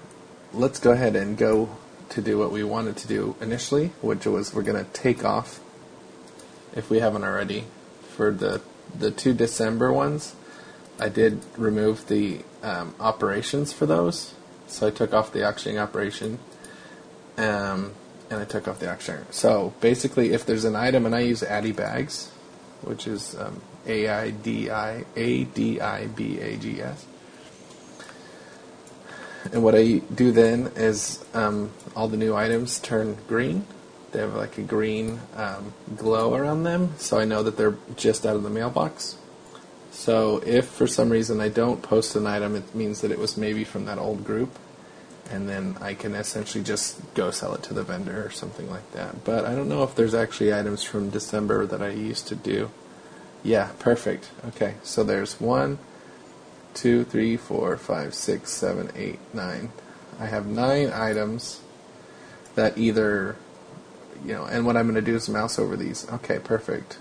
let's 0.53 0.79
go 0.79 0.91
ahead 0.91 1.15
and 1.15 1.37
go 1.37 1.69
to 2.09 2.21
do 2.21 2.37
what 2.37 2.51
we 2.51 2.63
wanted 2.63 2.97
to 2.97 3.07
do 3.07 3.35
initially, 3.41 3.87
which 4.01 4.25
was 4.25 4.53
we're 4.53 4.63
going 4.63 4.83
to 4.83 4.91
take 4.91 5.23
off, 5.23 5.59
if 6.75 6.89
we 6.89 6.99
haven't 6.99 7.23
already, 7.23 7.65
for 8.15 8.31
the 8.31 8.61
the 8.97 9.11
two 9.11 9.33
December 9.33 9.91
ones. 9.91 10.35
I 10.99 11.09
did 11.09 11.41
remove 11.57 12.07
the 12.07 12.41
um, 12.61 12.93
operations 12.99 13.73
for 13.73 13.85
those. 13.85 14.33
So 14.67 14.87
I 14.87 14.91
took 14.91 15.13
off 15.13 15.33
the 15.33 15.47
auctioning 15.47 15.79
operation, 15.79 16.39
um, 17.37 17.93
and 18.29 18.39
I 18.39 18.45
took 18.45 18.67
off 18.67 18.79
the 18.79 18.89
auctioneer. 18.89 19.25
So 19.31 19.73
basically, 19.81 20.33
if 20.33 20.45
there's 20.45 20.65
an 20.65 20.75
item, 20.75 21.05
and 21.05 21.15
I 21.15 21.19
use 21.21 21.41
AdiBags, 21.41 22.29
which 22.81 23.07
is 23.07 23.35
um, 23.37 23.61
A 23.85 24.07
I 24.07 24.29
D 24.31 24.69
I 24.69 25.05
A 25.15 25.43
D 25.43 25.81
I 25.81 26.07
B 26.07 26.39
A 26.39 26.57
G 26.57 26.81
S. 26.81 27.05
And 29.51 29.63
what 29.63 29.75
I 29.75 30.01
do 30.13 30.31
then 30.31 30.71
is 30.75 31.23
um, 31.33 31.71
all 31.95 32.07
the 32.07 32.17
new 32.17 32.35
items 32.35 32.79
turn 32.79 33.17
green. 33.27 33.65
They 34.11 34.19
have 34.19 34.35
like 34.35 34.57
a 34.57 34.61
green 34.61 35.19
um, 35.35 35.73
glow 35.95 36.35
around 36.35 36.63
them, 36.63 36.93
so 36.97 37.17
I 37.17 37.25
know 37.25 37.43
that 37.43 37.57
they're 37.57 37.77
just 37.95 38.25
out 38.25 38.35
of 38.35 38.43
the 38.43 38.49
mailbox. 38.49 39.17
So 39.91 40.41
if 40.45 40.67
for 40.67 40.87
some 40.87 41.09
reason 41.09 41.41
I 41.41 41.49
don't 41.49 41.81
post 41.81 42.15
an 42.15 42.27
item, 42.27 42.55
it 42.55 42.75
means 42.75 43.01
that 43.01 43.11
it 43.11 43.19
was 43.19 43.35
maybe 43.37 43.63
from 43.63 43.85
that 43.85 43.97
old 43.97 44.23
group, 44.23 44.57
and 45.29 45.47
then 45.47 45.77
I 45.79 45.93
can 45.93 46.15
essentially 46.15 46.63
just 46.63 46.99
go 47.13 47.31
sell 47.31 47.53
it 47.53 47.63
to 47.63 47.73
the 47.73 47.83
vendor 47.83 48.25
or 48.25 48.31
something 48.31 48.69
like 48.69 48.91
that. 48.91 49.23
But 49.23 49.45
I 49.45 49.55
don't 49.55 49.69
know 49.69 49.83
if 49.83 49.95
there's 49.95 50.13
actually 50.13 50.53
items 50.53 50.83
from 50.83 51.09
December 51.09 51.65
that 51.65 51.81
I 51.81 51.89
used 51.89 52.27
to 52.29 52.35
do. 52.35 52.71
Yeah, 53.43 53.69
perfect. 53.79 54.29
Okay, 54.49 54.75
so 54.83 55.03
there's 55.03 55.39
one, 55.39 55.79
two, 56.73 57.03
three, 57.05 57.37
four, 57.37 57.77
five, 57.77 58.13
six, 58.13 58.51
seven, 58.51 58.91
eight, 58.95 59.19
nine. 59.33 59.71
I 60.19 60.25
have 60.25 60.45
nine 60.45 60.91
items 60.91 61.61
that 62.55 62.77
either, 62.77 63.35
you 64.25 64.33
know, 64.33 64.45
and 64.45 64.65
what 64.65 64.77
I'm 64.77 64.85
going 64.85 64.95
to 64.95 65.01
do 65.01 65.15
is 65.15 65.29
mouse 65.29 65.57
over 65.57 65.75
these. 65.75 66.09
Okay, 66.11 66.39
perfect. 66.39 66.99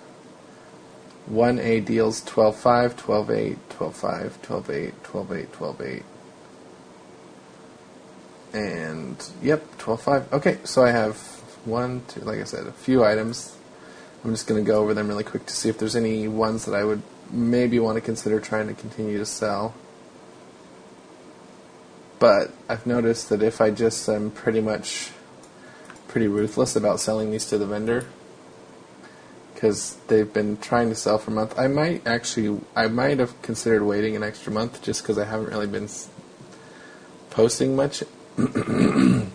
1A 1.30 1.84
deals 1.84 2.22
12 2.22 2.56
5, 2.56 2.96
12 2.96 3.30
8, 3.30 3.70
12 3.70 3.96
5, 3.96 4.42
12 4.42 4.70
8, 4.70 5.04
12 5.04 5.32
8, 5.32 5.52
12 5.52 5.82
8. 5.82 6.02
And, 8.52 9.16
yep, 9.42 9.62
12.5. 9.78 10.32
Okay, 10.32 10.58
so 10.64 10.84
I 10.84 10.90
have 10.90 11.16
one, 11.64 12.02
two, 12.08 12.20
like 12.20 12.40
I 12.40 12.44
said, 12.44 12.66
a 12.66 12.72
few 12.72 13.04
items. 13.04 13.56
I'm 14.24 14.32
just 14.32 14.46
going 14.46 14.62
to 14.62 14.68
go 14.68 14.82
over 14.82 14.92
them 14.92 15.08
really 15.08 15.24
quick 15.24 15.46
to 15.46 15.54
see 15.54 15.68
if 15.68 15.78
there's 15.78 15.96
any 15.96 16.28
ones 16.28 16.64
that 16.66 16.74
I 16.74 16.84
would 16.84 17.02
maybe 17.30 17.78
want 17.78 17.96
to 17.96 18.00
consider 18.00 18.40
trying 18.40 18.66
to 18.66 18.74
continue 18.74 19.18
to 19.18 19.26
sell. 19.26 19.74
But 22.18 22.50
I've 22.68 22.86
noticed 22.86 23.30
that 23.30 23.42
if 23.42 23.60
I 23.60 23.70
just 23.70 24.08
am 24.08 24.30
pretty 24.30 24.60
much 24.60 25.12
pretty 26.08 26.26
ruthless 26.26 26.76
about 26.76 27.00
selling 27.00 27.30
these 27.30 27.46
to 27.46 27.56
the 27.56 27.66
vendor, 27.66 28.06
because 29.54 29.96
they've 30.08 30.32
been 30.32 30.56
trying 30.56 30.88
to 30.88 30.94
sell 30.94 31.18
for 31.18 31.30
a 31.30 31.34
month, 31.34 31.58
I 31.58 31.68
might 31.68 32.06
actually, 32.06 32.60
I 32.74 32.88
might 32.88 33.18
have 33.20 33.40
considered 33.42 33.84
waiting 33.84 34.16
an 34.16 34.22
extra 34.22 34.52
month 34.52 34.82
just 34.82 35.02
because 35.02 35.18
I 35.18 35.24
haven't 35.24 35.48
really 35.48 35.66
been 35.66 35.88
posting 37.30 37.76
much. 37.76 38.02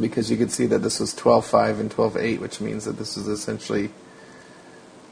because 0.00 0.30
you 0.30 0.36
could 0.36 0.50
see 0.50 0.66
that 0.66 0.80
this 0.80 1.00
was 1.00 1.14
12.5 1.14 1.80
and 1.80 1.90
12.8, 1.90 2.38
which 2.40 2.60
means 2.60 2.84
that 2.84 2.98
this 2.98 3.16
was 3.16 3.28
essentially 3.28 3.90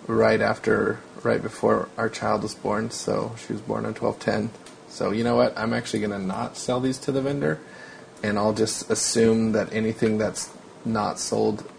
right 0.07 0.41
after, 0.41 1.01
right 1.23 1.43
before 1.43 1.89
our 1.97 2.09
child 2.09 2.43
was 2.43 2.55
born. 2.55 2.91
So 2.91 3.35
she 3.47 3.53
was 3.53 3.63
born 3.63 3.85
on 3.85 3.95
1210. 3.95 4.51
So 4.89 5.13
you 5.13 5.23
know 5.23 5.37
what? 5.37 5.57
I'm 5.57 5.73
actually 5.73 6.01
going 6.01 6.13
to 6.13 6.19
not 6.19 6.57
sell 6.57 6.81
these 6.81 6.99
to 6.99 7.13
the 7.13 7.21
vendor, 7.21 7.61
and 8.23 8.39
I'll 8.39 8.55
just 8.55 8.91
assume 8.91 9.53
that 9.53 9.73
anything 9.73 10.19
that's 10.19 10.51
not 10.85 11.19
sold 11.19 11.71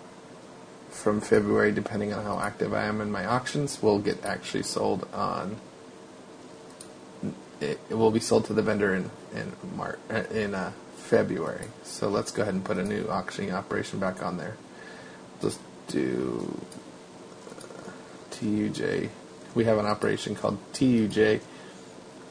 from 0.89 1.21
February, 1.21 1.71
depending 1.71 2.13
on 2.13 2.23
how 2.23 2.39
active 2.39 2.73
I 2.73 2.83
am 2.83 3.01
in 3.01 3.11
my 3.11 3.25
auctions, 3.25 3.81
will 3.81 3.99
get 3.99 4.23
actually 4.23 4.63
sold 4.63 5.07
on. 5.13 5.57
It, 7.61 7.79
it 7.89 7.95
will 7.95 8.11
be 8.11 8.19
sold 8.19 8.45
to 8.45 8.53
the 8.53 8.61
vendor 8.61 8.95
in 8.95 9.09
in 9.33 9.51
March 9.75 9.99
in 10.31 10.55
uh, 10.55 10.71
February. 11.09 11.65
So 11.83 12.07
let's 12.07 12.31
go 12.31 12.43
ahead 12.43 12.53
and 12.53 12.63
put 12.63 12.77
a 12.77 12.83
new 12.83 13.07
auctioning 13.09 13.51
operation 13.51 13.99
back 13.99 14.21
on 14.21 14.37
there. 14.37 14.55
Just 15.41 15.59
do 15.87 16.61
TUJ. 18.29 19.09
We 19.55 19.65
have 19.65 19.79
an 19.79 19.87
operation 19.87 20.35
called 20.35 20.59
TUJ, 20.73 21.41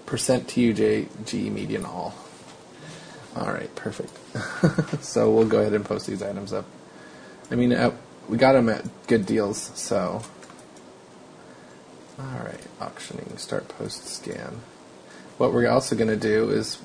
percent 0.07 0.47
TUJ 0.47 1.27
G 1.27 1.51
median 1.51 1.85
all. 1.85 2.15
All 3.35 3.53
right, 3.53 3.75
perfect. 3.75 4.17
so 5.05 5.29
we'll 5.31 5.49
go 5.49 5.59
ahead 5.61 5.75
and 5.75 5.85
post 5.85 6.07
these 6.07 6.23
items 6.23 6.53
up. 6.53 6.65
I 7.51 7.57
mean, 7.57 7.73
uh, 7.73 7.91
we 8.29 8.37
got 8.37 8.53
them 8.53 8.69
at 8.69 8.85
good 9.09 9.27
deals, 9.27 9.73
so. 9.75 10.23
All 12.17 12.45
right, 12.45 12.61
auctioning, 12.81 13.37
start 13.39 13.69
post 13.69 14.07
scan. 14.07 14.61
What 15.37 15.53
we're 15.53 15.69
also 15.69 15.97
going 15.97 16.09
to 16.09 16.17
do 16.17 16.51
is 16.51 16.79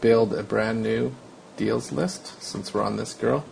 build 0.00 0.32
a 0.32 0.44
brand 0.44 0.82
new 0.82 1.12
deals 1.56 1.92
list 1.92 2.42
since 2.42 2.72
we're 2.72 2.82
on 2.82 2.96
this 2.96 3.12
girl. 3.14 3.44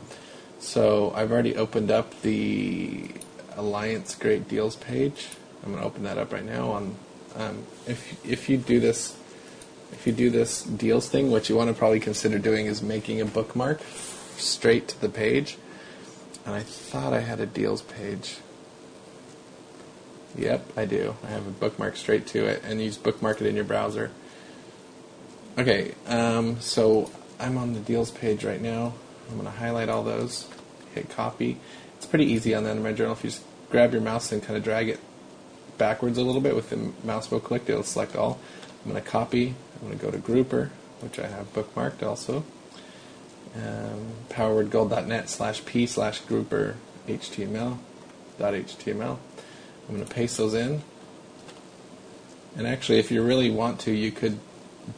So 0.58 1.12
I've 1.14 1.30
already 1.30 1.56
opened 1.56 1.90
up 1.90 2.20
the 2.22 3.10
Alliance 3.56 4.14
Great 4.14 4.48
Deals 4.48 4.76
page. 4.76 5.28
I'm 5.62 5.70
going 5.70 5.82
to 5.82 5.86
open 5.86 6.04
that 6.04 6.18
up 6.18 6.32
right 6.32 6.44
now. 6.44 6.70
On 6.70 6.96
um, 7.36 7.64
if 7.86 8.24
if 8.24 8.48
you 8.48 8.56
do 8.56 8.80
this, 8.80 9.16
if 9.92 10.06
you 10.06 10.12
do 10.12 10.30
this 10.30 10.62
deals 10.62 11.08
thing, 11.08 11.30
what 11.30 11.48
you 11.48 11.56
want 11.56 11.68
to 11.68 11.74
probably 11.74 12.00
consider 12.00 12.38
doing 12.38 12.66
is 12.66 12.82
making 12.82 13.20
a 13.20 13.24
bookmark 13.24 13.80
straight 14.36 14.88
to 14.88 15.00
the 15.00 15.08
page. 15.08 15.56
And 16.46 16.54
I 16.54 16.60
thought 16.60 17.12
I 17.12 17.20
had 17.20 17.40
a 17.40 17.46
deals 17.46 17.82
page. 17.82 18.38
Yep, 20.36 20.72
I 20.76 20.84
do. 20.84 21.16
I 21.24 21.28
have 21.28 21.46
a 21.46 21.50
bookmark 21.50 21.96
straight 21.96 22.26
to 22.28 22.46
it, 22.46 22.62
and 22.64 22.80
you 22.80 22.88
just 22.88 23.02
bookmark 23.02 23.40
it 23.40 23.46
in 23.46 23.56
your 23.56 23.64
browser. 23.64 24.10
Okay, 25.58 25.94
um, 26.06 26.60
so 26.60 27.10
I'm 27.38 27.56
on 27.56 27.72
the 27.72 27.80
deals 27.80 28.10
page 28.10 28.44
right 28.44 28.60
now. 28.60 28.94
I'm 29.28 29.34
going 29.34 29.44
to 29.44 29.58
highlight 29.58 29.88
all 29.88 30.02
those, 30.02 30.48
hit 30.94 31.08
copy. 31.08 31.58
It's 31.96 32.06
pretty 32.06 32.26
easy 32.26 32.54
on 32.54 32.64
the 32.64 32.70
Undermine 32.70 32.96
Journal. 32.96 33.12
If 33.12 33.24
you 33.24 33.30
just 33.30 33.42
grab 33.70 33.92
your 33.92 34.00
mouse 34.00 34.32
and 34.32 34.42
kind 34.42 34.56
of 34.56 34.64
drag 34.64 34.88
it 34.88 35.00
backwards 35.76 36.18
a 36.18 36.22
little 36.22 36.40
bit 36.40 36.56
with 36.56 36.70
the 36.70 36.92
mouse 37.04 37.30
wheel 37.30 37.40
clicked, 37.40 37.68
it'll 37.70 37.82
select 37.82 38.16
all. 38.16 38.40
I'm 38.84 38.92
going 38.92 39.02
to 39.02 39.08
copy. 39.08 39.54
I'm 39.80 39.88
going 39.88 39.98
to 39.98 40.04
go 40.04 40.10
to 40.10 40.18
Grouper, 40.18 40.70
which 41.00 41.18
I 41.18 41.28
have 41.28 41.52
bookmarked 41.52 42.02
also. 42.02 42.44
Um, 43.56 44.12
powerwordgold.net 44.28 45.28
slash 45.28 45.64
p 45.64 45.86
slash 45.86 46.20
grouper 46.20 46.76
html 47.06 47.78
dot 48.38 48.54
html. 48.54 49.18
I'm 49.88 49.96
going 49.96 50.06
to 50.06 50.14
paste 50.14 50.36
those 50.36 50.54
in. 50.54 50.82
And 52.56 52.66
actually, 52.66 52.98
if 52.98 53.10
you 53.10 53.22
really 53.22 53.50
want 53.50 53.80
to, 53.80 53.92
you 53.92 54.10
could 54.10 54.38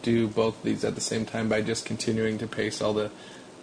do 0.02 0.28
both 0.28 0.58
of 0.58 0.62
these 0.62 0.84
at 0.84 0.94
the 0.94 1.00
same 1.00 1.24
time 1.24 1.48
by 1.48 1.62
just 1.62 1.84
continuing 1.84 2.38
to 2.38 2.46
paste 2.46 2.82
all 2.82 2.92
the 2.92 3.10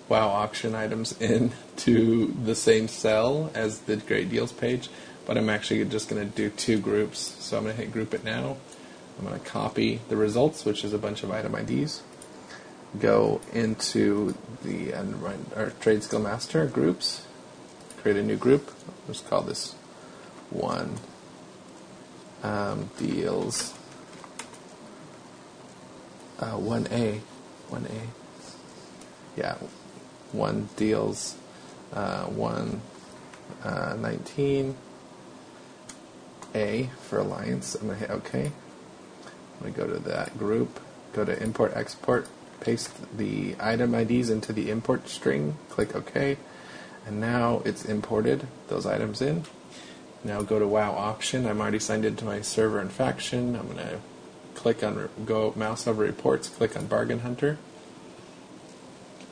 WoW 0.09 0.27
auction 0.27 0.75
items 0.75 1.11
into 1.21 2.33
the 2.43 2.55
same 2.55 2.87
cell 2.87 3.51
as 3.53 3.79
the 3.81 3.97
Great 3.97 4.29
Deals 4.29 4.51
page 4.51 4.89
but 5.27 5.37
I'm 5.37 5.49
actually 5.49 5.83
just 5.83 6.07
going 6.07 6.25
to 6.25 6.35
do 6.35 6.49
two 6.49 6.79
groups. 6.79 7.35
So 7.39 7.57
I'm 7.57 7.63
going 7.63 7.75
to 7.75 7.81
hit 7.81 7.91
group 7.91 8.13
it 8.13 8.23
now. 8.23 8.55
I'm 9.19 9.27
going 9.27 9.37
to 9.37 9.45
copy 9.45 9.99
the 10.07 10.15
results, 10.15 10.63
which 10.63 10.85
is 10.85 10.93
a 10.93 10.97
bunch 10.97 11.21
of 11.21 11.31
item 11.31 11.53
IDs. 11.53 12.01
Go 12.97 13.41
into 13.51 14.35
the 14.63 14.93
uh, 14.93 15.69
Trade 15.81 16.03
Skill 16.03 16.21
Master 16.21 16.65
groups. 16.65 17.27
Create 17.97 18.15
a 18.15 18.23
new 18.23 18.37
group. 18.37 18.71
Let's 19.05 19.19
call 19.19 19.41
this 19.41 19.73
one 20.49 20.97
um, 22.41 22.89
deals. 22.97 23.76
Uh, 26.39 26.57
1A. 26.57 27.21
1A. 27.69 28.07
Yeah. 29.35 29.55
One 30.31 30.69
deals. 30.75 31.35
Uh, 31.93 32.25
1 32.25 32.81
uh, 33.63 33.95
19 33.99 34.75
a 36.55 36.89
for 37.01 37.19
Alliance. 37.19 37.75
I'm 37.75 37.87
going 37.87 37.99
to 37.99 38.07
hit 38.07 38.09
OK. 38.09 38.45
I'm 38.45 39.61
going 39.61 39.73
to 39.73 39.79
go 39.79 39.87
to 39.87 39.99
that 40.09 40.37
group, 40.37 40.79
go 41.13 41.25
to 41.25 41.41
Import 41.41 41.73
Export, 41.75 42.27
paste 42.59 42.91
the 43.17 43.55
item 43.59 43.95
IDs 43.95 44.29
into 44.29 44.53
the 44.53 44.69
import 44.69 45.09
string, 45.09 45.57
click 45.69 45.95
OK, 45.95 46.37
and 47.05 47.19
now 47.19 47.61
it's 47.65 47.85
imported 47.85 48.47
those 48.67 48.85
items 48.85 49.21
in. 49.21 49.45
Now 50.23 50.41
go 50.41 50.59
to 50.59 50.67
WoW 50.67 50.91
Auction. 50.91 51.45
I'm 51.45 51.61
already 51.61 51.79
signed 51.79 52.05
into 52.05 52.25
my 52.25 52.41
server 52.41 52.79
and 52.79 52.91
faction. 52.91 53.55
I'm 53.55 53.67
going 53.67 53.77
to 53.77 53.99
click 54.57 54.83
on, 54.83 55.07
go 55.25 55.53
mouse 55.55 55.87
over 55.87 56.03
reports, 56.03 56.49
click 56.49 56.75
on 56.75 56.87
Bargain 56.87 57.19
Hunter, 57.19 57.57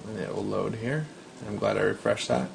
and 0.08 0.20
it 0.20 0.34
will 0.34 0.46
load 0.46 0.76
here. 0.76 1.08
I'm 1.48 1.58
glad 1.58 1.78
I 1.78 1.82
refreshed 1.82 2.28
that. 2.30 2.50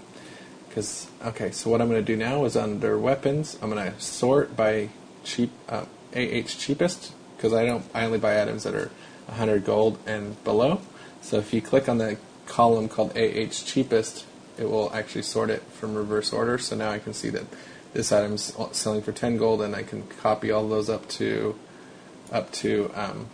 Because 0.69 1.09
okay, 1.25 1.51
so 1.51 1.69
what 1.69 1.83
I'm 1.83 1.89
going 1.89 2.01
to 2.01 2.07
do 2.07 2.17
now 2.17 2.45
is 2.45 2.57
under 2.57 2.97
weapons, 2.97 3.59
I'm 3.61 3.71
going 3.71 3.93
to 3.93 4.01
sort 4.01 4.57
by 4.57 4.91
cheap 5.25 5.51
uh, 5.69 5.85
AH 6.15 6.47
cheapest 6.47 7.13
because 7.37 7.53
I 7.53 7.67
don't 7.67 7.85
I 7.93 8.05
only 8.05 8.19
buy 8.19 8.41
items 8.41 8.63
that 8.63 8.75
are 8.75 8.91
100 9.27 9.65
gold 9.65 9.99
and 10.07 10.43
below. 10.45 10.81
So 11.23 11.39
if 11.39 11.53
you 11.53 11.61
click 11.61 11.89
on 11.89 11.99
the 11.99 12.19
column 12.47 12.89
called 12.89 13.17
AH 13.17 13.51
cheapest, 13.51 14.25
it 14.59 14.71
will 14.71 14.93
actually 14.95 15.23
sort 15.23 15.51
it 15.51 15.63
from 15.63 15.97
reverse 15.97 16.33
order. 16.33 16.57
So 16.57 16.77
now 16.77 16.91
I 16.91 17.01
can 17.01 17.15
see 17.15 17.31
that 17.31 17.45
this 17.93 18.13
item's 18.13 18.55
selling 18.71 19.03
for 19.03 19.11
10 19.11 19.37
gold, 19.39 19.61
and 19.61 19.75
I 19.75 19.83
can 19.83 20.07
copy 20.07 20.53
all 20.53 20.69
those 20.69 20.89
up 20.89 21.09
to 21.09 21.59
up 22.33 22.53
to 22.53 22.91
um, 22.95 23.27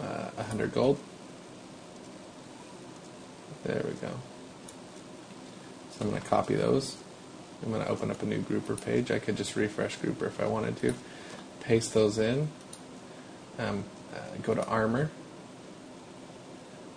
uh, 0.00 0.30
100 0.36 0.72
gold. 0.72 0.98
There 3.64 3.82
we 3.84 3.92
go. 3.94 4.10
So 5.90 6.02
I'm 6.02 6.10
going 6.10 6.20
to 6.20 6.28
copy 6.28 6.54
those. 6.54 6.96
I'm 7.62 7.70
going 7.70 7.84
to 7.84 7.90
open 7.90 8.10
up 8.10 8.22
a 8.22 8.26
new 8.26 8.40
grouper 8.40 8.76
page. 8.76 9.10
I 9.10 9.18
could 9.18 9.36
just 9.36 9.56
refresh 9.56 9.96
grouper 9.96 10.26
if 10.26 10.40
I 10.40 10.46
wanted 10.46 10.76
to. 10.78 10.94
Paste 11.60 11.94
those 11.94 12.18
in. 12.18 12.48
Um, 13.58 13.84
uh, 14.14 14.18
go 14.42 14.54
to 14.54 14.66
armor. 14.66 15.10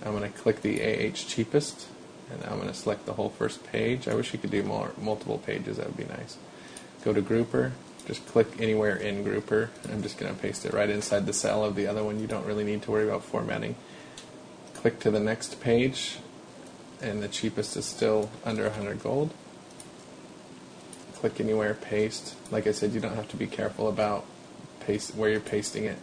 I'm 0.03 0.11
going 0.11 0.29
to 0.29 0.37
click 0.37 0.61
the 0.61 0.81
AH 0.81 1.13
cheapest 1.13 1.87
and 2.31 2.43
I'm 2.43 2.57
going 2.57 2.67
to 2.67 2.73
select 2.73 3.05
the 3.05 3.13
whole 3.13 3.29
first 3.29 3.63
page. 3.63 4.07
I 4.07 4.15
wish 4.15 4.33
you 4.33 4.39
could 4.39 4.51
do 4.51 4.63
more 4.63 4.91
multiple 4.99 5.37
pages. 5.37 5.77
That 5.77 5.87
would 5.87 5.97
be 5.97 6.05
nice. 6.05 6.37
Go 7.03 7.13
to 7.13 7.21
grouper. 7.21 7.71
Just 8.07 8.25
click 8.25 8.47
anywhere 8.59 8.95
in 8.95 9.23
grouper. 9.23 9.69
I'm 9.91 10.01
just 10.01 10.17
going 10.17 10.33
to 10.33 10.41
paste 10.41 10.65
it 10.65 10.73
right 10.73 10.89
inside 10.89 11.25
the 11.25 11.33
cell 11.33 11.63
of 11.65 11.75
the 11.75 11.87
other 11.87 12.03
one. 12.03 12.19
You 12.19 12.27
don't 12.27 12.45
really 12.45 12.63
need 12.63 12.81
to 12.83 12.91
worry 12.91 13.07
about 13.07 13.23
formatting. 13.23 13.75
Click 14.73 14.99
to 15.01 15.11
the 15.11 15.19
next 15.19 15.59
page 15.59 16.17
and 17.01 17.21
the 17.21 17.27
cheapest 17.27 17.75
is 17.75 17.85
still 17.85 18.29
under 18.45 18.63
100 18.63 19.03
gold. 19.03 19.31
Click 21.15 21.39
anywhere, 21.41 21.73
paste. 21.73 22.35
Like 22.49 22.65
I 22.65 22.71
said, 22.71 22.93
you 22.93 22.99
don't 22.99 23.15
have 23.15 23.27
to 23.29 23.37
be 23.37 23.47
careful 23.47 23.89
about 23.89 24.25
paste 24.79 25.13
where 25.15 25.29
you're 25.29 25.39
pasting 25.39 25.83
it 25.83 25.97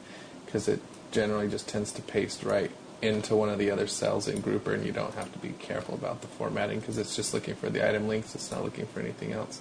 because 0.44 0.68
it 0.68 0.80
generally 1.11 1.48
just 1.48 1.68
tends 1.68 1.90
to 1.92 2.02
paste 2.02 2.44
right 2.44 2.70
into 3.00 3.36
one 3.36 3.48
of 3.48 3.59
the 3.59 3.70
other 3.70 3.86
cells 3.86 4.28
in 4.28 4.40
Grouper, 4.40 4.72
and 4.72 4.84
you 4.84 4.92
don't 4.92 5.14
have 5.14 5.32
to 5.32 5.38
be 5.38 5.50
careful 5.59 5.94
about 5.94 6.22
the 6.22 6.26
formatting 6.26 6.80
because 6.80 6.98
it's 6.98 7.14
just 7.14 7.34
looking 7.34 7.55
for 7.55 7.68
the 7.70 7.86
item 7.86 8.09
links. 8.09 8.34
It's 8.34 8.50
not 8.50 8.64
looking 8.64 8.86
for 8.86 9.00
anything 9.00 9.32
else. 9.32 9.61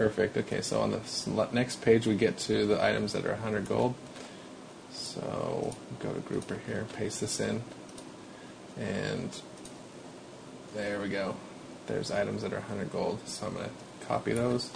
Perfect. 0.00 0.38
Okay, 0.38 0.62
so 0.62 0.80
on 0.80 0.92
the 0.92 1.48
next 1.52 1.82
page, 1.82 2.06
we 2.06 2.14
get 2.14 2.38
to 2.38 2.64
the 2.64 2.82
items 2.82 3.12
that 3.12 3.26
are 3.26 3.32
100 3.32 3.68
gold. 3.68 3.94
So 4.92 5.76
go 5.98 6.14
to 6.14 6.20
Grouper 6.20 6.58
here, 6.66 6.86
paste 6.94 7.20
this 7.20 7.38
in, 7.38 7.62
and 8.78 9.28
there 10.74 11.02
we 11.02 11.10
go. 11.10 11.36
There's 11.86 12.10
items 12.10 12.40
that 12.40 12.54
are 12.54 12.60
100 12.60 12.90
gold. 12.90 13.18
So 13.26 13.48
I'm 13.48 13.52
going 13.52 13.66
to 13.66 14.06
copy 14.06 14.32
those, 14.32 14.70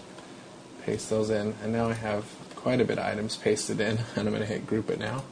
paste 0.85 1.09
those 1.09 1.31
in, 1.31 1.55
and 1.62 1.72
now 1.72 1.89
I 1.89 1.95
have 1.95 2.27
quite 2.55 2.83
a 2.83 2.85
bit 2.85 2.99
of 2.99 3.07
items 3.07 3.39
pasted 3.39 3.81
in, 3.81 3.97
and 4.16 4.29
I'm 4.29 4.35
going 4.35 4.41
to 4.41 4.45
hit 4.45 4.66
Group 4.66 4.91
It 4.91 4.99
now. 4.99 5.25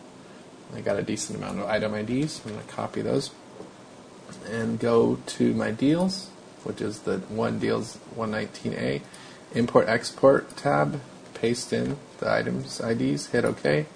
I 0.75 0.81
got 0.81 0.99
a 0.99 1.03
decent 1.03 1.37
amount 1.37 1.59
of 1.59 1.67
item 1.67 1.93
IDs. 1.93 2.41
I'm 2.47 2.55
going 2.55 2.67
to 2.67 2.73
copy 2.73 3.03
those 3.03 3.31
and 4.51 4.81
go 4.81 5.17
to 5.27 5.53
my 5.53 5.71
deals, 5.71 6.31
which 6.65 6.81
is 6.81 7.01
the 7.01 7.19
one 7.29 7.59
deals 7.59 7.99
119A 8.17 9.03
import 9.55 9.89
export 9.89 10.57
tab, 10.57 11.01
paste 11.35 11.73
in 11.73 11.97
the 12.19 12.31
items 12.31 12.81
IDs, 12.81 13.27
hit 13.27 13.45
OK, 13.45 13.87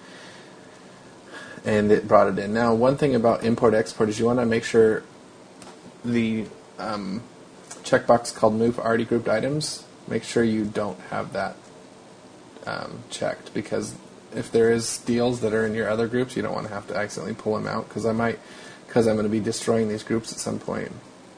and 1.65 1.91
it 1.91 2.07
brought 2.07 2.29
it 2.29 2.39
in. 2.39 2.53
Now, 2.53 2.75
one 2.75 2.97
thing 2.97 3.15
about 3.15 3.45
import 3.45 3.75
export 3.75 4.09
is 4.09 4.19
you 4.19 4.27
want 4.27 4.39
to 4.39 4.47
make 4.47 4.65
sure 4.65 5.03
the 6.05 6.47
um, 6.79 7.23
checkbox 7.83 8.35
called 8.35 8.55
move 8.55 8.79
already 8.79 9.05
grouped 9.05 9.29
items, 9.29 9.85
make 10.09 10.23
sure 10.23 10.45
you 10.45 10.65
don't 10.65 10.99
have 11.11 11.33
that 11.33 11.57
um, 12.67 13.03
checked 13.11 13.55
because 13.55 13.95
if 14.35 14.51
there 14.53 14.71
is 14.71 14.99
deals 14.99 15.41
that 15.41 15.55
are 15.55 15.65
in 15.65 15.75
your 15.75 15.89
other 15.89 16.07
groups, 16.07 16.37
you 16.37 16.43
don't 16.43 16.53
want 16.53 16.67
to 16.67 16.75
have 16.75 16.87
to 16.89 16.97
accidentally 16.97 17.35
pull 17.35 17.55
them 17.55 17.67
out 17.67 17.89
because 17.89 18.05
I 18.05 18.13
might, 18.13 18.39
because 18.87 19.07
I'm 19.07 19.15
going 19.15 19.25
to 19.25 19.31
be 19.31 19.41
destroying 19.41 19.89
these 19.89 20.03
groups 20.03 20.33
at 20.33 20.39
some 20.39 20.59
point. 20.59 20.93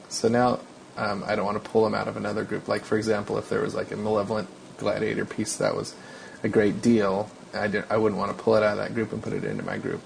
So 0.09 0.27
now 0.27 0.59
um, 0.99 1.23
I 1.25 1.35
don't 1.35 1.45
want 1.45 1.63
to 1.63 1.69
pull 1.69 1.83
them 1.85 1.95
out 1.95 2.07
of 2.07 2.17
another 2.17 2.43
group. 2.43 2.67
Like 2.67 2.83
for 2.83 2.97
example, 2.97 3.37
if 3.37 3.49
there 3.49 3.61
was 3.61 3.73
like 3.73 3.91
a 3.91 3.95
malevolent 3.95 4.49
gladiator 4.77 5.25
piece 5.25 5.55
that 5.57 5.75
was 5.75 5.95
a 6.43 6.49
great 6.49 6.81
deal, 6.81 7.31
I, 7.53 7.67
did, 7.67 7.85
I 7.89 7.97
wouldn't 7.97 8.19
want 8.19 8.35
to 8.37 8.43
pull 8.43 8.55
it 8.55 8.63
out 8.63 8.73
of 8.73 8.77
that 8.77 8.93
group 8.93 9.13
and 9.13 9.23
put 9.23 9.33
it 9.33 9.43
into 9.43 9.63
my 9.63 9.77
group. 9.77 10.01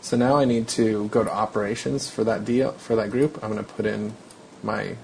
So 0.00 0.16
now 0.16 0.36
I 0.36 0.44
need 0.44 0.68
to 0.68 1.08
go 1.08 1.24
to 1.24 1.30
operations 1.30 2.10
for 2.10 2.24
that 2.24 2.44
deal 2.44 2.72
for 2.72 2.96
that 2.96 3.10
group. 3.10 3.38
I'm 3.42 3.52
going 3.52 3.64
to 3.64 3.72
put 3.72 3.86
in 3.86 4.14
my 4.62 4.96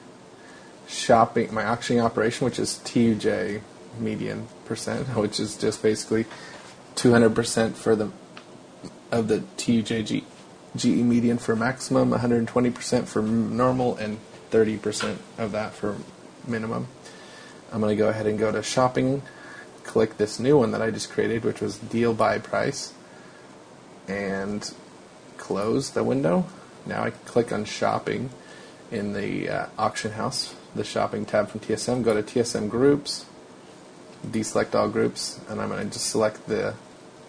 shopping, 0.88 1.52
my 1.54 1.64
auctioning 1.64 2.02
operation, 2.02 2.46
which 2.46 2.58
is 2.58 2.80
TUJ 2.84 3.60
median 3.98 4.48
percent, 4.64 5.06
which 5.16 5.38
is 5.38 5.56
just 5.56 5.82
basically 5.82 6.24
200% 6.96 7.74
for 7.74 7.94
the 7.94 8.10
of 9.10 9.28
the 9.28 9.40
TUJ 9.56 10.22
GE 10.76 10.84
median 10.86 11.38
for 11.38 11.56
maximum, 11.56 12.12
120% 12.12 13.06
for 13.06 13.22
normal, 13.22 13.96
and 13.96 14.18
30% 14.50 15.16
of 15.38 15.52
that 15.52 15.74
for 15.74 15.96
minimum. 16.46 16.88
I'm 17.72 17.80
going 17.80 17.96
to 17.96 18.02
go 18.02 18.08
ahead 18.08 18.26
and 18.26 18.38
go 18.38 18.50
to 18.50 18.62
shopping, 18.62 19.22
click 19.84 20.16
this 20.16 20.40
new 20.40 20.58
one 20.58 20.72
that 20.72 20.82
I 20.82 20.90
just 20.90 21.10
created, 21.10 21.44
which 21.44 21.60
was 21.60 21.78
deal 21.78 22.14
buy 22.14 22.38
price, 22.38 22.92
and 24.08 24.72
close 25.36 25.90
the 25.90 26.02
window. 26.02 26.46
Now 26.86 27.04
I 27.04 27.10
click 27.10 27.52
on 27.52 27.64
shopping 27.64 28.30
in 28.90 29.12
the 29.12 29.48
uh, 29.48 29.66
auction 29.78 30.12
house, 30.12 30.54
the 30.74 30.84
shopping 30.84 31.24
tab 31.24 31.48
from 31.48 31.60
TSM, 31.60 32.02
go 32.02 32.20
to 32.20 32.22
TSM 32.22 32.68
groups, 32.68 33.26
deselect 34.26 34.74
all 34.74 34.88
groups, 34.88 35.40
and 35.48 35.60
I'm 35.60 35.68
going 35.68 35.86
to 35.86 35.92
just 35.92 36.06
select 36.06 36.46
the. 36.46 36.74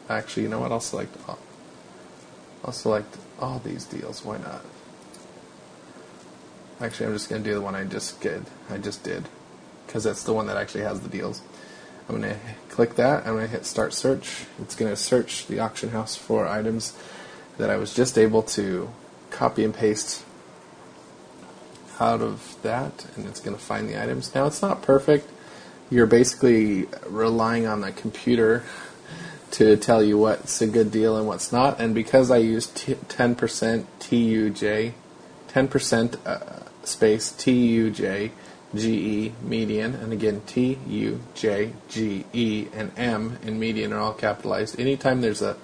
Actually, 0.09 0.43
you 0.43 0.49
know 0.49 0.59
what? 0.59 0.71
I'll 0.71 0.79
select. 0.79 1.15
All, 1.27 1.39
I'll 2.65 2.71
select 2.71 3.17
all 3.39 3.59
these 3.59 3.85
deals. 3.85 4.25
Why 4.25 4.37
not? 4.37 4.63
Actually, 6.81 7.07
I'm 7.07 7.13
just 7.13 7.29
going 7.29 7.43
to 7.43 7.49
do 7.49 7.53
the 7.53 7.61
one 7.61 7.75
I 7.75 7.83
just 7.83 8.19
did. 8.21 8.45
I 8.69 8.77
just 8.77 9.03
did, 9.03 9.25
because 9.85 10.03
that's 10.03 10.23
the 10.23 10.33
one 10.33 10.47
that 10.47 10.57
actually 10.57 10.83
has 10.83 10.99
the 11.01 11.09
deals. 11.09 11.41
I'm 12.09 12.19
going 12.19 12.33
to 12.33 12.39
click 12.69 12.95
that. 12.95 13.25
I'm 13.25 13.33
going 13.33 13.45
to 13.45 13.51
hit 13.51 13.65
Start 13.65 13.93
Search. 13.93 14.45
It's 14.61 14.75
going 14.75 14.91
to 14.91 14.95
search 14.95 15.47
the 15.47 15.59
auction 15.59 15.89
house 15.89 16.15
for 16.15 16.47
items 16.47 16.97
that 17.57 17.69
I 17.69 17.77
was 17.77 17.93
just 17.93 18.17
able 18.17 18.41
to 18.43 18.89
copy 19.29 19.63
and 19.63 19.73
paste 19.73 20.25
out 21.99 22.21
of 22.21 22.57
that, 22.63 23.05
and 23.15 23.27
it's 23.27 23.39
going 23.39 23.55
to 23.55 23.61
find 23.61 23.87
the 23.87 24.01
items. 24.01 24.33
Now, 24.33 24.47
it's 24.47 24.61
not 24.61 24.81
perfect 24.81 25.29
you're 25.91 26.07
basically 26.07 26.87
relying 27.05 27.67
on 27.67 27.81
the 27.81 27.91
computer 27.91 28.63
to 29.51 29.75
tell 29.75 30.01
you 30.01 30.17
what's 30.17 30.61
a 30.61 30.67
good 30.67 30.89
deal 30.89 31.17
and 31.17 31.27
what's 31.27 31.51
not. 31.51 31.79
And 31.79 31.93
because 31.93 32.31
I 32.31 32.37
use 32.37 32.67
t- 32.67 32.95
10% 32.95 33.85
TUJ, 33.99 34.93
10% 35.49 36.17
uh, 36.25 36.63
space 36.83 37.31
T 37.31 37.51
U 37.51 37.89
J 37.89 38.31
G 38.75 39.25
E 39.25 39.33
median, 39.41 39.95
and 39.95 40.13
again 40.13 40.41
T 40.45 40.77
U 40.87 41.21
J 41.35 41.73
G 41.89 42.25
E 42.33 42.67
and 42.73 42.91
M 42.97 43.37
in 43.43 43.59
median 43.59 43.93
are 43.93 43.99
all 43.99 44.13
capitalized. 44.13 44.79
Anytime 44.79 45.21
there's 45.21 45.41
a, 45.41 45.57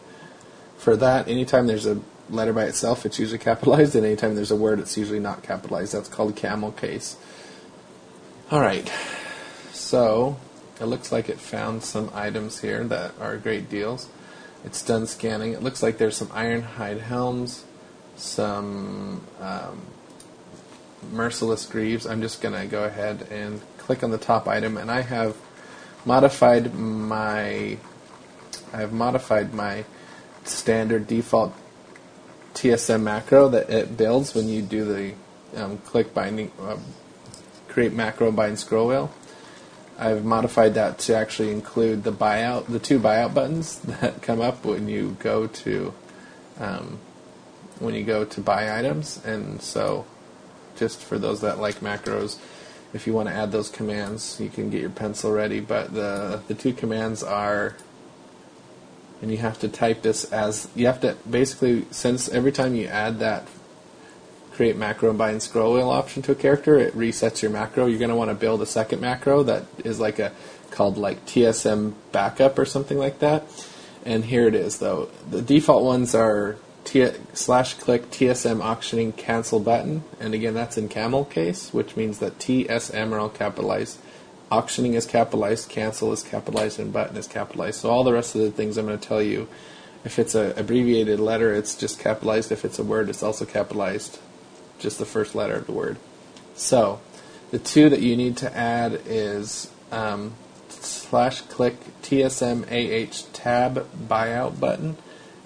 for 0.78 0.96
that, 0.98 1.28
anytime 1.28 1.68
there's 1.68 1.86
a 1.86 2.00
letter 2.30 2.54
by 2.54 2.66
itself, 2.66 3.06
it's 3.06 3.20
usually 3.20 3.40
capitalized, 3.40 3.96
and 3.96 4.06
anytime 4.06 4.36
there's 4.36 4.52
a 4.52 4.56
word, 4.56 4.80
it's 4.80 4.98
usually 4.98 5.20
not 5.20 5.44
capitalized. 5.44 5.94
That's 5.94 6.10
called 6.10 6.36
camel 6.36 6.72
case. 6.72 7.16
All 8.52 8.60
right. 8.62 8.92
So 9.72 10.38
it 10.80 10.86
looks 10.86 11.12
like 11.12 11.30
it 11.30 11.40
found 11.40 11.84
some 11.84 12.12
items 12.14 12.60
here 12.60 12.84
that 12.84 13.14
are 13.20 13.38
great 13.38 13.70
deals. 13.70 14.10
It's 14.66 14.84
done 14.84 15.08
scanning. 15.08 15.54
It 15.54 15.64
looks 15.64 15.82
like 15.82 15.98
there's 15.98 16.18
some 16.18 16.28
ironhide 16.30 17.00
helms, 17.00 17.64
some 18.18 19.26
um, 19.40 19.82
merciless 21.12 21.66
greaves. 21.66 22.06
I'm 22.06 22.22
just 22.22 22.42
going 22.42 22.56
to 22.60 22.66
go 22.68 22.84
ahead 22.84 23.28
and 23.32 23.62
click 23.78 24.04
on 24.04 24.12
the 24.12 24.18
top 24.18 24.48
item, 24.48 24.78
and 24.78 24.92
I 24.92 25.02
have 25.02 25.36
modified 26.06 26.74
my 26.74 27.78
I 28.74 28.78
have 28.78 28.94
modified 28.94 29.54
my 29.54 29.86
standard 30.44 31.08
default 31.08 31.54
TSM 32.54 33.04
macro 33.04 33.50
that 33.50 33.70
it 33.70 33.98
builds 33.98 34.34
when 34.34 34.50
you 34.50 34.62
do 34.62 34.86
the 34.86 35.14
um, 35.56 35.78
click 35.80 36.14
binding 36.14 36.52
uh, 36.60 36.78
create 37.68 37.94
macro 37.94 38.32
bind 38.32 38.60
scroll 38.60 38.88
wheel. 38.88 39.12
I've 40.00 40.24
modified 40.24 40.76
that 40.76 41.00
to 41.00 41.16
actually 41.16 41.52
include 41.52 42.04
the 42.04 42.12
buyout, 42.12 42.68
the 42.68 42.80
two 42.80 43.00
buyout 43.00 43.34
buttons 43.34 43.80
that 44.02 44.22
come 44.22 44.42
up 44.42 44.66
when 44.66 44.88
you 44.88 45.18
go 45.20 45.48
to 45.48 45.94
um, 46.60 47.00
when 47.80 47.94
you 47.94 48.04
go 48.04 48.26
to 48.26 48.42
buy 48.42 48.78
items. 48.78 49.24
And 49.26 49.62
so, 49.62 50.06
just 50.78 51.02
for 51.02 51.18
those 51.18 51.42
that 51.42 51.60
like 51.60 51.80
macros, 51.80 52.38
if 52.94 53.06
you 53.08 53.14
want 53.14 53.30
to 53.30 53.36
add 53.36 53.52
those 53.52 53.70
commands, 53.70 54.40
you 54.40 54.50
can 54.50 54.70
get 54.70 54.82
your 54.82 54.90
pencil 54.90 55.32
ready. 55.32 55.60
But 55.60 55.94
the 55.94 56.42
the 56.48 56.54
two 56.54 56.74
commands 56.74 57.24
are, 57.24 57.76
and 59.22 59.32
you 59.32 59.38
have 59.38 59.60
to 59.60 59.68
type 59.68 60.02
this 60.02 60.24
as 60.32 60.70
you 60.76 60.86
have 60.86 61.02
to 61.02 61.18
basically 61.30 61.86
since 61.92 62.30
every 62.30 62.52
time 62.52 62.76
you 62.76 62.88
add 62.88 63.20
that 63.20 63.48
create 64.58 64.76
macro 64.76 65.10
and 65.10 65.20
bind 65.20 65.44
scroll 65.44 65.76
wheel 65.76 65.90
option 65.90 66.24
to 66.24 66.32
a 66.32 66.36
character, 66.36 66.80
it 66.80 66.96
resets 66.96 67.44
your 67.44 67.52
macro. 67.52 67.86
You're 67.86 68.00
going 68.00 68.10
to 68.10 68.16
want 68.16 68.32
to 68.32 68.36
build 68.36 68.60
a 68.64 68.66
second 68.66 69.00
macro 69.00 69.44
that 69.44 69.66
is 69.86 70.00
like 70.00 70.18
a 70.18 70.32
called 70.72 70.98
like 70.98 71.26
TSM 71.28 71.94
backup 72.12 72.58
or 72.58 72.66
something 72.66 72.98
like 72.98 73.20
that. 73.20 73.44
And 74.04 74.26
here 74.26 74.48
it 74.48 74.56
is 74.56 74.80
though. 74.80 75.10
The 75.30 75.44
default 75.44 75.84
ones 75.84 76.16
are 76.16 76.58
T- 76.88 77.12
slash 77.34 77.74
click 77.74 78.10
TSM 78.12 78.64
auctioning 78.64 79.12
cancel 79.12 79.60
button, 79.60 80.06
and 80.22 80.34
again 80.34 80.54
that's 80.54 80.78
in 80.78 80.88
camel 80.88 81.26
case, 81.26 81.74
which 81.74 81.98
means 81.98 82.20
that 82.20 82.40
TSM 82.40 83.12
are 83.12 83.20
all 83.20 83.28
capitalized. 83.28 84.00
Auctioning 84.50 84.94
is 84.94 85.06
capitalized, 85.06 85.68
cancel 85.68 86.14
is 86.14 86.24
capitalized, 86.24 86.80
and 86.80 86.94
button 86.94 87.18
is 87.18 87.28
capitalized. 87.28 87.82
So 87.82 87.90
all 87.90 88.06
the 88.06 88.14
rest 88.14 88.36
of 88.36 88.42
the 88.42 88.52
things 88.52 88.78
I'm 88.78 88.86
going 88.86 88.98
to 88.98 89.06
tell 89.06 89.22
you 89.22 89.50
If 90.06 90.20
it's 90.20 90.36
an 90.36 90.58
abbreviated 90.58 91.20
letter, 91.20 91.54
it's 91.54 91.76
just 91.76 92.00
capitalized. 92.00 92.54
If 92.54 92.64
it's 92.64 92.80
a 92.80 92.84
word, 92.84 93.10
it's 93.10 93.22
also 93.22 93.44
capitalized, 93.44 94.20
just 94.80 95.00
the 95.00 95.06
first 95.06 95.36
letter 95.36 95.56
of 95.56 95.66
the 95.66 95.74
word. 95.74 95.98
So, 96.56 97.02
the 97.52 97.60
two 97.60 97.90
that 97.90 98.00
you 98.00 98.16
need 98.16 98.38
to 98.38 98.58
add 98.58 99.02
is 99.06 99.70
um, 99.92 100.36
slash 100.70 101.42
click 101.42 101.76
TSM 102.02 102.64
AH 102.72 103.26
tab 103.34 103.86
buyout 104.08 104.62
button 104.62 104.96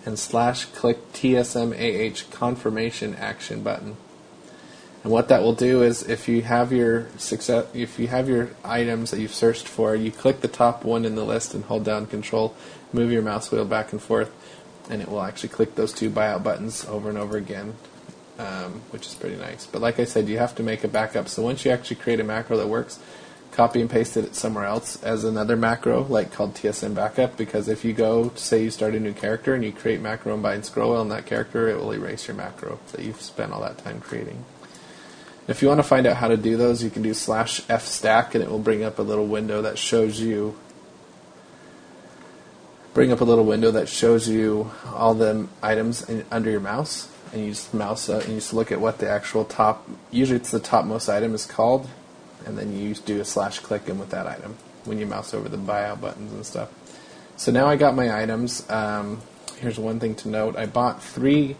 and 0.05 0.17
slash 0.17 0.65
click 0.65 1.13
TSMAH 1.13 2.31
confirmation 2.31 3.15
action 3.15 3.61
button. 3.61 3.97
And 5.03 5.11
what 5.11 5.29
that 5.29 5.41
will 5.41 5.55
do 5.55 5.81
is 5.81 6.03
if 6.03 6.27
you 6.27 6.43
have 6.43 6.71
your 6.71 7.07
success, 7.17 7.65
if 7.73 7.97
you 7.97 8.07
have 8.07 8.29
your 8.29 8.51
items 8.63 9.11
that 9.11 9.19
you've 9.19 9.33
searched 9.33 9.67
for, 9.67 9.95
you 9.95 10.11
click 10.11 10.41
the 10.41 10.47
top 10.47 10.85
one 10.85 11.05
in 11.05 11.15
the 11.15 11.25
list 11.25 11.55
and 11.55 11.63
hold 11.65 11.83
down 11.83 12.05
control, 12.05 12.55
move 12.93 13.11
your 13.11 13.23
mouse 13.23 13.51
wheel 13.51 13.65
back 13.65 13.91
and 13.91 14.01
forth, 14.01 14.31
and 14.89 15.01
it 15.01 15.09
will 15.09 15.21
actually 15.21 15.49
click 15.49 15.73
those 15.75 15.91
two 15.91 16.09
buyout 16.09 16.43
buttons 16.43 16.85
over 16.85 17.09
and 17.09 17.17
over 17.17 17.35
again, 17.35 17.73
um, 18.37 18.81
which 18.91 19.07
is 19.07 19.15
pretty 19.15 19.37
nice. 19.37 19.65
But 19.65 19.81
like 19.81 19.99
I 19.99 20.05
said, 20.05 20.27
you 20.27 20.37
have 20.37 20.53
to 20.55 20.63
make 20.63 20.83
a 20.83 20.87
backup. 20.87 21.27
So 21.27 21.41
once 21.41 21.65
you 21.65 21.71
actually 21.71 21.95
create 21.97 22.19
a 22.19 22.23
macro 22.23 22.57
that 22.57 22.67
works, 22.67 22.99
copy 23.51 23.81
and 23.81 23.89
paste 23.89 24.17
it 24.17 24.35
somewhere 24.35 24.65
else 24.65 25.01
as 25.03 25.23
another 25.23 25.55
macro, 25.55 26.03
like 26.03 26.31
called 26.31 26.53
TSM 26.55 26.95
backup. 26.95 27.37
Because 27.37 27.67
if 27.67 27.83
you 27.83 27.93
go, 27.93 28.31
say 28.35 28.63
you 28.63 28.71
start 28.71 28.95
a 28.95 28.99
new 28.99 29.13
character 29.13 29.53
and 29.53 29.63
you 29.63 29.71
create 29.71 30.01
macro 30.01 30.33
and 30.33 30.43
bind 30.43 30.65
scroll 30.65 30.95
on 30.95 31.09
that 31.09 31.25
character, 31.25 31.67
it 31.67 31.77
will 31.77 31.91
erase 31.91 32.27
your 32.27 32.35
macro 32.35 32.79
that 32.91 33.03
you've 33.03 33.21
spent 33.21 33.51
all 33.51 33.61
that 33.61 33.77
time 33.77 33.99
creating. 33.99 34.43
If 35.47 35.61
you 35.61 35.67
want 35.67 35.79
to 35.79 35.83
find 35.83 36.07
out 36.07 36.17
how 36.17 36.27
to 36.27 36.37
do 36.37 36.55
those, 36.55 36.83
you 36.83 36.89
can 36.89 37.01
do 37.01 37.13
slash 37.13 37.61
f 37.67 37.85
stack, 37.85 38.35
and 38.35 38.43
it 38.43 38.49
will 38.49 38.59
bring 38.59 38.83
up 38.83 38.99
a 38.99 39.01
little 39.01 39.25
window 39.25 39.61
that 39.63 39.77
shows 39.77 40.19
you 40.19 40.57
bring 42.93 43.11
up 43.11 43.21
a 43.21 43.23
little 43.23 43.45
window 43.45 43.71
that 43.71 43.87
shows 43.87 44.27
you 44.27 44.69
all 44.93 45.13
the 45.13 45.47
items 45.63 46.07
in, 46.09 46.25
under 46.29 46.51
your 46.51 46.59
mouse, 46.59 47.09
and 47.33 47.41
you 47.43 47.51
just 47.51 47.73
mouse 47.73 48.09
up 48.09 48.23
and 48.23 48.33
you 48.33 48.35
just 48.35 48.53
look 48.53 48.71
at 48.71 48.79
what 48.79 48.99
the 48.99 49.09
actual 49.09 49.45
top. 49.45 49.89
Usually, 50.11 50.37
it's 50.37 50.51
the 50.51 50.59
topmost 50.59 51.09
item 51.09 51.33
is 51.33 51.45
called, 51.45 51.89
and 52.45 52.57
then 52.57 52.77
you 52.77 52.93
do 52.93 53.19
a 53.21 53.25
slash 53.25 53.59
click 53.59 53.87
in 53.87 53.99
with 53.99 54.09
that 54.09 54.27
item 54.27 54.57
when 54.85 54.99
you 54.99 55.05
mouse 55.05 55.33
over 55.33 55.47
the 55.49 55.57
buyout 55.57 56.01
buttons 56.01 56.31
and 56.33 56.45
stuff. 56.45 56.69
So 57.37 57.51
now 57.51 57.67
I 57.67 57.75
got 57.75 57.95
my 57.95 58.21
items. 58.21 58.69
Um, 58.69 59.21
here's 59.59 59.79
one 59.79 59.99
thing 59.99 60.15
to 60.15 60.29
note: 60.29 60.55
I 60.55 60.65
bought 60.65 61.01
three 61.03 61.55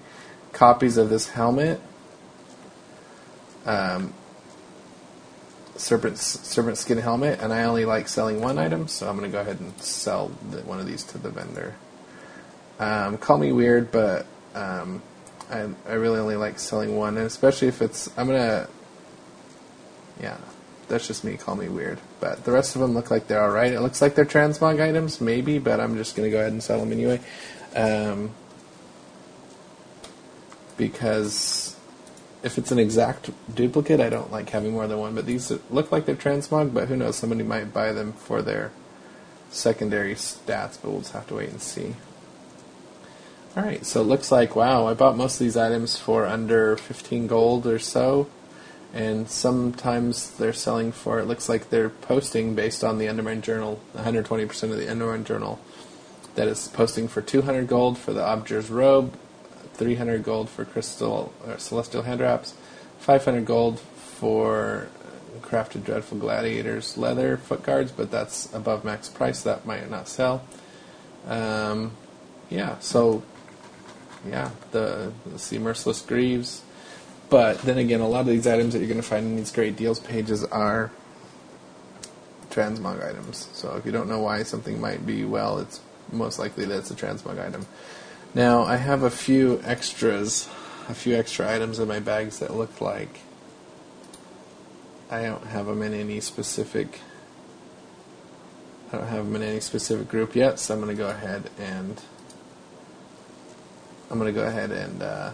copies 0.54 0.98
of 0.98 1.10
this 1.10 1.30
helmet 1.30 1.80
um, 3.66 4.14
serpent 5.76 6.18
serpent 6.18 6.78
skin 6.78 6.98
helmet, 6.98 7.40
and 7.40 7.54
I 7.54 7.64
only 7.64 7.86
like 7.86 8.08
selling 8.08 8.42
one 8.42 8.58
item, 8.58 8.88
so 8.88 9.10
I'm 9.10 9.18
going 9.18 9.30
to 9.30 9.36
go 9.36 9.42
ahead 9.42 9.60
and 9.60 9.80
sell 9.82 10.30
one 10.66 10.80
of 10.80 10.88
these 10.88 11.04
to 11.06 11.18
the 11.18 11.30
vendor. 11.30 11.76
Um, 12.80 13.18
call 13.18 13.38
me 13.38 13.52
weird, 13.52 13.92
but 13.92 14.26
um, 14.56 15.02
I 15.50 15.68
I 15.88 15.94
really 15.94 16.20
only 16.20 16.36
like 16.36 16.60
selling 16.60 16.96
one, 16.96 17.18
and 17.18 17.26
especially 17.26 17.68
if 17.68 17.82
it's 17.82 18.10
I'm 18.18 18.28
gonna 18.28 18.68
yeah, 20.22 20.38
that's 20.92 21.08
just 21.08 21.24
me. 21.24 21.38
Call 21.38 21.56
me 21.56 21.70
weird, 21.70 22.00
but 22.20 22.44
the 22.44 22.52
rest 22.52 22.76
of 22.76 22.82
them 22.82 22.94
look 22.94 23.10
like 23.10 23.28
they're 23.28 23.42
all 23.42 23.50
right. 23.50 23.72
It 23.72 23.82
looks 23.82 24.02
like 24.02 24.16
they're 24.16 24.26
transmog 24.26 24.82
items, 24.82 25.20
maybe, 25.20 25.58
but 25.58 25.80
I'm 25.80 25.96
just 25.96 26.16
going 26.16 26.30
to 26.30 26.32
go 26.32 26.39
ahead 26.39 26.52
and 26.52 26.62
sell 26.62 26.80
them 26.80 26.92
anyway. 26.92 27.20
Um, 27.76 28.32
because 30.78 31.76
if 32.44 32.58
it's 32.58 32.72
an 32.72 32.80
exact 32.80 33.30
duplicate, 33.56 34.00
I 34.00 34.10
don't 34.10 34.32
like 34.32 34.50
having 34.50 34.74
more 34.74 34.88
than 34.88 35.00
one. 35.00 35.16
But 35.16 35.26
these 35.26 35.52
look 35.70 35.92
like 35.92 36.06
they're 36.06 36.16
transmog, 36.16 36.74
but 36.74 36.88
who 36.88 36.96
knows? 36.96 37.16
Somebody 37.16 37.44
might 37.44 37.74
buy 37.74 37.92
them 37.92 38.14
for 38.14 38.42
their 38.42 38.72
secondary 39.50 40.16
stats, 40.16 40.78
but 40.82 40.92
we'll 40.92 41.02
just 41.02 41.14
have 41.14 41.28
to 41.28 41.36
wait 41.36 41.50
and 41.50 41.62
see. 41.62 41.96
All 43.56 43.64
right, 43.64 43.86
so 43.86 44.02
it 44.02 44.06
looks 44.06 44.32
like 44.32 44.56
wow, 44.56 44.88
I 44.88 44.94
bought 44.94 45.18
most 45.18 45.36
of 45.36 45.39
these 45.39 45.58
items 45.58 45.98
for 45.98 46.26
under 46.26 46.78
15 46.78 47.28
gold 47.28 47.68
or 47.68 47.80
so, 47.80 48.28
and 48.94 49.30
sometimes 49.30 50.32
they're 50.32 50.54
selling 50.54 50.92
for. 50.92 51.20
It 51.20 51.26
looks 51.26 51.48
like 51.48 51.70
they're 51.70 51.89
posting 51.89 52.56
based 52.56 52.84
on 52.84 52.98
the 52.98 53.08
Undermine 53.08 53.42
Journal, 53.42 53.80
120% 53.96 54.64
of 54.64 54.78
the 54.78 54.89
Undermine 54.89 55.24
Journal, 55.24 55.60
that 56.36 56.48
is 56.48 56.68
posting 56.70 57.08
for 57.08 57.22
200 57.22 57.68
gold 57.68 57.98
for 57.98 58.14
the 58.14 58.22
Obdur's 58.22 58.70
robe, 58.70 59.18
300 59.74 60.24
gold 60.24 60.50
for 60.50 60.66
crystal 60.66 61.34
or 61.46 61.58
celestial 61.58 62.04
hand 62.04 62.20
wraps, 62.22 62.54
500 63.00 63.46
gold 63.46 63.80
for 63.80 64.89
crafted 65.42 65.84
dreadful 65.84 66.18
gladiators 66.18 66.98
leather 66.98 67.38
foot 67.38 67.64
guards, 67.64 67.92
but 67.92 68.12
that's 68.12 68.54
above 68.54 68.86
max 68.86 69.10
price. 69.10 69.42
That 69.42 69.66
might 69.66 69.89
not 69.89 70.08
sell. 70.08 70.44
Um, 71.28 71.92
yeah, 72.50 72.80
so 72.80 73.24
yeah, 74.28 74.52
the, 74.72 75.12
the 75.26 75.39
see 75.39 75.58
merciless 75.58 76.02
greaves. 76.02 76.62
But 77.32 77.60
then 77.60 77.78
again, 77.78 78.02
a 78.02 78.08
lot 78.10 78.20
of 78.20 78.28
these 78.28 78.46
items 78.46 78.74
that 78.74 78.80
you're 78.80 78.90
going 78.90 79.02
to 79.02 79.08
find 79.08 79.26
in 79.26 79.36
these 79.38 79.54
great 79.54 79.78
deals 79.78 80.00
pages 80.00 80.44
are 80.44 80.92
transmog 82.50 83.02
items. 83.02 83.48
So 83.54 83.78
if 83.78 83.86
you 83.86 83.92
don't 83.94 84.10
know 84.10 84.20
why 84.20 84.44
something 84.44 84.82
might 84.82 85.06
be 85.06 85.24
well, 85.24 85.58
it's 85.60 85.80
most 86.12 86.40
likely 86.40 86.66
that 86.66 86.78
it's 86.78 86.92
a 86.92 86.94
transmog 86.94 87.40
item. 87.40 87.66
Now, 88.36 88.64
I 88.64 88.76
have 88.76 89.04
a 89.04 89.10
few 89.10 89.62
extras, 89.64 90.50
a 90.90 90.94
few 90.94 91.16
extra 91.16 91.50
items 91.50 91.80
in 91.80 91.88
my 91.88 92.02
bags 92.02 92.40
that 92.40 92.54
look 92.54 92.82
like 92.82 93.22
I 95.10 95.24
don't 95.24 95.48
have 95.48 95.68
them 95.68 95.82
in 95.82 95.94
any 95.94 96.20
specific 96.20 97.00
I 98.92 98.98
don't 98.98 99.08
have 99.08 99.26
them 99.26 99.38
in 99.38 99.44
any 99.44 99.62
specific 99.62 100.10
group 100.10 100.36
yet, 100.36 100.60
so 100.60 100.74
I'm 100.74 100.82
going 100.82 100.94
to 100.94 101.02
go 101.02 101.10
ahead 101.10 101.50
and 101.58 102.02
I'm 104.10 104.20
going 104.20 104.34
to 104.34 104.38
go 104.38 104.46
ahead 104.46 104.72
and 104.72 105.02
uh, 105.02 105.32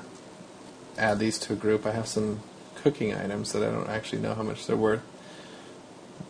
add 0.98 1.20
these 1.20 1.38
to 1.40 1.54
a 1.54 1.56
group. 1.56 1.86
I 1.86 1.92
have 1.92 2.08
some 2.08 2.42
cooking 2.76 3.14
items 3.14 3.54
that 3.54 3.64
I 3.64 3.72
don't 3.72 3.90
actually 3.90 4.22
know 4.22 4.34
how 4.34 4.44
much 4.44 4.68
they're 4.68 4.76
worth, 4.76 5.02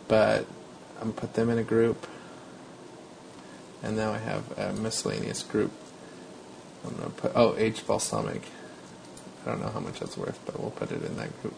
but 0.06 0.46
I'm 1.00 1.12
put 1.12 1.34
them 1.34 1.50
in 1.50 1.58
a 1.58 1.64
group. 1.64 2.06
And 3.82 3.96
now 3.96 4.12
I 4.12 4.18
have 4.18 4.58
a 4.58 4.72
miscellaneous 4.72 5.42
group 5.42 5.70
I'm 6.84 6.96
gonna 6.96 7.10
put 7.10 7.32
oh 7.34 7.54
H 7.56 7.86
balsamic. 7.86 8.42
I 9.44 9.50
don't 9.50 9.60
know 9.60 9.68
how 9.68 9.80
much 9.80 10.00
that's 10.00 10.16
worth, 10.16 10.38
but 10.46 10.58
we'll 10.60 10.70
put 10.70 10.92
it 10.92 11.02
in 11.02 11.16
that 11.16 11.40
group. 11.42 11.54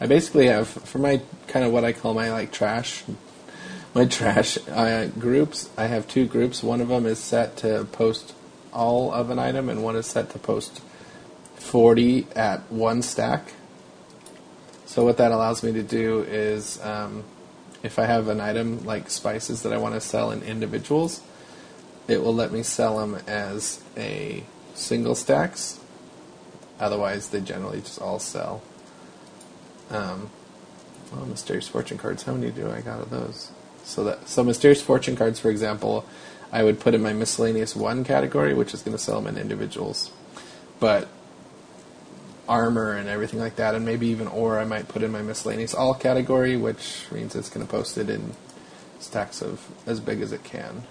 I 0.00 0.06
basically 0.06 0.46
have 0.46 0.68
for 0.68 0.98
my 0.98 1.20
kind 1.48 1.64
of 1.64 1.72
what 1.72 1.84
I 1.84 1.92
call 1.92 2.14
my 2.14 2.30
like 2.30 2.52
trash, 2.52 3.04
my 3.94 4.04
trash 4.06 4.58
uh, 4.68 5.06
groups. 5.06 5.70
I 5.76 5.86
have 5.86 6.08
two 6.08 6.26
groups. 6.26 6.62
One 6.62 6.80
of 6.80 6.88
them 6.88 7.06
is 7.06 7.18
set 7.18 7.56
to 7.58 7.86
post 7.92 8.34
all 8.72 9.12
of 9.12 9.30
an 9.30 9.38
item, 9.38 9.68
and 9.68 9.82
one 9.82 9.96
is 9.96 10.06
set 10.06 10.30
to 10.30 10.38
post 10.38 10.80
40 11.60 12.26
at 12.34 12.70
one 12.72 13.02
stack. 13.02 13.52
So 14.86 15.04
what 15.04 15.18
that 15.18 15.30
allows 15.30 15.62
me 15.62 15.72
to 15.72 15.82
do 15.82 16.22
is, 16.22 16.82
um, 16.82 17.22
if 17.82 17.98
I 17.98 18.06
have 18.06 18.28
an 18.28 18.40
item 18.40 18.84
like 18.84 19.08
spices 19.08 19.62
that 19.62 19.72
I 19.72 19.78
want 19.78 19.94
to 19.94 20.00
sell 20.00 20.32
in 20.32 20.42
individuals, 20.42 21.22
it 22.08 22.22
will 22.22 22.34
let 22.34 22.50
me 22.50 22.64
sell 22.64 22.98
them 22.98 23.22
as 23.28 23.80
a 23.96 24.42
single 24.74 25.14
stacks. 25.14 25.78
Otherwise, 26.80 27.28
they 27.28 27.40
generally 27.40 27.80
just 27.80 28.00
all 28.00 28.18
sell. 28.18 28.62
Um, 29.90 30.30
well, 31.12 31.26
mysterious 31.26 31.68
fortune 31.68 31.98
cards. 31.98 32.24
How 32.24 32.32
many 32.32 32.50
do 32.50 32.70
I 32.70 32.80
got 32.80 33.00
of 33.00 33.10
those? 33.10 33.52
So 33.84 34.04
that 34.04 34.28
so 34.28 34.42
mysterious 34.42 34.82
fortune 34.82 35.14
cards, 35.14 35.38
for 35.38 35.50
example, 35.50 36.04
I 36.52 36.62
would 36.64 36.80
put 36.80 36.94
in 36.94 37.02
my 37.02 37.12
miscellaneous 37.12 37.76
one 37.76 38.02
category, 38.02 38.54
which 38.54 38.74
is 38.74 38.82
going 38.82 38.96
to 38.96 39.02
sell 39.02 39.20
them 39.20 39.36
in 39.36 39.40
individuals. 39.40 40.10
But 40.80 41.08
armor 42.50 42.94
and 42.94 43.08
everything 43.08 43.38
like 43.38 43.56
that, 43.56 43.76
and 43.76 43.86
maybe 43.86 44.08
even 44.08 44.26
ore, 44.26 44.58
I 44.58 44.64
might 44.64 44.88
put 44.88 45.02
in 45.02 45.12
my 45.12 45.22
miscellaneous 45.22 45.72
all 45.72 45.94
category, 45.94 46.56
which 46.56 47.06
means 47.12 47.36
it's 47.36 47.48
going 47.48 47.64
to 47.64 47.70
post 47.70 47.96
it 47.96 48.10
in 48.10 48.32
stacks 48.98 49.40
of 49.40 49.66
as 49.86 50.00
big 50.00 50.20
as 50.20 50.32
it 50.32 50.42
can. 50.42 50.82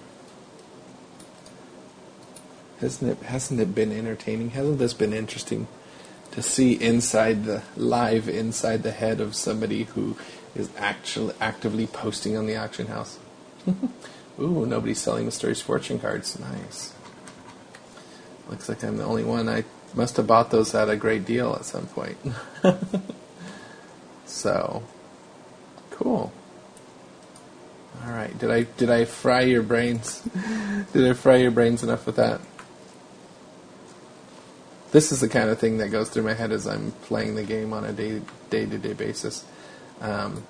Hasn't 2.79 3.11
it 3.11 3.25
hasn't 3.25 3.59
it 3.59 3.75
been 3.75 3.91
entertaining? 3.91 4.51
Hasn't 4.51 4.79
this 4.79 4.93
been 4.93 5.11
interesting 5.11 5.67
to 6.31 6.41
see 6.41 6.73
inside 6.73 7.43
the 7.43 7.61
live 7.75 8.29
inside 8.29 8.83
the 8.83 8.91
head 8.91 9.19
of 9.19 9.35
somebody 9.35 9.83
who 9.83 10.15
is 10.55 10.69
actually 10.77 11.35
actively 11.41 11.87
posting 11.87 12.37
on 12.37 12.47
the 12.47 12.55
auction 12.55 12.87
house? 12.87 13.19
Ooh, 14.39 14.65
nobody's 14.65 15.01
selling 15.01 15.25
mysterious 15.25 15.61
fortune 15.61 15.99
cards. 15.99 16.39
Nice. 16.39 16.93
Looks 18.49 18.69
like 18.69 18.81
I'm 18.81 18.95
the 18.95 19.03
only 19.03 19.25
one. 19.25 19.49
I 19.49 19.65
must 19.93 20.17
have 20.17 20.27
bought 20.27 20.51
those 20.51 20.73
at 20.75 20.89
a 20.89 20.95
great 20.95 21.25
deal 21.25 21.53
at 21.55 21.65
some 21.65 21.87
point. 21.87 22.17
so, 24.25 24.83
cool. 25.91 26.31
All 28.05 28.11
right. 28.11 28.37
Did 28.37 28.51
I 28.51 28.63
did 28.63 28.89
I 28.89 29.05
fry 29.05 29.41
your 29.41 29.63
brains? 29.63 30.21
did 30.93 31.09
I 31.09 31.13
fry 31.13 31.37
your 31.37 31.51
brains 31.51 31.83
enough 31.83 32.05
with 32.05 32.15
that? 32.15 32.39
this 34.91 35.11
is 35.11 35.19
the 35.19 35.29
kind 35.29 35.49
of 35.49 35.59
thing 35.59 35.77
that 35.77 35.89
goes 35.89 36.09
through 36.09 36.23
my 36.23 36.33
head 36.33 36.51
as 36.51 36.65
I'm 36.65 36.91
playing 37.03 37.35
the 37.35 37.43
game 37.43 37.73
on 37.73 37.85
a 37.85 37.93
day 37.93 38.21
day 38.49 38.65
to 38.65 38.77
day 38.77 38.93
basis. 38.93 39.45
Um, 40.01 40.43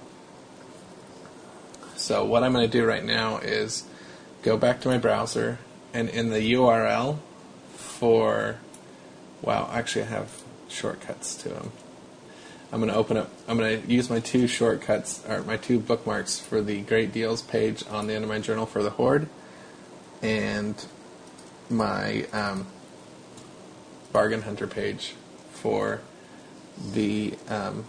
so 1.96 2.24
what 2.26 2.44
I'm 2.44 2.54
going 2.54 2.66
to 2.66 2.72
do 2.72 2.86
right 2.86 3.04
now 3.04 3.38
is 3.38 3.84
go 4.44 4.58
back 4.58 4.82
to 4.82 4.88
my 4.88 4.98
browser 4.98 5.60
and 5.94 6.10
in 6.10 6.30
the 6.30 6.54
URL 6.54 7.20
for. 7.76 8.58
Wow, 9.42 9.70
actually, 9.72 10.04
I 10.04 10.08
have 10.08 10.44
shortcuts 10.68 11.36
to 11.44 11.50
them. 11.50 11.72
I'm 12.72 12.80
going 12.80 12.92
to 12.92 12.98
open 12.98 13.18
up. 13.18 13.32
I'm 13.48 13.58
going 13.58 13.82
to 13.82 13.92
use 13.92 14.10
my 14.10 14.20
two 14.20 14.48
shortcuts 14.48 15.26
or 15.28 15.42
my 15.44 15.58
two 15.58 15.80
bookmarks 15.80 16.40
for 16.40 16.62
the 16.62 16.82
great 16.82 17.12
deals 17.12 17.42
page 17.42 17.84
on 17.90 18.08
the 18.08 18.16
Undermine 18.16 18.44
Journal 18.44 18.66
for 18.66 18.84
the 18.84 18.92
Horde, 18.92 19.28
and 20.22 20.86
my 21.70 22.26
um, 22.32 22.68
bargain 24.12 24.44
hunter 24.44 24.68
page 24.68 25.16
for 25.52 26.02
the 26.94 27.34
um, 27.48 27.86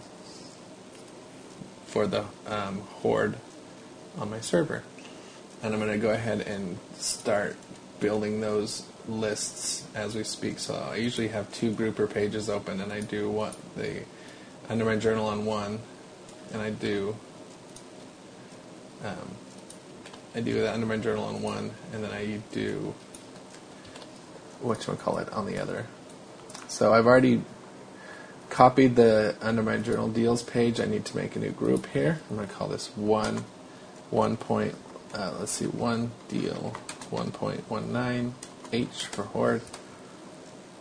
for 1.85 2.07
the 2.07 2.25
um, 2.47 2.79
horde 3.01 3.35
on 4.17 4.29
my 4.29 4.39
server. 4.39 4.83
And 5.61 5.73
I'm 5.73 5.79
going 5.79 5.91
to 5.91 5.97
go 5.99 6.09
ahead 6.09 6.41
and 6.41 6.79
start 6.97 7.55
building 7.99 8.41
those 8.41 8.87
lists 9.07 9.85
as 9.95 10.15
we 10.15 10.23
speak. 10.23 10.59
So 10.59 10.75
I 10.75 10.95
usually 10.95 11.29
have 11.29 11.51
two 11.53 11.73
grouper 11.73 12.07
pages 12.07 12.49
open, 12.49 12.81
and 12.81 12.91
I 12.91 13.01
do 13.01 13.29
what 13.29 13.55
the 13.75 14.03
Undermine 14.69 14.99
Journal 14.99 15.27
on 15.27 15.45
one, 15.45 15.79
and 16.53 16.61
I 16.61 16.69
do 16.69 17.15
um, 19.03 19.35
I 20.35 20.39
do 20.41 20.61
that 20.61 20.73
Undermine 20.73 21.01
Journal 21.01 21.25
on 21.25 21.41
one, 21.41 21.71
and 21.93 22.03
then 22.03 22.11
I 22.11 22.41
do 22.51 22.93
what 24.61 24.85
you 24.87 24.93
call 24.93 25.17
it 25.17 25.31
on 25.33 25.45
the 25.45 25.57
other. 25.57 25.87
So 26.67 26.93
I've 26.93 27.07
already 27.07 27.41
copied 28.49 28.95
the 28.95 29.35
Undermine 29.41 29.83
Journal 29.83 30.07
deals 30.07 30.43
page. 30.43 30.79
I 30.79 30.85
need 30.85 31.05
to 31.05 31.17
make 31.17 31.35
a 31.35 31.39
new 31.39 31.51
group 31.51 31.87
here. 31.87 32.21
I'm 32.29 32.37
going 32.37 32.47
to 32.47 32.53
call 32.53 32.67
this 32.67 32.95
one, 32.95 33.43
one 34.09 34.37
point. 34.37 34.75
Uh, 35.13 35.33
let's 35.39 35.51
see, 35.51 35.65
one 35.65 36.11
deal, 36.29 36.75
1.19 37.11 38.31
H 38.71 39.05
for 39.05 39.23
Horde. 39.23 39.61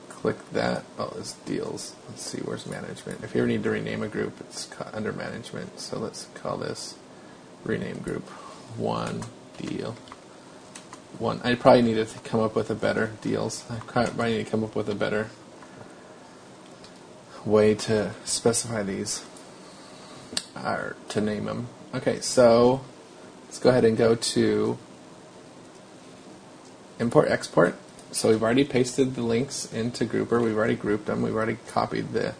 Click 0.08 0.36
that. 0.52 0.84
Oh, 0.98 1.14
it's 1.18 1.32
deals. 1.32 1.94
Let's 2.08 2.22
see, 2.22 2.38
where's 2.38 2.66
management? 2.66 3.24
If 3.24 3.34
you 3.34 3.40
ever 3.40 3.48
need 3.48 3.62
to 3.62 3.70
rename 3.70 4.02
a 4.02 4.08
group, 4.08 4.40
it's 4.40 4.68
under 4.92 5.12
management. 5.12 5.80
So 5.80 5.98
let's 5.98 6.26
call 6.34 6.58
this 6.58 6.94
rename 7.64 7.98
group 7.98 8.28
one 8.76 9.22
deal. 9.58 9.96
One. 11.18 11.40
I 11.42 11.54
probably 11.54 11.82
need 11.82 11.94
to 11.94 12.18
come 12.20 12.40
up 12.40 12.54
with 12.54 12.70
a 12.70 12.74
better 12.74 13.12
deals. 13.20 13.64
I 13.70 13.76
probably 13.76 14.38
need 14.38 14.44
to 14.44 14.50
come 14.50 14.62
up 14.62 14.76
with 14.76 14.88
a 14.88 14.94
better 14.94 15.30
way 17.44 17.74
to 17.74 18.12
specify 18.24 18.82
these 18.82 19.24
or 20.54 20.96
to 21.08 21.20
name 21.20 21.46
them. 21.46 21.68
Okay, 21.94 22.20
so 22.20 22.82
let's 23.44 23.58
go 23.58 23.70
ahead 23.70 23.84
and 23.84 23.96
go 23.96 24.14
to 24.14 24.78
import 27.00 27.28
export. 27.28 27.74
So 28.12 28.28
we've 28.28 28.42
already 28.42 28.64
pasted 28.64 29.14
the 29.14 29.22
links 29.22 29.72
into 29.72 30.04
Grouper. 30.04 30.40
We've 30.40 30.56
already 30.56 30.76
grouped 30.76 31.06
them. 31.06 31.22
We've 31.22 31.34
already 31.34 31.58
copied 31.68 32.12
the. 32.12 32.34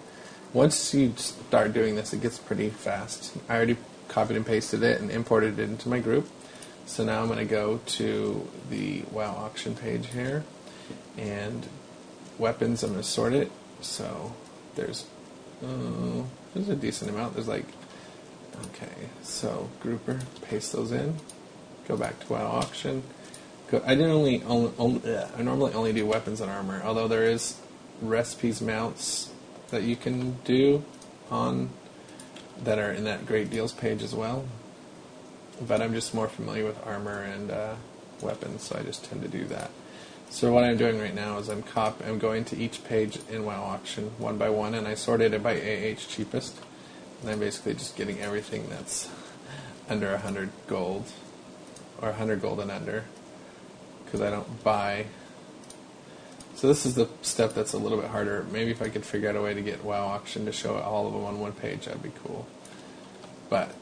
Once 0.53 0.93
you 0.93 1.15
start 1.17 1.73
doing 1.73 1.95
this, 1.95 2.13
it 2.13 2.21
gets 2.21 2.39
pretty 2.39 2.71
fast. 2.71 3.37
I 3.49 3.57
already 3.57 3.77
copied 4.09 4.37
and 4.37 4.45
pasted 4.45 4.83
it 4.83 5.01
and 5.01 5.11
imported 5.11 5.59
it 5.59 5.63
into 5.63 5.89
my 5.89 6.01
group. 6.01 6.29
So 6.87 7.05
now 7.05 7.23
I'm 7.23 7.29
going 7.29 7.39
to 7.39 7.45
go 7.45 7.81
to 7.87 8.49
the 8.69 9.03
WoW 9.13 9.33
auction 9.33 9.77
page 9.77 10.09
here, 10.09 10.45
and 11.17 11.69
weapons. 12.37 12.83
I'm 12.83 12.91
going 12.91 13.03
to 13.03 13.09
sort 13.09 13.33
it. 13.33 13.53
So 13.81 14.35
there's 14.75 15.07
uh, 15.65 16.25
there's 16.53 16.69
a 16.69 16.75
decent 16.75 17.11
amount. 17.11 17.35
There's 17.35 17.47
like 17.47 17.67
okay, 18.67 19.09
so 19.23 19.71
grouper, 19.79 20.19
paste 20.43 20.73
those 20.73 20.91
in. 20.91 21.17
Go 21.87 21.97
back 21.97 22.19
to 22.21 22.33
WoW 22.33 22.47
auction. 22.47 23.05
I 23.73 23.95
didn't 23.95 24.11
only, 24.11 24.43
only, 24.45 24.73
only 24.79 25.17
I 25.17 25.43
normally 25.43 25.73
only 25.75 25.93
do 25.93 26.05
weapons 26.05 26.41
and 26.41 26.51
armor, 26.51 26.83
although 26.85 27.07
there 27.07 27.25
is 27.25 27.57
recipes 28.03 28.61
mounts 28.61 29.31
that 29.71 29.83
you 29.83 29.95
can 29.95 30.33
do 30.45 30.85
on 31.31 31.71
that 32.65 32.79
are 32.79 32.93
in 32.93 33.05
that 33.05 33.27
great 33.27 33.49
deals 33.49 33.73
page 33.73 34.03
as 34.03 34.15
well. 34.15 34.45
But 35.67 35.81
I'm 35.81 35.95
just 35.95 36.15
more 36.15 36.27
familiar 36.27 36.65
with 36.65 36.85
armor 36.85 37.23
and 37.23 37.51
uh, 37.51 37.75
weapons, 38.21 38.65
so 38.65 38.77
I 38.77 38.83
just 38.83 39.05
tend 39.05 39.23
to 39.23 39.29
do 39.29 39.45
that. 39.47 39.71
So 40.31 40.53
what 40.53 40.65
I'm 40.65 40.77
doing 40.77 40.99
right 40.99 41.15
now 41.15 41.39
is 41.39 41.49
I'm 41.49 41.63
cop 41.63 42.03
I'm 42.05 42.19
going 42.19 42.45
to 42.47 42.57
each 42.57 42.83
page 42.85 43.19
in 43.31 43.45
WoW 43.45 43.63
auction 43.63 44.11
one 44.19 44.37
by 44.37 44.49
one, 44.49 44.75
and 44.75 44.89
I 44.89 44.95
sorted 44.95 45.33
it 45.33 45.43
by 45.45 45.53
AH 45.53 46.09
cheapest, 46.09 46.59
and 47.21 47.31
I'm 47.31 47.39
basically 47.39 47.75
just 47.75 47.97
getting 47.97 48.21
everything 48.21 48.69
that's 48.69 49.09
under 49.89 50.11
100 50.11 50.51
gold 50.67 51.07
or 52.03 52.09
100 52.09 52.43
gold 52.43 52.59
and 52.59 52.71
under 52.71 53.05
because 54.11 54.27
I 54.27 54.31
don't 54.31 54.65
buy. 54.65 55.07
So 56.57 56.67
this 56.67 56.85
is 56.85 56.95
the 56.97 57.09
step 57.23 57.55
that's 57.55 57.73
a 57.73 57.79
little 57.79 57.99
bit 57.99 58.11
harder. 58.11 58.45
Maybe 58.51 58.71
if 58.71 58.83
I 58.83 58.89
could 58.89 59.05
figure 59.05 59.29
out 59.29 59.37
a 59.37 59.41
way 59.41 59.55
to 59.55 59.63
get 59.63 59.85
WoW 59.85 60.07
auction 60.07 60.47
to 60.47 60.53
show 60.53 60.77
all 60.77 61.07
of 61.07 61.13
them 61.13 61.25
on 61.25 61.39
one 61.39 61.53
page, 61.53 61.87
that'd 61.87 62.03
be 62.03 62.13
cool. 62.25 62.47
But 63.49 63.73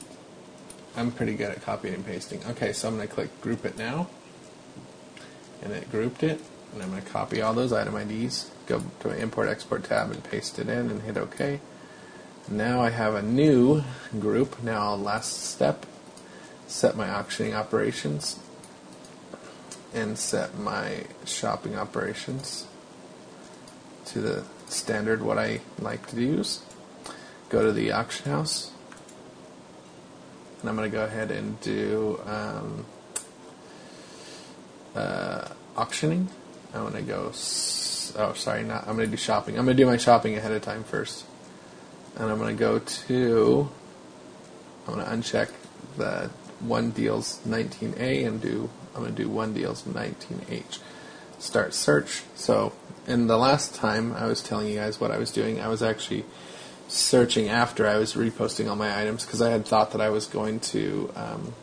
I'm 0.96 1.10
pretty 1.10 1.34
good 1.34 1.50
at 1.50 1.62
copying 1.62 1.94
and 1.94 2.06
pasting. 2.06 2.40
Okay, 2.50 2.72
so 2.72 2.88
I'm 2.88 2.96
going 2.96 3.08
to 3.08 3.14
click 3.14 3.40
Group 3.40 3.64
It 3.64 3.78
Now 3.78 4.08
and 5.62 5.72
it 5.72 5.90
grouped 5.90 6.22
it. 6.22 6.40
And 6.72 6.82
I'm 6.82 6.90
going 6.90 7.02
to 7.02 7.08
copy 7.08 7.40
all 7.40 7.54
those 7.54 7.72
item 7.72 7.96
IDs, 7.96 8.50
go 8.66 8.82
to 9.00 9.08
my 9.08 9.16
Import 9.16 9.48
Export 9.48 9.84
tab 9.84 10.10
and 10.10 10.22
paste 10.22 10.58
it 10.58 10.68
in 10.68 10.90
and 10.90 11.02
hit 11.02 11.16
OK. 11.16 11.60
Now 12.50 12.80
I 12.80 12.90
have 12.90 13.14
a 13.14 13.22
new 13.22 13.82
group. 14.20 14.62
Now 14.62 14.94
last 14.94 15.44
step, 15.44 15.86
set 16.66 16.96
my 16.96 17.08
auctioning 17.08 17.54
operations 17.54 18.38
and 19.94 20.18
set 20.18 20.58
my 20.58 21.04
shopping 21.24 21.76
operations 21.76 22.66
to 24.06 24.20
the 24.20 24.44
standard 24.66 25.22
what 25.22 25.38
I 25.38 25.60
like 25.78 26.06
to 26.08 26.20
use. 26.20 26.60
Go 27.48 27.62
to 27.62 27.72
the 27.72 27.92
auction 27.92 28.30
house 28.30 28.70
and 30.60 30.68
I'm 30.68 30.76
going 30.76 30.90
to 30.90 30.96
go 30.96 31.04
ahead 31.04 31.30
and 31.30 31.60
do 31.60 32.20
um, 32.26 32.84
uh, 34.94 35.48
auctioning. 35.76 36.28
I'm 36.74 36.82
gonna 36.82 37.02
go. 37.02 37.26
oh, 37.28 38.32
sorry, 38.34 38.62
not. 38.64 38.86
I'm 38.86 38.96
gonna 38.96 39.06
do 39.06 39.16
shopping. 39.16 39.58
I'm 39.58 39.64
gonna 39.64 39.76
do 39.76 39.86
my 39.86 39.96
shopping 39.96 40.36
ahead 40.36 40.52
of 40.52 40.62
time 40.62 40.84
first, 40.84 41.24
and 42.16 42.30
I'm 42.30 42.38
gonna 42.38 42.52
go 42.52 42.78
to. 42.80 43.68
I'm 44.86 44.94
gonna 44.94 45.06
uncheck 45.06 45.50
the 45.96 46.30
one 46.60 46.90
deals 46.90 47.40
19A 47.46 48.26
and 48.26 48.40
do. 48.40 48.68
I'm 48.98 49.04
gonna 49.04 49.16
do 49.16 49.28
one 49.28 49.54
deals 49.54 49.82
19H. 49.82 50.78
Start 51.38 51.74
search. 51.74 52.22
So, 52.34 52.72
in 53.06 53.26
the 53.26 53.38
last 53.38 53.74
time 53.74 54.12
I 54.12 54.26
was 54.26 54.42
telling 54.42 54.68
you 54.68 54.76
guys 54.76 55.00
what 55.00 55.10
I 55.10 55.18
was 55.18 55.30
doing, 55.30 55.60
I 55.60 55.68
was 55.68 55.82
actually 55.82 56.24
searching 56.88 57.48
after 57.48 57.86
I 57.86 57.96
was 57.96 58.14
reposting 58.14 58.68
all 58.68 58.76
my 58.76 59.00
items 59.00 59.24
because 59.24 59.40
I 59.40 59.50
had 59.50 59.66
thought 59.66 59.92
that 59.92 60.00
I 60.00 60.10
was 60.10 60.26
going 60.26 60.60
to. 60.60 61.10
Um, 61.14 61.54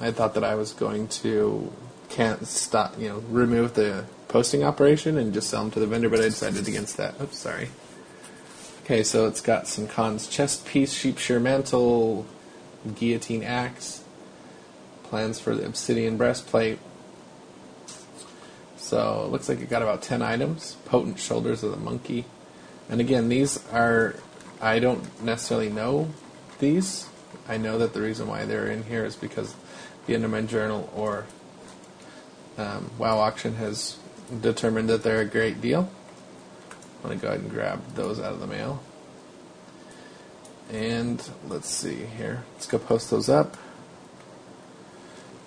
I 0.00 0.10
thought 0.10 0.34
that 0.34 0.44
I 0.44 0.54
was 0.54 0.72
going 0.72 1.08
to 1.08 1.70
can't 2.12 2.46
stop, 2.46 2.98
you 2.98 3.08
know, 3.08 3.18
remove 3.30 3.74
the 3.74 4.04
posting 4.28 4.62
operation 4.64 5.16
and 5.16 5.32
just 5.32 5.48
sell 5.48 5.62
them 5.62 5.70
to 5.72 5.80
the 5.80 5.86
vendor, 5.86 6.08
but 6.08 6.20
I 6.20 6.24
decided 6.24 6.68
against 6.68 6.96
that. 6.98 7.20
Oops, 7.20 7.36
sorry. 7.36 7.70
Okay, 8.84 9.02
so 9.02 9.26
it's 9.26 9.40
got 9.40 9.66
some 9.66 9.86
cons 9.86 10.26
chest 10.26 10.66
piece, 10.66 10.92
sheep 10.92 11.18
shear 11.18 11.40
mantle, 11.40 12.26
guillotine 12.94 13.42
axe, 13.42 14.01
plans 15.12 15.38
for 15.38 15.54
the 15.54 15.66
obsidian 15.66 16.16
breastplate. 16.16 16.78
So 18.78 19.24
it 19.26 19.30
looks 19.30 19.46
like 19.46 19.60
it 19.60 19.68
got 19.68 19.82
about 19.82 20.00
10 20.00 20.22
items. 20.22 20.78
Potent 20.86 21.18
shoulders 21.18 21.62
of 21.62 21.70
the 21.70 21.76
monkey. 21.76 22.24
And 22.88 22.98
again, 22.98 23.28
these 23.28 23.62
are, 23.74 24.16
I 24.58 24.78
don't 24.78 25.22
necessarily 25.22 25.68
know 25.68 26.08
these. 26.60 27.10
I 27.46 27.58
know 27.58 27.76
that 27.76 27.92
the 27.92 28.00
reason 28.00 28.26
why 28.26 28.46
they're 28.46 28.68
in 28.68 28.84
here 28.84 29.04
is 29.04 29.14
because 29.14 29.54
the 30.06 30.14
Undermine 30.14 30.48
Journal 30.48 30.90
or 30.96 31.26
um, 32.56 32.90
WoW 32.96 33.18
Auction 33.18 33.56
has 33.56 33.98
determined 34.40 34.88
that 34.88 35.02
they're 35.02 35.20
a 35.20 35.26
great 35.26 35.60
deal. 35.60 35.90
I'm 37.02 37.08
going 37.08 37.18
to 37.18 37.22
go 37.22 37.28
ahead 37.28 37.40
and 37.42 37.50
grab 37.50 37.82
those 37.96 38.18
out 38.18 38.32
of 38.32 38.40
the 38.40 38.46
mail. 38.46 38.82
And 40.72 41.22
let's 41.48 41.68
see 41.68 42.06
here. 42.16 42.44
Let's 42.54 42.66
go 42.66 42.78
post 42.78 43.10
those 43.10 43.28
up. 43.28 43.58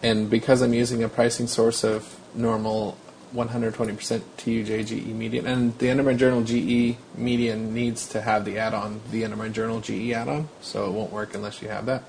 And 0.06 0.30
because 0.30 0.62
I'm 0.62 0.76
using 0.76 1.04
a 1.04 1.10
pricing 1.10 1.48
source 1.48 1.84
of 1.84 2.20
normal 2.36 2.96
120% 3.34 4.22
TUJ 4.38 4.86
GE 4.86 5.08
median, 5.08 5.48
and 5.48 5.76
the 5.80 5.90
Undermine 5.90 6.20
Journal 6.20 6.44
GE 6.44 6.96
median 7.18 7.74
needs 7.74 8.08
to 8.10 8.22
have 8.22 8.46
the 8.46 8.60
add-on, 8.60 9.02
the 9.10 9.24
Undermine 9.24 9.52
Journal 9.52 9.82
GE 9.82 10.12
add-on, 10.12 10.48
so 10.62 10.86
it 10.86 10.92
won't 10.92 11.12
work 11.12 11.34
unless 11.34 11.60
you 11.60 11.70
have 11.70 11.88
that. 11.88 12.04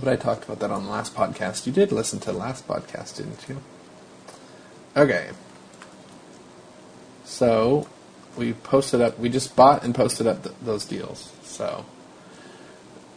But 0.00 0.08
I 0.08 0.16
talked 0.16 0.44
about 0.44 0.60
that 0.60 0.70
on 0.70 0.84
the 0.84 0.90
last 0.90 1.14
podcast. 1.14 1.66
You 1.66 1.72
did 1.74 1.92
listen 1.92 2.18
to 2.20 2.32
the 2.32 2.38
last 2.38 2.66
podcast, 2.66 3.18
didn't 3.18 3.46
you? 3.46 3.60
Okay. 4.96 5.28
So 7.26 7.86
we 8.38 8.54
posted 8.54 9.02
up. 9.02 9.18
We 9.18 9.28
just 9.28 9.54
bought 9.54 9.84
and 9.84 9.94
posted 9.94 10.26
up 10.26 10.44
th- 10.44 10.54
those 10.62 10.86
deals. 10.86 11.30
So 11.42 11.84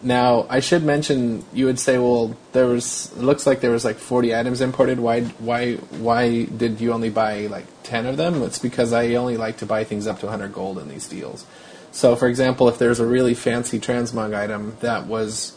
now 0.04 0.46
I 0.50 0.60
should 0.60 0.84
mention 0.84 1.46
you 1.54 1.66
would 1.66 1.80
say, 1.80 1.98
well, 1.98 2.36
there 2.54 2.66
was 2.66 3.12
it 3.16 3.22
looks 3.22 3.46
like 3.46 3.62
there 3.62 3.72
was 3.72 3.86
like 3.86 3.98
40 3.98 4.36
items 4.36 4.62
imported. 4.62 5.00
Why 5.00 5.22
why 5.22 5.76
why 5.76 6.46
did 6.46 6.82
you 6.82 6.94
only 6.94 7.10
buy 7.10 7.48
like 7.48 7.66
10 7.84 8.06
of 8.06 8.18
them? 8.18 8.42
It's 8.44 8.60
because 8.60 8.94
I 8.94 9.16
only 9.16 9.38
like 9.38 9.58
to 9.58 9.66
buy 9.66 9.84
things 9.84 10.08
up 10.08 10.20
to 10.20 10.26
100 10.28 10.54
gold 10.54 10.78
in 10.80 10.88
these 10.88 11.08
deals. 11.08 11.46
So, 11.92 12.16
for 12.16 12.28
example, 12.28 12.70
if 12.70 12.78
there's 12.78 13.00
a 13.00 13.06
really 13.06 13.34
fancy 13.34 13.80
transmog 13.80 14.34
item 14.34 14.78
that 14.80 15.08
was, 15.08 15.54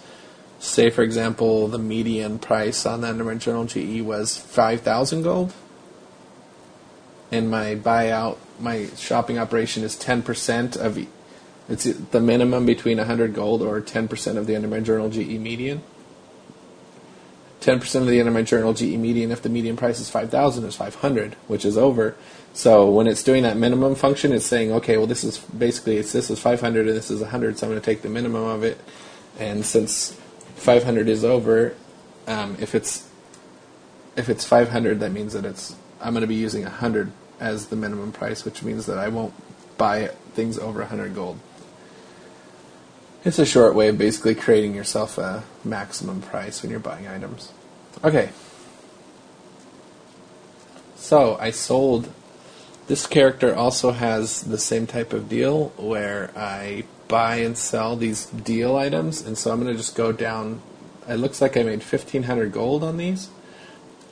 say, 0.58 0.90
for 0.90 1.02
example, 1.02 1.68
the 1.68 1.78
median 1.78 2.40
price 2.40 2.84
on 2.86 3.02
the 3.02 3.08
Undermine 3.08 3.38
Journal 3.38 3.66
GE 3.66 4.02
was 4.02 4.36
5,000 4.36 5.22
gold, 5.22 5.52
and 7.30 7.48
my 7.48 7.76
buyout, 7.76 8.38
my 8.58 8.88
shopping 8.96 9.38
operation 9.38 9.84
is 9.84 9.96
10% 9.96 10.76
of 10.76 10.98
it's 11.68 11.84
the 11.84 12.20
minimum 12.20 12.66
between 12.66 12.98
100 12.98 13.34
gold 13.34 13.62
or 13.62 13.80
10% 13.80 14.36
of 14.36 14.46
the 14.46 14.56
Undermine 14.56 14.84
Journal 14.84 15.08
GE 15.08 15.38
median. 15.38 15.82
10% 17.60 18.02
of 18.02 18.06
the 18.06 18.20
Undermine 18.20 18.44
Journal 18.44 18.74
GE 18.74 18.96
median, 18.96 19.30
if 19.30 19.40
the 19.40 19.48
median 19.48 19.76
price 19.76 19.98
is 19.98 20.10
5,000, 20.10 20.64
is 20.64 20.76
500, 20.76 21.34
which 21.46 21.64
is 21.64 21.78
over. 21.78 22.14
So 22.52 22.90
when 22.90 23.06
it's 23.06 23.22
doing 23.22 23.42
that 23.44 23.56
minimum 23.56 23.94
function, 23.94 24.32
it's 24.32 24.44
saying, 24.44 24.70
okay, 24.72 24.98
well, 24.98 25.06
this 25.06 25.24
is 25.24 25.38
basically 25.38 25.96
it's 25.96 26.12
this 26.12 26.30
is 26.30 26.38
500 26.38 26.86
and 26.86 26.96
this 26.96 27.10
is 27.10 27.20
100, 27.20 27.58
so 27.58 27.66
I'm 27.66 27.72
going 27.72 27.80
to 27.80 27.84
take 27.84 28.02
the 28.02 28.10
minimum 28.10 28.44
of 28.44 28.62
it. 28.62 28.78
And 29.38 29.64
since 29.64 30.12
500 30.56 31.08
is 31.08 31.24
over, 31.24 31.74
um, 32.26 32.56
if 32.60 32.74
it's 32.74 33.08
if 34.14 34.28
it's 34.28 34.44
500, 34.44 35.00
that 35.00 35.10
means 35.10 35.32
that 35.32 35.44
it's 35.44 35.74
I'm 36.00 36.12
going 36.12 36.20
to 36.20 36.28
be 36.28 36.34
using 36.34 36.62
100 36.62 37.10
as 37.40 37.66
the 37.66 37.76
minimum 37.76 38.12
price, 38.12 38.44
which 38.44 38.62
means 38.62 38.86
that 38.86 38.98
I 38.98 39.08
won't 39.08 39.34
buy 39.76 40.08
things 40.34 40.58
over 40.58 40.80
100 40.80 41.14
gold. 41.14 41.40
It's 43.24 43.38
a 43.38 43.46
short 43.46 43.74
way 43.74 43.88
of 43.88 43.96
basically 43.96 44.34
creating 44.34 44.74
yourself 44.74 45.16
a 45.16 45.44
maximum 45.64 46.20
price 46.20 46.62
when 46.62 46.70
you're 46.70 46.78
buying 46.78 47.08
items. 47.08 47.52
Okay. 48.02 48.28
So 50.96 51.38
I 51.40 51.50
sold. 51.50 52.12
This 52.86 53.06
character 53.06 53.54
also 53.54 53.92
has 53.92 54.42
the 54.42 54.58
same 54.58 54.86
type 54.86 55.14
of 55.14 55.30
deal 55.30 55.68
where 55.78 56.32
I 56.36 56.84
buy 57.08 57.36
and 57.36 57.56
sell 57.56 57.96
these 57.96 58.26
deal 58.26 58.76
items, 58.76 59.22
and 59.22 59.38
so 59.38 59.50
I'm 59.50 59.62
going 59.62 59.72
to 59.72 59.78
just 59.78 59.96
go 59.96 60.12
down. 60.12 60.60
It 61.08 61.14
looks 61.14 61.40
like 61.40 61.56
I 61.56 61.62
made 61.62 61.82
1500 61.82 62.52
gold 62.52 62.84
on 62.84 62.98
these. 62.98 63.30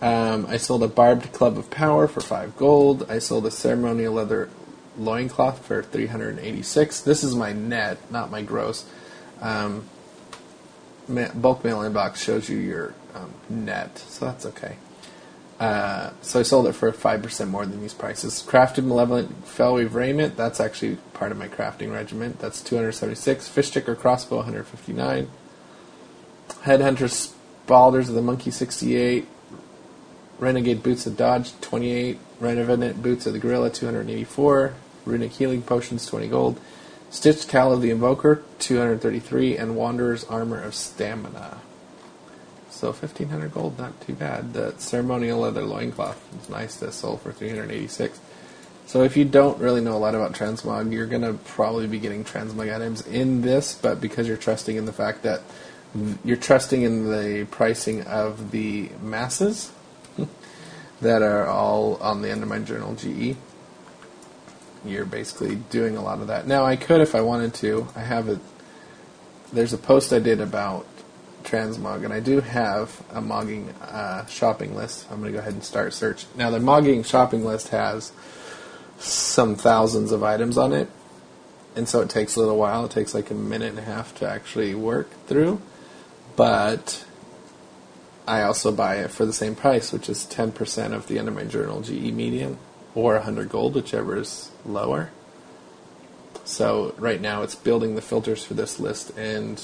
Um, 0.01 0.47
I 0.49 0.57
sold 0.57 0.83
a 0.83 0.89
barbed 0.89 1.33
club 1.35 1.59
of 1.59 1.71
power 1.71 2.09
for 2.09 2.23
5 2.23 2.57
gold. 2.57 3.07
I 3.11 3.19
sold 3.19 3.45
a 3.45 3.51
ceremonial 3.51 4.15
leather 4.15 4.49
loincloth 4.97 5.65
for 5.67 5.83
386. 5.83 7.03
This 7.03 7.23
is 7.23 7.35
my 7.35 7.53
net, 7.53 8.11
not 8.11 8.31
my 8.31 8.41
gross. 8.41 8.87
Um, 9.43 9.85
bulk 11.09 11.65
mail 11.65 11.81
inbox 11.81 12.17
shows 12.17 12.49
you 12.49 12.57
your 12.57 12.95
um, 13.15 13.35
net, 13.51 13.99
so 13.99 14.25
that's 14.25 14.47
okay. 14.47 14.77
Uh, 15.61 16.11
so 16.23 16.41
I 16.41 16.43
sold 16.43 16.67
it 16.67 16.73
for 16.73 16.91
5% 16.91 17.49
more 17.49 17.67
than 17.67 17.81
these 17.81 17.95
prices. 17.95 18.45
Crafted 18.45 18.85
Malevolent 18.85 19.45
Felweave 19.45 19.95
Raiment, 19.95 20.37
that's 20.37 20.59
actually 20.59 20.97
part 21.13 21.31
of 21.31 21.39
my 21.39 21.47
crafting 21.47 21.93
regiment. 21.93 22.41
That's 22.41 22.61
276. 22.63 23.49
Fish 23.49 23.69
Sticker 23.69 23.95
Crossbow, 23.95 24.39
159. 24.39 25.31
Headhunter 26.65 27.09
Spaulders 27.09 28.09
of 28.09 28.15
the 28.15 28.23
Monkey, 28.23 28.51
68. 28.51 29.29
Renegade 30.41 30.83
Boots 30.83 31.07
of 31.07 31.17
Dodge, 31.17 31.53
28. 31.61 32.19
Revenant 32.41 33.01
Boots 33.01 33.27
of 33.27 33.33
the 33.33 33.39
Gorilla, 33.39 33.71
284. 33.71 34.75
Runic 35.05 35.33
Healing 35.33 35.63
Potions, 35.63 36.07
20 36.07 36.27
gold. 36.27 36.61
Stitched 37.13 37.47
Cowl 37.47 37.75
of 37.75 37.83
the 37.83 37.91
Invoker, 37.91 38.43
233, 38.59 39.59
and 39.59 39.77
Wanderer's 39.77 40.25
Armor 40.25 40.63
of 40.63 40.75
Stamina. 40.75 41.59
So 42.71 42.89
1500 42.89 43.53
gold, 43.53 43.79
not 43.79 44.01
too 44.01 44.15
bad. 44.15 44.55
The 44.55 44.75
ceremonial 44.79 45.41
leather 45.41 45.63
loincloth 45.63 46.19
is 46.43 46.49
nice 46.49 46.79
to 46.79 46.91
sold 46.91 47.21
for 47.21 47.31
386. 47.31 48.19
So 48.87 49.03
if 49.03 49.19
you 49.19 49.27
don't 49.27 49.59
really 49.59 49.83
know 49.83 49.95
a 49.95 49.99
lot 49.99 50.15
about 50.15 50.33
transmog, 50.33 50.91
you're 50.91 51.07
going 51.07 51.21
to 51.21 51.35
probably 51.35 51.87
be 51.87 51.99
getting 51.99 52.25
transmog 52.25 52.75
items 52.75 53.07
in 53.07 53.43
this, 53.43 53.75
but 53.75 54.01
because 54.01 54.27
you're 54.27 54.39
trusting 54.39 54.77
in 54.77 54.87
the 54.87 54.93
fact 54.93 55.23
that 55.23 55.43
you're 56.25 56.39
trusting 56.39 56.81
in 56.81 57.11
the 57.11 57.47
pricing 57.51 58.05
of 58.05 58.53
the 58.53 58.89
masses 59.03 59.71
that 61.03 61.21
are 61.21 61.47
all 61.47 61.97
on 61.97 62.23
the 62.23 62.33
Undermine 62.33 62.65
Journal 62.65 62.95
GE, 62.95 63.37
you're 64.85 65.05
basically 65.05 65.57
doing 65.57 65.97
a 65.97 66.03
lot 66.03 66.21
of 66.21 66.29
that. 66.29 66.47
Now, 66.47 66.65
I 66.65 66.77
could 66.77 67.01
if 67.01 67.15
I 67.15 67.21
wanted 67.21 67.55
to. 67.55 67.89
I 67.95 68.01
have 68.01 68.29
a 68.29 68.41
there's 69.53 69.73
a 69.73 69.79
post 69.79 70.13
I 70.13 70.19
did 70.19 70.41
about 70.41 70.87
transmog, 71.43 72.05
and 72.05 72.13
I 72.13 72.21
do 72.21 72.41
have 72.41 73.03
a 73.11 73.21
mogging 73.21 73.73
uh, 73.83 74.25
shopping 74.27 74.75
list. 74.75 75.07
I'm 75.11 75.21
going 75.21 75.33
to 75.33 75.37
go 75.37 75.41
ahead 75.41 75.53
and 75.53 75.65
start 75.65 75.93
search. 75.93 76.27
Now, 76.35 76.51
the 76.51 76.59
mogging 76.59 77.05
shopping 77.05 77.45
list 77.45 77.69
has 77.69 78.13
some 78.99 79.57
thousands 79.57 80.13
of 80.13 80.23
items 80.23 80.57
on 80.57 80.73
it, 80.73 80.89
and 81.77 81.89
so 81.89 82.01
it 82.01 82.09
takes 82.09 82.37
a 82.37 82.41
little 82.41 82.57
while. 82.57 82.87
It 82.87 82.93
takes 82.93 83.15
like 83.15 83.31
a 83.31 83.35
minute 83.35 83.71
and 83.71 83.79
a 83.79 83.83
half 83.83 84.15
to 84.17 84.29
actually 84.29 84.75
work 84.75 85.11
through, 85.27 85.61
but 86.37 87.05
I 88.27 88.43
also 88.43 88.73
buy 88.73 88.97
it 88.97 89.11
for 89.11 89.27
the 89.27 89.33
same 89.33 89.55
price, 89.55 89.93
which 89.93 90.09
is 90.09 90.25
10% 90.25 90.93
of 90.93 91.09
the 91.09 91.19
Undermine 91.19 91.51
Journal 91.51 91.83
GE 91.83 92.13
median 92.13 92.59
or 92.95 93.15
100 93.15 93.49
gold, 93.49 93.75
whichever 93.75 94.17
is 94.17 94.52
lower. 94.65 95.11
So 96.45 96.95
right 96.99 97.21
now 97.21 97.43
it's 97.43 97.55
building 97.55 97.95
the 97.95 98.03
filters 98.03 98.45
for 98.45 98.55
this 98.55 98.81
list, 98.81 99.17
and 99.17 99.63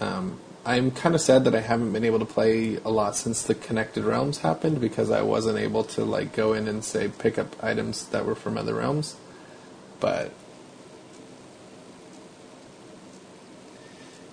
um, 0.00 0.38
I'm 0.64 0.90
kind 0.90 1.14
of 1.14 1.20
sad 1.20 1.44
that 1.44 1.54
I 1.54 1.60
haven't 1.60 1.92
been 1.92 2.04
able 2.04 2.18
to 2.18 2.26
play 2.26 2.76
a 2.84 2.90
lot 2.90 3.16
since 3.16 3.42
the 3.42 3.54
Connected 3.54 4.04
Realms 4.04 4.38
happened 4.38 4.80
because 4.80 5.10
I 5.10 5.22
wasn't 5.22 5.58
able 5.58 5.84
to 5.84 6.04
like 6.04 6.34
go 6.34 6.52
in 6.52 6.68
and 6.68 6.84
say 6.84 7.08
pick 7.08 7.38
up 7.38 7.62
items 7.64 8.06
that 8.08 8.26
were 8.26 8.34
from 8.34 8.58
other 8.58 8.74
realms. 8.74 9.16
But 9.98 10.32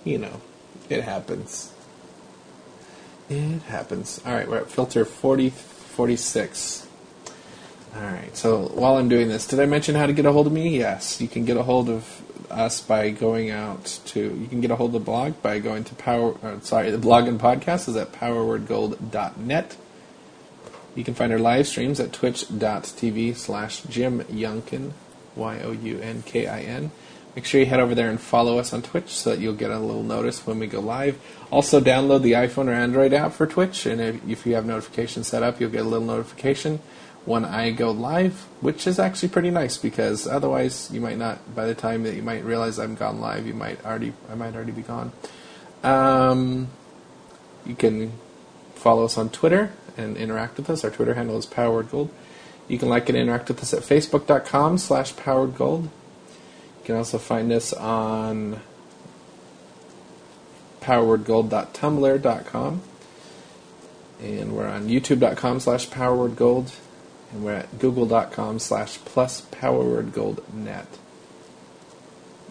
you 0.04 0.18
know, 0.18 0.40
it 0.88 1.02
happens. 1.02 1.72
It 3.28 3.62
happens. 3.62 4.20
All 4.24 4.34
right, 4.34 4.48
we're 4.48 4.58
at 4.58 4.70
filter 4.70 5.04
40, 5.04 5.50
46. 5.50 6.85
All 7.96 8.02
right. 8.02 8.36
So 8.36 8.68
while 8.74 8.96
I'm 8.96 9.08
doing 9.08 9.28
this, 9.28 9.46
did 9.46 9.60
I 9.60 9.66
mention 9.66 9.94
how 9.94 10.06
to 10.06 10.12
get 10.12 10.26
a 10.26 10.32
hold 10.32 10.46
of 10.46 10.52
me? 10.52 10.78
Yes, 10.78 11.20
you 11.20 11.28
can 11.28 11.44
get 11.44 11.56
a 11.56 11.62
hold 11.62 11.88
of 11.88 12.22
us 12.50 12.80
by 12.80 13.10
going 13.10 13.50
out 13.50 14.00
to. 14.06 14.20
You 14.20 14.46
can 14.48 14.60
get 14.60 14.70
a 14.70 14.76
hold 14.76 14.90
of 14.90 15.00
the 15.00 15.04
blog 15.04 15.40
by 15.40 15.58
going 15.60 15.84
to 15.84 15.94
power. 15.94 16.36
Uh, 16.42 16.60
sorry, 16.60 16.90
the 16.90 16.98
blog 16.98 17.26
and 17.26 17.40
podcast 17.40 17.88
is 17.88 17.96
at 17.96 18.12
powerwordgold.net. 18.12 19.76
You 20.94 21.04
can 21.04 21.14
find 21.14 21.32
our 21.32 21.38
live 21.38 21.66
streams 21.66 22.00
at 22.00 22.12
twitch.tv 22.12 23.36
slash 23.36 23.82
Jim 23.82 24.20
Younkin, 24.24 24.92
Y 25.34 25.60
O 25.60 25.72
U 25.72 25.98
N 26.00 26.22
K 26.22 26.46
I 26.46 26.60
N. 26.62 26.90
Make 27.34 27.44
sure 27.44 27.60
you 27.60 27.66
head 27.66 27.80
over 27.80 27.94
there 27.94 28.08
and 28.08 28.18
follow 28.18 28.58
us 28.58 28.72
on 28.72 28.80
Twitch 28.80 29.08
so 29.08 29.30
that 29.30 29.40
you'll 29.40 29.52
get 29.52 29.70
a 29.70 29.78
little 29.78 30.02
notice 30.02 30.46
when 30.46 30.58
we 30.58 30.66
go 30.66 30.80
live. 30.80 31.20
Also, 31.50 31.80
download 31.82 32.22
the 32.22 32.32
iPhone 32.32 32.68
or 32.68 32.72
Android 32.72 33.12
app 33.12 33.32
for 33.32 33.46
Twitch, 33.46 33.84
and 33.84 34.00
if 34.00 34.46
you 34.46 34.54
have 34.54 34.64
notifications 34.64 35.28
set 35.28 35.42
up, 35.42 35.60
you'll 35.60 35.70
get 35.70 35.82
a 35.82 35.88
little 35.88 36.06
notification 36.06 36.80
when 37.26 37.44
I 37.44 37.72
go 37.72 37.90
live, 37.90 38.46
which 38.60 38.86
is 38.86 38.98
actually 38.98 39.28
pretty 39.28 39.50
nice 39.50 39.76
because 39.76 40.26
otherwise 40.26 40.90
you 40.92 41.00
might 41.00 41.18
not. 41.18 41.54
By 41.54 41.66
the 41.66 41.74
time 41.74 42.04
that 42.04 42.14
you 42.14 42.22
might 42.22 42.44
realize 42.44 42.78
I'm 42.78 42.94
gone 42.94 43.20
live, 43.20 43.46
you 43.46 43.52
might 43.52 43.84
already 43.84 44.14
I 44.30 44.36
might 44.36 44.54
already 44.54 44.72
be 44.72 44.82
gone. 44.82 45.12
Um, 45.82 46.68
you 47.66 47.74
can 47.74 48.12
follow 48.74 49.04
us 49.04 49.18
on 49.18 49.28
Twitter 49.30 49.72
and 49.96 50.16
interact 50.16 50.56
with 50.56 50.70
us. 50.70 50.84
Our 50.84 50.90
Twitter 50.90 51.14
handle 51.14 51.36
is 51.36 51.46
PowerWordGold. 51.46 52.10
You 52.68 52.78
can 52.78 52.88
like 52.88 53.08
and 53.08 53.18
interact 53.18 53.48
with 53.48 53.60
us 53.60 53.74
at 53.74 53.82
facebook.com 53.82 54.78
slash 54.78 55.14
powerwordgold. 55.14 55.84
You 55.84 55.90
can 56.84 56.94
also 56.96 57.18
find 57.18 57.52
us 57.52 57.72
on 57.72 58.60
powerwordgold.tumblr.com. 60.80 62.82
And 64.22 64.56
we're 64.56 64.66
on 64.66 64.88
youtube.com 64.88 65.60
slash 65.60 65.88
powerwordgold 65.88 66.72
and 67.32 67.44
we're 67.44 67.54
at 67.54 67.78
google.com 67.78 68.58
slash 68.58 68.98
plus 69.04 69.42
powerwordgoldnet. 69.52 70.86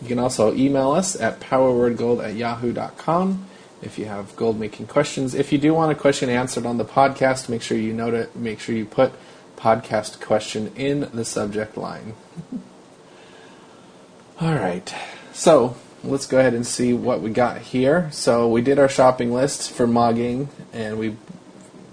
You 0.02 0.08
can 0.08 0.20
also 0.20 0.54
email 0.54 0.92
us 0.92 1.20
at 1.20 1.40
powerwordgold 1.40 2.24
at 2.24 2.36
yahoo.com 2.36 3.46
if 3.82 3.98
you 3.98 4.06
have 4.06 4.36
gold 4.36 4.60
making 4.60 4.88
questions. 4.88 5.34
If 5.34 5.52
you 5.52 5.58
do 5.58 5.74
want 5.74 5.92
a 5.92 5.96
question 5.96 6.30
answered 6.30 6.66
on 6.66 6.78
the 6.78 6.86
podcast, 6.86 7.50
make 7.50 7.62
sure 7.62 7.78
you 7.78 7.94
note 7.94 8.14
it, 8.14 8.36
make 8.36 8.60
sure 8.60 8.76
you 8.76 8.86
put 8.86 9.14
podcast 9.56 10.20
question 10.20 10.74
in 10.76 11.10
the 11.14 11.24
subject 11.24 11.78
line. 11.78 12.14
All 14.42 14.54
right. 14.54 14.94
So, 15.32 15.78
let's 16.04 16.26
go 16.26 16.40
ahead 16.40 16.54
and 16.54 16.68
see 16.68 16.92
what 16.94 17.22
we 17.22 17.30
got 17.30 17.60
here. 17.62 18.10
So, 18.12 18.50
we 18.50 18.62
did 18.62 18.80
our 18.80 18.90
shopping 18.90 19.34
list 19.34 19.72
for 19.72 19.88
mogging 19.88 20.50
and 20.74 21.00
we 21.00 21.16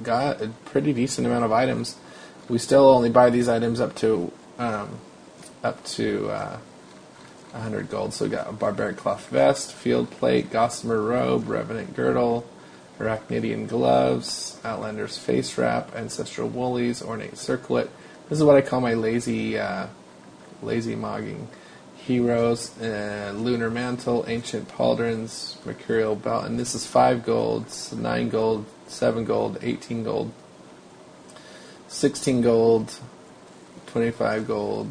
got 0.03 0.43
a 0.43 0.49
pretty 0.64 0.93
decent 0.93 1.26
amount 1.26 1.45
of 1.45 1.53
items 1.53 1.97
we 2.53 2.59
still 2.59 2.90
only 2.90 3.09
buy 3.09 3.30
these 3.30 3.48
items 3.48 3.80
up 3.80 3.94
to 3.94 4.30
um, 4.59 4.98
up 5.64 5.82
to 5.84 6.28
uh, 6.28 6.59
100 7.53 7.88
gold. 7.88 8.12
So 8.12 8.26
we 8.26 8.30
got 8.30 8.46
a 8.46 8.53
barbaric 8.53 8.98
cloth 8.98 9.26
vest, 9.30 9.72
field 9.72 10.11
plate, 10.11 10.50
gossamer 10.50 11.00
robe, 11.00 11.48
revenant 11.48 11.96
girdle, 11.96 12.46
arachnidian 12.98 13.66
gloves, 13.66 14.61
outlander's 14.66 15.16
face 15.16 15.57
wrap, 15.57 15.96
ancestral 15.96 16.46
woolies, 16.46 17.00
ornate 17.00 17.38
circlet. 17.38 17.88
This 18.28 18.36
is 18.36 18.44
what 18.44 18.57
I 18.57 18.61
call 18.61 18.82
my 18.82 18.92
lazy, 18.92 19.59
uh, 19.59 19.86
lazy 20.61 20.94
mogging. 20.94 21.46
Heroes, 21.96 22.78
uh, 22.82 23.32
lunar 23.34 23.70
mantle, 23.70 24.26
ancient 24.28 24.68
pauldrons, 24.68 25.57
mercurial 25.64 26.16
belt, 26.16 26.44
and 26.44 26.61
this 26.61 26.74
is 26.74 26.86
five 26.86 27.24
golds, 27.24 27.94
nine 27.94 28.28
gold, 28.28 28.66
seven 28.88 29.24
gold, 29.24 29.59
eighteen 29.62 30.05
gold, 30.05 30.32
sixteen 31.93 32.40
gold, 32.40 32.99
twenty-five 33.86 34.47
gold, 34.47 34.90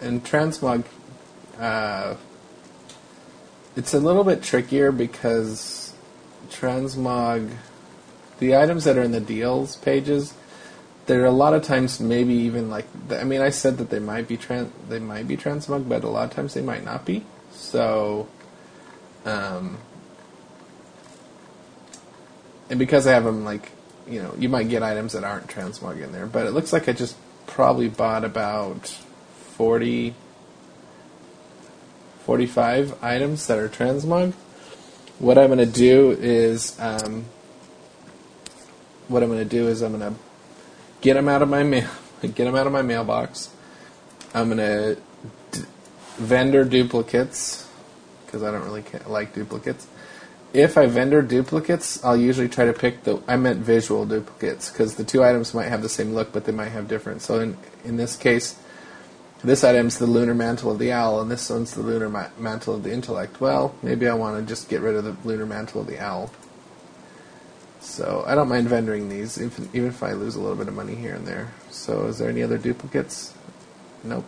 and 0.00 0.24
transmog 0.24 0.84
uh, 1.58 2.14
it's 3.76 3.94
a 3.94 4.00
little 4.00 4.24
bit 4.24 4.42
trickier 4.42 4.92
because 4.92 5.94
transmog, 6.50 7.50
the 8.38 8.56
items 8.56 8.84
that 8.84 8.96
are 8.96 9.02
in 9.02 9.12
the 9.12 9.20
deals 9.20 9.76
pages, 9.76 10.34
there 11.06 11.22
are 11.22 11.26
a 11.26 11.32
lot 11.32 11.54
of 11.54 11.62
times 11.62 12.00
maybe 12.00 12.34
even 12.34 12.70
like 12.70 12.86
I 13.10 13.24
mean 13.24 13.40
I 13.40 13.50
said 13.50 13.78
that 13.78 13.90
they 13.90 13.98
might 13.98 14.28
be 14.28 14.36
trans 14.36 14.70
they 14.88 14.98
might 14.98 15.26
be 15.26 15.36
transmog, 15.36 15.88
but 15.88 16.04
a 16.04 16.08
lot 16.08 16.24
of 16.24 16.30
times 16.34 16.54
they 16.54 16.62
might 16.62 16.84
not 16.84 17.04
be. 17.04 17.24
So, 17.52 18.28
um, 19.24 19.78
and 22.70 22.78
because 22.78 23.06
I 23.06 23.12
have 23.12 23.24
them 23.24 23.44
like 23.44 23.70
you 24.08 24.22
know 24.22 24.34
you 24.38 24.48
might 24.48 24.68
get 24.68 24.82
items 24.82 25.12
that 25.12 25.24
aren't 25.24 25.46
transmog 25.46 26.02
in 26.02 26.12
there, 26.12 26.26
but 26.26 26.46
it 26.46 26.52
looks 26.52 26.72
like 26.72 26.88
I 26.88 26.92
just 26.92 27.16
probably 27.46 27.88
bought 27.88 28.24
about 28.24 28.88
forty 29.56 30.14
45 32.28 33.02
items 33.02 33.46
that 33.46 33.58
are 33.58 33.70
transmog. 33.70 34.34
What 35.18 35.38
I'm 35.38 35.46
going 35.46 35.60
to 35.60 35.64
do 35.64 36.10
is, 36.10 36.78
um, 36.78 37.24
what 39.08 39.22
I'm 39.22 39.30
going 39.30 39.38
to 39.38 39.48
do 39.48 39.66
is 39.66 39.80
I'm 39.80 39.98
going 39.98 40.12
to 40.12 40.20
get 41.00 41.14
them 41.14 41.26
out 41.26 41.40
of 41.40 41.48
my 41.48 41.62
mail, 41.62 41.88
get 42.20 42.36
them 42.36 42.54
out 42.54 42.66
of 42.66 42.72
my 42.74 42.82
mailbox. 42.82 43.48
I'm 44.34 44.54
going 44.54 44.58
to 44.58 45.00
d- 45.52 45.64
vendor 46.18 46.64
duplicates 46.64 47.66
because 48.26 48.42
I 48.42 48.50
don't 48.50 48.64
really 48.64 48.84
like 49.06 49.34
duplicates. 49.34 49.86
If 50.52 50.78
I 50.78 50.86
vendor 50.86 51.20
duplicates, 51.20 52.02
I'll 52.02 52.16
usually 52.16 52.48
try 52.48 52.64
to 52.64 52.72
pick 52.72 53.04
the. 53.04 53.22
I 53.28 53.36
meant 53.36 53.60
visual 53.60 54.06
duplicates 54.06 54.70
because 54.70 54.94
the 54.94 55.04
two 55.04 55.22
items 55.22 55.52
might 55.52 55.68
have 55.68 55.82
the 55.82 55.88
same 55.90 56.14
look, 56.14 56.32
but 56.32 56.44
they 56.44 56.52
might 56.52 56.70
have 56.70 56.88
different. 56.88 57.20
So 57.22 57.38
in 57.40 57.58
in 57.84 57.96
this 57.98 58.16
case, 58.16 58.58
this 59.44 59.62
item's 59.62 59.98
the 59.98 60.06
lunar 60.06 60.34
mantle 60.34 60.70
of 60.72 60.78
the 60.78 60.90
owl, 60.90 61.20
and 61.20 61.30
this 61.30 61.50
one's 61.50 61.74
the 61.74 61.82
lunar 61.82 62.08
ma- 62.08 62.30
mantle 62.38 62.74
of 62.74 62.82
the 62.82 62.92
intellect. 62.92 63.40
Well, 63.40 63.74
maybe 63.82 64.08
I 64.08 64.14
want 64.14 64.38
to 64.38 64.48
just 64.48 64.70
get 64.70 64.80
rid 64.80 64.96
of 64.96 65.04
the 65.04 65.16
lunar 65.28 65.46
mantle 65.46 65.82
of 65.82 65.86
the 65.86 65.98
owl. 65.98 66.30
So 67.80 68.24
I 68.26 68.34
don't 68.34 68.48
mind 68.48 68.68
vendoring 68.68 69.08
these, 69.08 69.40
even 69.40 69.88
if 69.88 70.02
I 70.02 70.12
lose 70.12 70.34
a 70.34 70.40
little 70.40 70.56
bit 70.56 70.68
of 70.68 70.74
money 70.74 70.94
here 70.94 71.14
and 71.14 71.26
there. 71.26 71.52
So 71.70 72.06
is 72.06 72.18
there 72.18 72.28
any 72.28 72.42
other 72.42 72.58
duplicates? 72.58 73.34
Nope. 74.02 74.26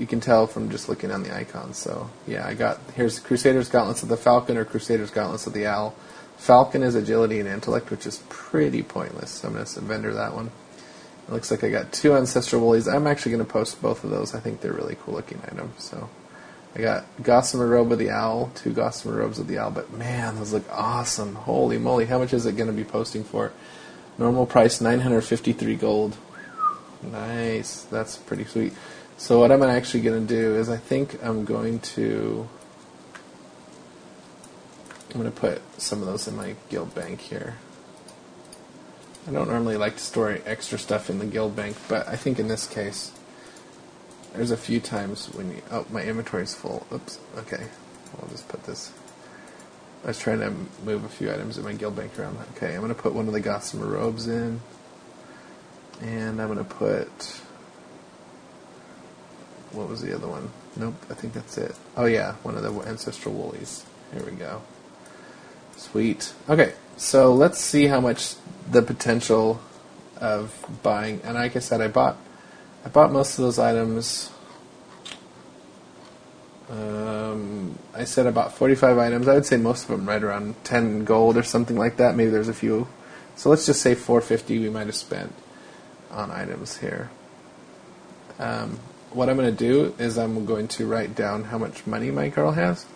You 0.00 0.06
can 0.06 0.20
tell 0.20 0.46
from 0.46 0.70
just 0.70 0.88
looking 0.88 1.10
on 1.10 1.22
the 1.22 1.36
icons. 1.36 1.76
So 1.76 2.08
yeah, 2.26 2.46
I 2.46 2.54
got 2.54 2.80
here's 2.94 3.20
Crusader's 3.20 3.68
Gauntlets 3.68 4.02
of 4.02 4.08
the 4.08 4.16
Falcon 4.16 4.56
or 4.56 4.64
Crusader's 4.64 5.10
Gauntlets 5.10 5.46
of 5.46 5.52
the 5.52 5.66
Owl. 5.66 5.94
Falcon 6.38 6.82
is 6.82 6.94
agility 6.94 7.38
and 7.38 7.46
intellect, 7.46 7.90
which 7.90 8.06
is 8.06 8.22
pretty 8.30 8.82
pointless. 8.82 9.30
So 9.30 9.48
I'm 9.48 9.62
to 9.62 9.80
vendor 9.82 10.14
that 10.14 10.34
one. 10.34 10.50
It 11.28 11.34
looks 11.34 11.50
like 11.50 11.62
I 11.62 11.68
got 11.68 11.92
two 11.92 12.16
Ancestral 12.16 12.62
Woolies. 12.62 12.88
I'm 12.88 13.06
actually 13.06 13.32
to 13.44 13.52
post 13.52 13.82
both 13.82 14.02
of 14.04 14.10
those. 14.10 14.34
I 14.34 14.40
think 14.40 14.62
they're 14.62 14.72
really 14.72 14.96
cool 15.04 15.12
looking 15.12 15.42
items. 15.44 15.84
So 15.84 16.08
I 16.74 16.80
got 16.80 17.04
Gossamer 17.22 17.66
Robe 17.66 17.92
of 17.92 17.98
the 17.98 18.10
Owl, 18.10 18.52
two 18.54 18.72
Gossamer 18.72 19.16
Robes 19.16 19.38
of 19.38 19.48
the 19.48 19.58
Owl. 19.58 19.70
But 19.70 19.92
man, 19.92 20.36
those 20.36 20.54
look 20.54 20.64
awesome. 20.72 21.34
Holy 21.34 21.76
moly. 21.76 22.06
How 22.06 22.18
much 22.18 22.32
is 22.32 22.46
it 22.46 22.56
to 22.68 22.72
be 22.72 22.84
posting 22.84 23.22
for? 23.22 23.52
Normal 24.16 24.46
price 24.46 24.80
953 24.80 25.76
gold. 25.76 26.16
Nice. 27.02 27.82
That's 27.90 28.16
pretty 28.16 28.44
sweet. 28.44 28.72
So 29.20 29.38
what 29.38 29.52
I'm 29.52 29.62
actually 29.62 30.00
going 30.00 30.26
to 30.26 30.34
do 30.34 30.56
is 30.56 30.70
I 30.70 30.78
think 30.78 31.22
I'm 31.22 31.44
going 31.44 31.80
to 31.80 32.48
I'm 35.10 35.20
going 35.20 35.30
to 35.30 35.38
put 35.38 35.60
some 35.78 36.00
of 36.00 36.06
those 36.06 36.26
in 36.26 36.34
my 36.34 36.56
guild 36.70 36.94
bank 36.94 37.20
here. 37.20 37.56
I 39.28 39.32
don't 39.32 39.50
normally 39.50 39.76
like 39.76 39.96
to 39.96 40.02
store 40.02 40.38
extra 40.46 40.78
stuff 40.78 41.10
in 41.10 41.18
the 41.18 41.26
guild 41.26 41.54
bank, 41.54 41.76
but 41.86 42.08
I 42.08 42.16
think 42.16 42.38
in 42.38 42.48
this 42.48 42.66
case, 42.66 43.12
there's 44.32 44.52
a 44.52 44.56
few 44.56 44.80
times 44.80 45.26
when 45.34 45.50
you. 45.50 45.62
Oh, 45.70 45.84
my 45.90 46.02
inventory's 46.02 46.54
full. 46.54 46.86
Oops. 46.90 47.18
Okay. 47.36 47.66
I'll 48.22 48.28
just 48.30 48.48
put 48.48 48.64
this. 48.64 48.90
I 50.02 50.08
was 50.08 50.18
trying 50.18 50.40
to 50.40 50.50
move 50.82 51.04
a 51.04 51.10
few 51.10 51.30
items 51.30 51.58
in 51.58 51.64
my 51.64 51.74
guild 51.74 51.94
bank 51.94 52.18
around. 52.18 52.38
Okay, 52.56 52.72
I'm 52.74 52.80
going 52.80 52.88
to 52.88 53.00
put 53.00 53.12
one 53.12 53.26
of 53.26 53.34
the 53.34 53.40
Gossamer 53.40 53.84
robes 53.84 54.28
in. 54.28 54.62
And 56.00 56.40
I'm 56.40 56.48
going 56.48 56.56
to 56.56 56.64
put. 56.64 57.42
What 59.72 59.88
was 59.88 60.02
the 60.02 60.14
other 60.14 60.26
one? 60.26 60.50
Nope, 60.76 60.94
I 61.08 61.14
think 61.14 61.32
that's 61.32 61.56
it. 61.58 61.76
Oh, 61.96 62.06
yeah, 62.06 62.34
one 62.42 62.56
of 62.56 62.62
the 62.62 62.72
Ancestral 62.88 63.34
Woolies. 63.34 63.84
Here 64.12 64.24
we 64.24 64.32
go. 64.32 64.62
Sweet. 65.76 66.32
Okay, 66.48 66.74
so 66.96 67.32
let's 67.32 67.58
see 67.58 67.86
how 67.86 68.00
much 68.00 68.34
the 68.70 68.82
potential 68.82 69.60
of 70.16 70.64
buying. 70.82 71.20
And 71.24 71.34
like 71.34 71.56
I 71.56 71.60
said, 71.60 71.80
I 71.80 71.88
bought 71.88 72.16
I 72.84 72.88
bought 72.88 73.12
most 73.12 73.38
of 73.38 73.44
those 73.44 73.58
items. 73.58 74.30
Um, 76.70 77.78
I 77.94 78.04
said 78.04 78.26
about 78.26 78.54
45 78.54 78.96
items. 78.96 79.28
I 79.28 79.34
would 79.34 79.46
say 79.46 79.56
most 79.56 79.82
of 79.82 79.88
them 79.88 80.08
right 80.08 80.22
around 80.22 80.62
10 80.64 81.04
gold 81.04 81.36
or 81.36 81.42
something 81.42 81.76
like 81.76 81.96
that. 81.96 82.14
Maybe 82.14 82.30
there's 82.30 82.48
a 82.48 82.54
few. 82.54 82.88
So 83.36 83.50
let's 83.50 83.66
just 83.66 83.82
say 83.82 83.94
450 83.94 84.58
we 84.58 84.70
might 84.70 84.86
have 84.86 84.94
spent 84.94 85.34
on 86.10 86.30
items 86.30 86.78
here. 86.78 87.10
Um, 88.38 88.78
what 89.12 89.28
I'm 89.28 89.36
going 89.36 89.54
to 89.54 89.56
do 89.56 89.94
is 89.98 90.18
I'm 90.18 90.44
going 90.44 90.68
to 90.68 90.86
write 90.86 91.14
down 91.14 91.44
how 91.44 91.58
much 91.58 91.86
money 91.86 92.10
my 92.10 92.28
girl 92.28 92.52
has, 92.52 92.86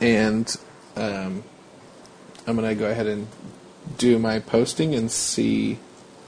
and 0.00 0.54
um, 0.96 1.42
I'm 2.46 2.56
going 2.56 2.68
to 2.68 2.74
go 2.74 2.90
ahead 2.90 3.06
and 3.06 3.26
do 3.98 4.18
my 4.18 4.38
posting 4.38 4.94
and 4.94 5.10
see. 5.10 5.78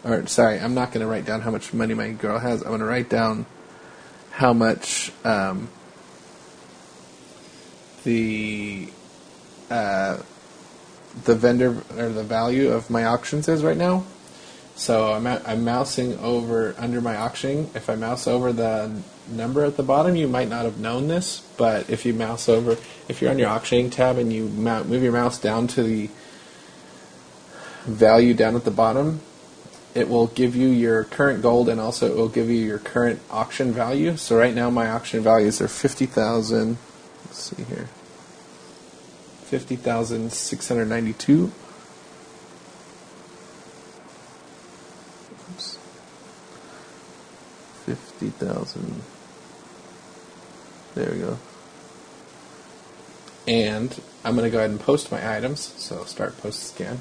Or 0.05 0.27
sorry, 0.27 0.59
I'm 0.59 0.75
not 0.75 0.93
going 0.93 1.01
to 1.01 1.07
write 1.07 1.25
down 1.25 1.41
how 1.41 1.51
much 1.51 1.73
money 1.73 1.95
my 1.95 2.11
girl 2.11 2.39
has. 2.39 2.63
I'm 2.63 2.69
going 2.69 2.81
to 2.81 2.87
write 2.87 3.09
down 3.09 3.47
how 4.31 4.53
much 4.53 5.13
um, 5.25 5.69
the 8.05 8.89
uh, 9.71 10.19
the 11.25 11.35
vendor 11.35 11.83
or 11.97 12.09
the 12.09 12.23
value 12.23 12.71
of 12.71 12.91
my 12.91 13.05
auctions 13.05 13.49
is 13.49 13.63
right 13.63 13.77
now. 13.77 14.05
So 14.77 15.13
I'm 15.13 15.27
at, 15.27 15.47
I'm 15.49 15.65
mousing 15.65 16.19
over 16.19 16.75
under 16.79 17.01
my 17.01 17.17
auctioning. 17.17 17.71
If 17.75 17.91
I 17.91 17.95
mouse 17.95 18.27
over 18.27 18.53
the 18.53 19.01
number 19.29 19.65
at 19.65 19.77
the 19.77 19.83
bottom, 19.83 20.17
you 20.17 20.29
might 20.29 20.49
not 20.49 20.65
have 20.65 20.79
known 20.79 21.09
this, 21.09 21.41
but 21.57 21.91
if 21.91 22.05
you 22.05 22.15
mouse 22.15 22.49
over, 22.49 22.77
if 23.09 23.21
you're 23.21 23.31
on 23.31 23.39
your 23.39 23.49
auctioning 23.49 23.91
tab 23.91 24.19
and 24.19 24.33
you 24.33 24.45
move 24.45 25.03
your 25.03 25.13
mouse 25.13 25.41
down 25.41 25.67
to 25.69 25.83
the 25.83 26.11
value 27.85 28.35
down 28.35 28.55
at 28.55 28.65
the 28.65 28.71
bottom, 28.71 29.21
it 29.95 30.11
will 30.11 30.27
give 30.27 30.55
you 30.55 30.69
your 30.69 31.05
current 31.05 31.41
gold 31.41 31.71
and 31.71 31.81
also 31.81 32.11
it 32.11 32.17
will 32.17 32.29
give 32.29 32.51
you 32.51 32.57
your 32.57 32.79
current 32.79 33.19
auction 33.31 33.73
value. 33.73 34.15
So 34.19 34.37
right 34.37 34.55
now 34.55 34.69
my 34.69 34.89
auction 34.89 35.23
values 35.23 35.63
are 35.63 35.69
50,000. 35.69 36.77
Let's 37.25 37.39
see 37.39 37.65
here. 37.65 37.89
50,692. 39.47 41.53
Oops. 45.51 45.79
50,000. 47.87 49.03
There 50.95 51.13
we 51.13 51.19
go. 51.19 51.39
And 53.47 54.01
I'm 54.25 54.35
going 54.35 54.45
to 54.45 54.51
go 54.51 54.59
ahead 54.59 54.71
and 54.71 54.81
post 54.81 55.13
my 55.13 55.37
items. 55.37 55.61
So 55.61 56.05
start 56.05 56.37
post 56.39 56.75
scan. 56.75 56.99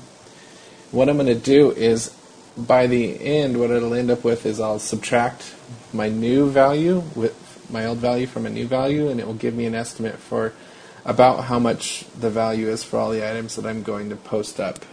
What 0.92 1.10
I'm 1.10 1.18
going 1.18 1.28
to 1.28 1.36
do 1.36 1.72
is, 1.72 2.16
by 2.56 2.88
the 2.88 3.20
end, 3.20 3.60
what 3.60 3.72
it'll 3.72 3.94
end 3.94 4.12
up 4.12 4.24
with 4.24 4.46
is 4.46 4.60
I'll 4.60 4.80
subtract 4.80 5.56
my 5.92 6.08
new 6.10 6.50
value 6.50 7.04
with 7.16 7.42
my 7.70 7.86
old 7.86 7.98
value 7.98 8.28
from 8.28 8.46
a 8.46 8.50
new 8.50 8.68
value, 8.68 9.10
and 9.10 9.20
it 9.20 9.26
will 9.26 9.34
give 9.34 9.56
me 9.56 9.66
an 9.66 9.74
estimate 9.74 10.18
for 10.18 10.54
about 11.04 11.46
how 11.46 11.58
much 11.58 12.06
the 12.20 12.30
value 12.30 12.68
is 12.68 12.84
for 12.84 13.00
all 13.00 13.10
the 13.10 13.28
items 13.28 13.56
that 13.56 13.66
I'm 13.66 13.82
going 13.82 14.10
to 14.10 14.16
post 14.16 14.60
up. 14.60 14.86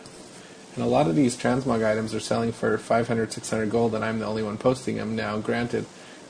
And 0.74 0.82
a 0.82 0.86
lot 0.86 1.07
of 1.07 1.16
these 1.16 1.36
transmog 1.36 1.85
items 1.85 2.15
are 2.15 2.20
selling 2.20 2.53
for 2.53 2.78
500, 2.78 3.32
600 3.32 3.70
gold, 3.70 3.94
and 3.94 4.05
I'm 4.05 4.19
the 4.19 4.27
only 4.27 4.43
one 4.43 4.57
posting 4.57 4.97
them 4.97 5.15
now. 5.15 5.39
Granted, 5.39 5.85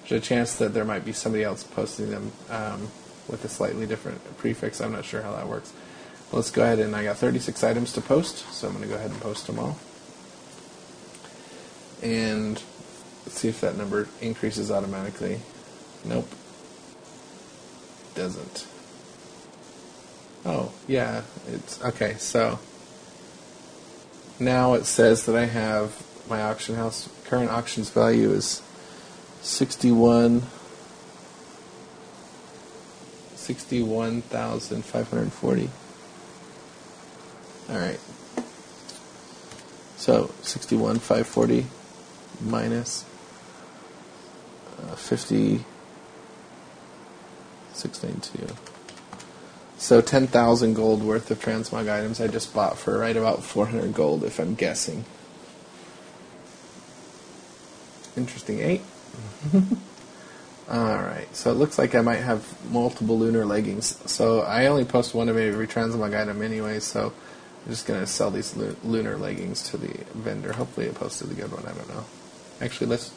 there's 0.08 0.22
a 0.22 0.26
chance 0.26 0.56
that 0.56 0.74
there 0.74 0.84
might 0.84 1.04
be 1.04 1.12
somebody 1.12 1.44
else 1.44 1.62
posting 1.62 2.10
them 2.10 2.32
um, 2.50 2.88
with 3.28 3.44
a 3.44 3.48
slightly 3.48 3.86
different 3.86 4.38
prefix. 4.38 4.80
I'm 4.80 4.92
not 4.92 5.04
sure 5.04 5.22
how 5.22 5.32
that 5.32 5.46
works 5.46 5.72
let's 6.32 6.50
go 6.50 6.62
ahead 6.62 6.78
and 6.78 6.96
I 6.96 7.04
got 7.04 7.18
36 7.18 7.62
items 7.62 7.92
to 7.92 8.00
post, 8.00 8.38
so 8.52 8.66
I'm 8.66 8.74
going 8.74 8.84
to 8.84 8.88
go 8.88 8.96
ahead 8.96 9.10
and 9.10 9.20
post 9.20 9.46
them 9.46 9.58
all. 9.58 9.78
And 12.02 12.54
let's 13.24 13.38
see 13.38 13.48
if 13.48 13.60
that 13.60 13.76
number 13.76 14.08
increases 14.20 14.70
automatically. 14.70 15.40
Nope. 16.04 16.28
doesn't. 18.14 18.66
Oh, 20.44 20.72
yeah, 20.88 21.22
it's 21.46 21.80
okay. 21.84 22.14
So 22.14 22.58
now 24.44 24.74
it 24.74 24.84
says 24.84 25.26
that 25.26 25.36
I 25.36 25.46
have 25.46 26.02
my 26.28 26.42
auction 26.42 26.74
house 26.74 27.08
current 27.24 27.50
auctions 27.50 27.90
value 27.90 28.30
is 28.30 28.62
61 29.42 30.42
61,540. 33.42 35.68
All 37.68 37.76
right. 37.76 37.98
So 39.96 40.30
61,540 40.42 41.66
minus 42.40 43.04
uh, 44.78 44.94
50 44.94 45.64
692. 47.72 48.71
So 49.82 50.00
10,000 50.00 50.74
gold 50.74 51.02
worth 51.02 51.28
of 51.32 51.40
transmog 51.40 51.90
items 51.90 52.20
I 52.20 52.28
just 52.28 52.54
bought 52.54 52.78
for 52.78 52.96
right 52.96 53.16
about 53.16 53.42
400 53.42 53.92
gold, 53.92 54.22
if 54.22 54.38
I'm 54.38 54.54
guessing. 54.54 55.04
Interesting, 58.16 58.60
eight. 58.60 58.82
Alright, 60.70 61.34
so 61.34 61.50
it 61.50 61.54
looks 61.54 61.80
like 61.80 61.96
I 61.96 62.00
might 62.00 62.20
have 62.20 62.46
multiple 62.70 63.18
lunar 63.18 63.44
leggings. 63.44 63.98
So 64.08 64.42
I 64.42 64.66
only 64.66 64.84
post 64.84 65.16
one 65.16 65.28
of 65.28 65.36
every 65.36 65.66
transmog 65.66 66.16
item 66.16 66.42
anyway, 66.42 66.78
so 66.78 67.12
I'm 67.66 67.72
just 67.72 67.84
going 67.84 67.98
to 67.98 68.06
sell 68.06 68.30
these 68.30 68.56
lunar 68.84 69.16
leggings 69.16 69.68
to 69.70 69.78
the 69.78 70.04
vendor. 70.14 70.52
Hopefully 70.52 70.86
it 70.86 70.94
posted 70.94 71.32
a 71.32 71.34
good 71.34 71.50
one, 71.50 71.66
I 71.66 71.72
don't 71.72 71.88
know. 71.88 72.04
Actually, 72.60 72.86
let's 72.86 73.12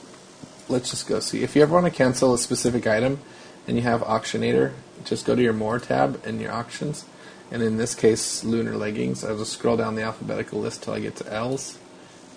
let's 0.67 0.89
just 0.89 1.07
go 1.07 1.19
see. 1.19 1.43
If 1.43 1.55
you 1.55 1.61
ever 1.61 1.75
want 1.75 1.85
to 1.85 1.91
cancel 1.91 2.33
a 2.33 2.39
specific 2.39 2.87
item 2.87 3.19
and 3.67 3.77
you 3.77 3.83
have 3.83 4.01
Auctionator, 4.01 4.73
just 5.03 5.25
go 5.25 5.35
to 5.35 5.41
your 5.41 5.53
More 5.53 5.79
tab 5.79 6.21
in 6.25 6.39
your 6.39 6.51
auctions. 6.51 7.05
And 7.51 7.61
in 7.61 7.77
this 7.77 7.93
case, 7.93 8.43
lunar 8.43 8.75
leggings. 8.75 9.23
I'll 9.23 9.37
just 9.37 9.53
scroll 9.53 9.77
down 9.77 9.95
the 9.95 10.01
alphabetical 10.01 10.59
list 10.59 10.83
till 10.83 10.93
I 10.93 10.99
get 10.99 11.15
to 11.17 11.31
L's. 11.31 11.77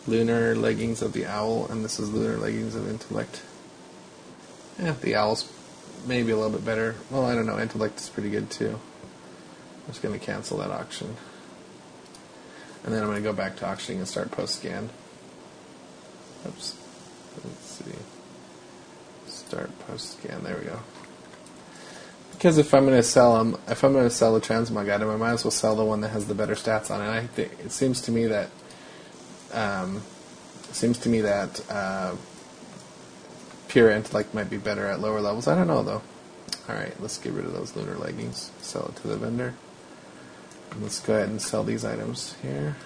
Lunar 0.07 0.55
leggings 0.55 1.03
of 1.03 1.13
the 1.13 1.27
owl, 1.27 1.67
and 1.67 1.85
this 1.85 1.99
is 1.99 2.11
lunar 2.11 2.37
leggings 2.37 2.75
of 2.75 2.89
intellect. 2.89 3.43
Yeah, 4.79 4.95
the 5.01 5.17
owl's 5.17 5.51
maybe 6.07 6.31
a 6.31 6.37
little 6.37 6.53
bit 6.53 6.65
better. 6.65 6.95
Well, 7.11 7.25
I 7.25 7.35
don't 7.35 7.47
know. 7.47 7.59
Intellect 7.59 7.99
is 7.99 8.09
pretty 8.09 8.31
good 8.31 8.51
too. 8.51 8.79
I'm 8.79 9.87
just 9.89 10.03
going 10.03 10.19
to 10.19 10.25
cancel 10.25 10.59
that 10.59 10.71
auction. 10.71 11.17
And 12.85 12.95
then 12.95 13.03
I'm 13.03 13.09
going 13.09 13.23
to 13.23 13.29
go 13.29 13.33
back 13.33 13.57
to 13.57 13.67
auctioning 13.67 13.99
and 13.99 14.09
start 14.09 14.31
post 14.31 14.61
scan. 14.61 14.91
Oops. 16.47 16.77
Let's 17.45 17.67
see. 17.67 17.93
Start 19.27 19.71
post 19.87 20.19
scan. 20.19 20.45
There 20.45 20.57
we 20.57 20.65
go. 20.65 20.79
Because 22.39 22.57
if 22.57 22.73
I'm 22.73 22.85
going 22.85 22.97
to 22.97 23.03
sell 23.03 23.37
them, 23.37 23.61
if 23.67 23.83
I'm 23.83 23.93
going 23.93 24.05
to 24.05 24.15
sell 24.15 24.37
a 24.37 24.41
transmog 24.41 24.95
item, 24.95 25.11
I 25.11 25.17
might 25.17 25.33
as 25.33 25.43
well 25.43 25.51
sell 25.51 25.75
the 25.75 25.85
one 25.85 26.03
that 26.03 26.11
has 26.11 26.29
the 26.29 26.37
better 26.37 26.55
stats 26.55 26.89
on 26.89 27.03
it. 27.03 27.11
I 27.11 27.27
think 27.27 27.51
it 27.59 27.73
seems 27.73 28.01
to 28.03 28.13
me 28.13 28.27
that 28.27 28.51
um, 29.53 30.03
it 30.69 30.75
seems 30.77 30.99
to 30.99 31.09
me 31.09 31.23
that 31.23 31.61
uh, 31.69 32.15
pure 33.67 33.91
intellect 33.91 34.35
might 34.35 34.49
be 34.49 34.57
better 34.57 34.87
at 34.87 35.01
lower 35.01 35.21
levels. 35.21 35.49
I 35.49 35.57
don't 35.57 35.67
know 35.67 35.83
though. 35.83 36.01
All 36.69 36.77
right, 36.77 36.95
let's 37.01 37.19
get 37.19 37.33
rid 37.33 37.45
of 37.45 37.55
those 37.55 37.75
lunar 37.75 37.97
leggings. 37.97 38.53
Sell 38.61 38.87
it 38.87 38.95
to 39.03 39.09
the 39.09 39.17
vendor. 39.17 39.55
And 40.71 40.83
let's 40.85 41.01
go 41.01 41.15
ahead 41.17 41.31
and 41.31 41.43
sell 41.43 41.65
these 41.65 41.85
items 41.85 42.37
here. 42.41 42.77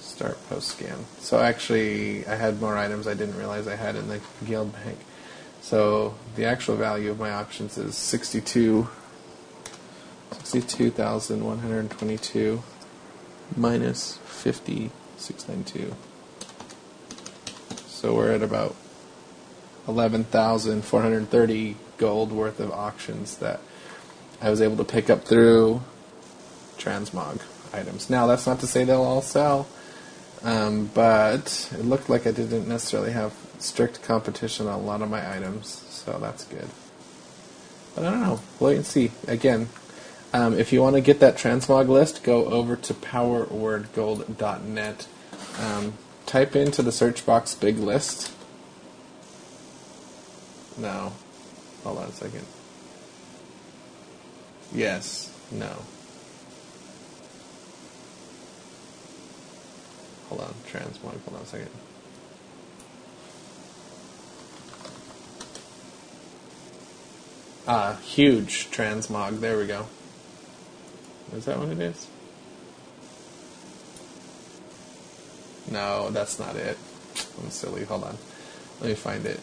Start 0.00 0.36
post 0.50 0.68
scan. 0.68 1.06
So 1.20 1.40
actually, 1.40 2.26
I 2.26 2.34
had 2.34 2.60
more 2.60 2.76
items 2.76 3.06
I 3.06 3.14
didn't 3.14 3.38
realize 3.38 3.66
I 3.66 3.76
had 3.76 3.96
in 3.96 4.08
the 4.08 4.20
guild 4.44 4.74
bank. 4.74 4.98
So 5.60 6.14
the 6.36 6.44
actual 6.44 6.76
value 6.76 7.10
of 7.10 7.18
my 7.18 7.30
options 7.30 7.76
is 7.76 7.96
62, 7.96 8.88
62,122 10.44 12.62
minus 13.56 14.18
50,692. 14.24 15.94
So 17.86 18.14
we're 18.14 18.32
at 18.32 18.42
about 18.42 18.76
11,430 19.88 21.76
gold 21.96 22.32
worth 22.32 22.60
of 22.60 22.70
auctions 22.70 23.38
that 23.38 23.60
I 24.40 24.50
was 24.50 24.62
able 24.62 24.76
to 24.76 24.84
pick 24.84 25.10
up 25.10 25.24
through 25.24 25.82
transmog 26.78 27.40
items. 27.72 28.08
Now 28.08 28.26
that's 28.26 28.46
not 28.46 28.60
to 28.60 28.66
say 28.66 28.84
they'll 28.84 29.02
all 29.02 29.22
sell, 29.22 29.66
um, 30.42 30.90
but 30.94 31.68
it 31.72 31.84
looked 31.84 32.08
like 32.08 32.26
I 32.26 32.30
didn't 32.30 32.68
necessarily 32.68 33.12
have 33.12 33.34
strict 33.62 34.02
competition 34.02 34.66
on 34.66 34.74
a 34.74 34.82
lot 34.82 35.02
of 35.02 35.10
my 35.10 35.36
items, 35.36 35.68
so 35.88 36.18
that's 36.20 36.44
good. 36.44 36.68
But 37.94 38.04
I 38.04 38.10
don't 38.10 38.20
know. 38.20 38.40
Wait 38.60 38.76
and 38.76 38.86
see. 38.86 39.12
Again, 39.26 39.68
um, 40.32 40.56
if 40.58 40.72
you 40.72 40.80
want 40.82 40.96
to 40.96 41.00
get 41.00 41.20
that 41.20 41.36
transmog 41.36 41.88
list, 41.88 42.22
go 42.22 42.46
over 42.46 42.76
to 42.76 42.94
powerwordgold.net. 42.94 45.06
Um, 45.58 45.94
type 46.26 46.54
into 46.54 46.82
the 46.82 46.92
search 46.92 47.24
box 47.24 47.54
big 47.54 47.78
list. 47.78 48.32
No. 50.76 51.14
Hold 51.82 51.98
on 51.98 52.08
a 52.08 52.12
second. 52.12 52.44
Yes. 54.72 55.34
No. 55.50 55.78
Hold 60.28 60.42
on. 60.42 60.54
Transmog. 60.70 61.18
Hold 61.24 61.36
on 61.36 61.42
a 61.42 61.46
second. 61.46 61.70
Ah, 67.70 67.98
huge 68.02 68.70
transmog. 68.70 69.40
There 69.40 69.58
we 69.58 69.66
go. 69.66 69.86
Is 71.36 71.44
that 71.44 71.58
what 71.58 71.68
it 71.68 71.78
is? 71.78 72.08
No, 75.70 76.08
that's 76.10 76.38
not 76.38 76.56
it. 76.56 76.78
I'm 77.38 77.50
silly. 77.50 77.84
Hold 77.84 78.04
on. 78.04 78.16
Let 78.80 78.88
me 78.88 78.94
find 78.94 79.26
it. 79.26 79.38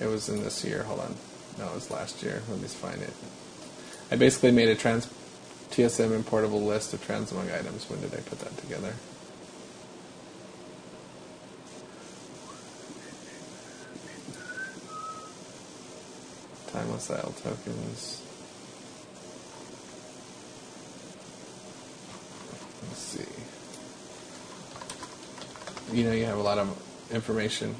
It 0.00 0.06
was 0.06 0.28
in 0.28 0.42
this 0.42 0.62
year. 0.66 0.82
Hold 0.82 1.00
on. 1.00 1.14
No, 1.58 1.68
it 1.68 1.74
was 1.74 1.90
last 1.90 2.22
year. 2.22 2.42
Let 2.50 2.60
me 2.60 2.68
find 2.68 3.00
it. 3.00 3.14
I 4.10 4.16
basically 4.16 4.50
made 4.50 4.68
a 4.68 4.74
trans 4.74 5.06
TSM 5.70 6.20
importable 6.20 6.62
list 6.62 6.92
of 6.92 7.00
transmog 7.06 7.58
items. 7.58 7.88
When 7.88 8.02
did 8.02 8.12
I 8.12 8.18
put 8.18 8.40
that 8.40 8.54
together? 8.58 8.92
Timeless 16.84 17.10
Isle 17.10 17.34
tokens. 17.42 18.22
Let's 22.82 22.98
see. 22.98 23.24
You 25.96 26.04
know, 26.04 26.12
you 26.12 26.26
have 26.26 26.36
a 26.36 26.42
lot 26.42 26.58
of 26.58 26.78
information. 27.10 27.74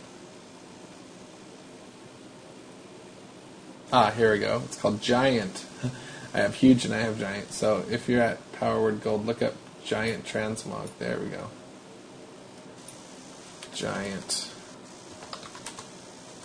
Ah, 3.92 4.10
here 4.10 4.32
we 4.32 4.38
go. 4.38 4.62
It's 4.64 4.80
called 4.80 5.02
Giant. 5.02 5.66
I 6.34 6.38
have 6.38 6.54
huge 6.54 6.86
and 6.86 6.94
I 6.94 7.00
have 7.00 7.18
giant. 7.18 7.52
So 7.52 7.84
if 7.90 8.08
you're 8.08 8.22
at 8.22 8.52
Power 8.52 8.80
Word 8.80 9.02
Gold, 9.02 9.26
look 9.26 9.42
up 9.42 9.52
Giant 9.84 10.24
Transmog. 10.24 10.88
There 10.98 11.18
we 11.18 11.28
go. 11.28 11.50
Giant. 13.74 14.53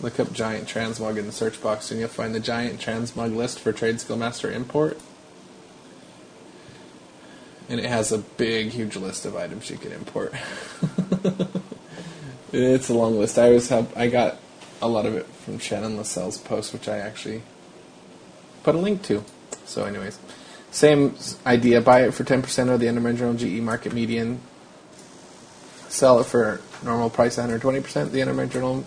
Look 0.02 0.20
up 0.20 0.32
Giant 0.32 0.68
Transmog 0.68 1.18
in 1.18 1.26
the 1.26 1.32
search 1.32 1.62
box 1.62 1.92
and 1.92 2.00
you'll 2.00 2.10
find 2.10 2.34
the 2.34 2.40
Giant 2.40 2.80
Transmog 2.80 3.36
list 3.36 3.60
for 3.60 3.74
Trade 3.74 4.00
Skill 4.00 4.16
Master 4.16 4.50
Import. 4.50 4.98
And 7.68 7.80
it 7.80 7.86
has 7.86 8.12
a 8.12 8.18
big, 8.18 8.70
huge 8.70 8.96
list 8.96 9.26
of 9.26 9.36
items 9.36 9.70
you 9.70 9.78
can 9.78 9.92
import. 9.92 10.34
it's 12.54 12.90
a 12.90 12.94
long 12.94 13.20
list. 13.20 13.38
I 13.38 13.50
was 13.50 13.68
help. 13.68 13.96
I 13.96 14.08
got 14.08 14.38
a 14.82 14.88
lot 14.88 15.06
of 15.06 15.16
it 15.16 15.26
from 15.28 15.60
Shannon 15.60 15.98
LaSalle's 15.98 16.38
post, 16.38 16.74
which 16.74 16.88
I 16.88 16.98
actually 16.98 17.44
put 18.64 18.76
a 18.76 18.80
link 18.80 19.04
to. 19.04 19.24
So, 19.66 19.84
anyways, 19.84 20.18
same 20.72 21.16
idea. 21.46 21.82
Buy 21.82 22.06
it 22.06 22.14
for 22.14 22.24
ten 22.24 22.42
percent 22.42 22.72
of 22.72 22.80
the 22.80 22.88
Undermine 22.88 23.38
GE 23.38 23.62
market 23.62 23.94
median. 23.94 24.40
Sell 25.90 26.20
it 26.20 26.26
for 26.26 26.62
normal 26.84 27.12
price, 27.12 27.38
one 27.38 27.50
hundred 27.50 27.62
twenty 27.62 27.82
percent. 27.82 28.12
The 28.12 28.22
Undermine 28.22 28.50
Journal 28.50 28.84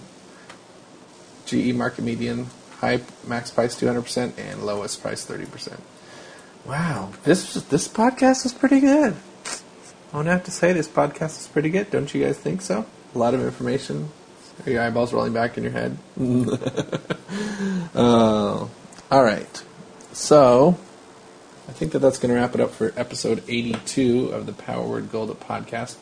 GE 1.52 1.74
market 1.74 2.02
median, 2.02 2.46
high 2.78 3.00
max 3.26 3.50
price 3.50 3.78
200%, 3.78 4.32
and 4.38 4.64
lowest 4.64 5.02
price 5.02 5.26
30%. 5.26 5.78
Wow, 6.64 7.12
this 7.24 7.54
this 7.64 7.88
podcast 7.88 8.46
is 8.46 8.52
pretty 8.52 8.80
good. 8.80 9.14
I 9.44 10.16
don't 10.16 10.26
have 10.26 10.44
to 10.44 10.50
say 10.50 10.72
this 10.72 10.88
podcast 10.88 11.40
is 11.40 11.48
pretty 11.48 11.68
good. 11.70 11.90
Don't 11.90 12.12
you 12.14 12.24
guys 12.24 12.38
think 12.38 12.62
so? 12.62 12.86
A 13.14 13.18
lot 13.18 13.34
of 13.34 13.42
information. 13.42 14.08
Are 14.64 14.70
your 14.70 14.82
eyeballs 14.82 15.12
rolling 15.12 15.32
back 15.32 15.58
in 15.58 15.64
your 15.64 15.72
head? 15.72 15.98
uh, 17.94 18.66
all 19.10 19.24
right. 19.24 19.64
So, 20.12 20.78
I 21.68 21.72
think 21.72 21.92
that 21.92 21.98
that's 21.98 22.18
going 22.18 22.32
to 22.32 22.40
wrap 22.40 22.54
it 22.54 22.60
up 22.60 22.70
for 22.70 22.92
episode 22.96 23.42
82 23.48 24.28
of 24.28 24.46
the 24.46 24.52
Power 24.52 24.86
Word 24.86 25.10
Gold 25.10 25.38
podcast. 25.40 25.96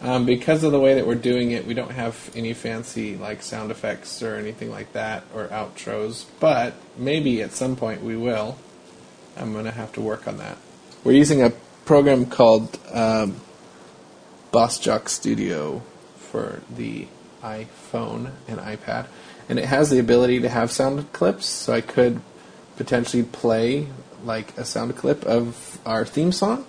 Um, 0.00 0.26
because 0.26 0.64
of 0.64 0.72
the 0.72 0.80
way 0.80 0.94
that 0.94 1.06
we're 1.06 1.14
doing 1.14 1.52
it, 1.52 1.66
we 1.66 1.74
don't 1.74 1.92
have 1.92 2.30
any 2.34 2.52
fancy 2.52 3.16
like 3.16 3.42
sound 3.42 3.70
effects 3.70 4.22
or 4.22 4.36
anything 4.36 4.70
like 4.70 4.92
that 4.92 5.24
or 5.34 5.48
outros. 5.48 6.26
But 6.40 6.74
maybe 6.96 7.42
at 7.42 7.52
some 7.52 7.76
point 7.76 8.02
we 8.02 8.16
will. 8.16 8.58
I'm 9.36 9.52
going 9.52 9.64
to 9.64 9.70
have 9.70 9.92
to 9.94 10.00
work 10.00 10.28
on 10.28 10.38
that. 10.38 10.58
We're 11.02 11.12
using 11.12 11.42
a 11.42 11.50
program 11.84 12.26
called 12.26 12.78
um, 12.92 13.40
Boss 14.52 14.78
Jock 14.78 15.08
Studio 15.08 15.82
for 16.16 16.62
the 16.74 17.06
iPhone 17.42 18.32
and 18.48 18.58
iPad, 18.58 19.06
and 19.48 19.58
it 19.58 19.66
has 19.66 19.90
the 19.90 19.98
ability 19.98 20.40
to 20.40 20.48
have 20.48 20.70
sound 20.70 21.12
clips. 21.12 21.46
So 21.46 21.72
I 21.72 21.80
could 21.80 22.20
potentially 22.76 23.22
play 23.22 23.88
like 24.24 24.56
a 24.56 24.64
sound 24.64 24.96
clip 24.96 25.24
of 25.24 25.78
our 25.84 26.04
theme 26.04 26.32
song, 26.32 26.64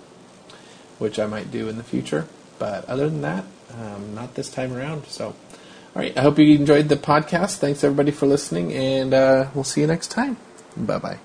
which 0.98 1.18
I 1.18 1.26
might 1.26 1.50
do 1.50 1.68
in 1.68 1.76
the 1.76 1.84
future. 1.84 2.26
But 2.58 2.84
other 2.86 3.08
than 3.08 3.22
that, 3.22 3.44
um, 3.78 4.14
not 4.14 4.34
this 4.34 4.50
time 4.50 4.72
around. 4.72 5.06
So, 5.06 5.26
all 5.26 5.34
right. 5.94 6.16
I 6.16 6.22
hope 6.22 6.38
you 6.38 6.54
enjoyed 6.54 6.88
the 6.88 6.96
podcast. 6.96 7.56
Thanks 7.56 7.84
everybody 7.84 8.10
for 8.10 8.26
listening, 8.26 8.72
and 8.72 9.14
uh, 9.14 9.48
we'll 9.54 9.64
see 9.64 9.80
you 9.80 9.86
next 9.86 10.10
time. 10.10 10.36
Bye 10.76 10.98
bye. 10.98 11.18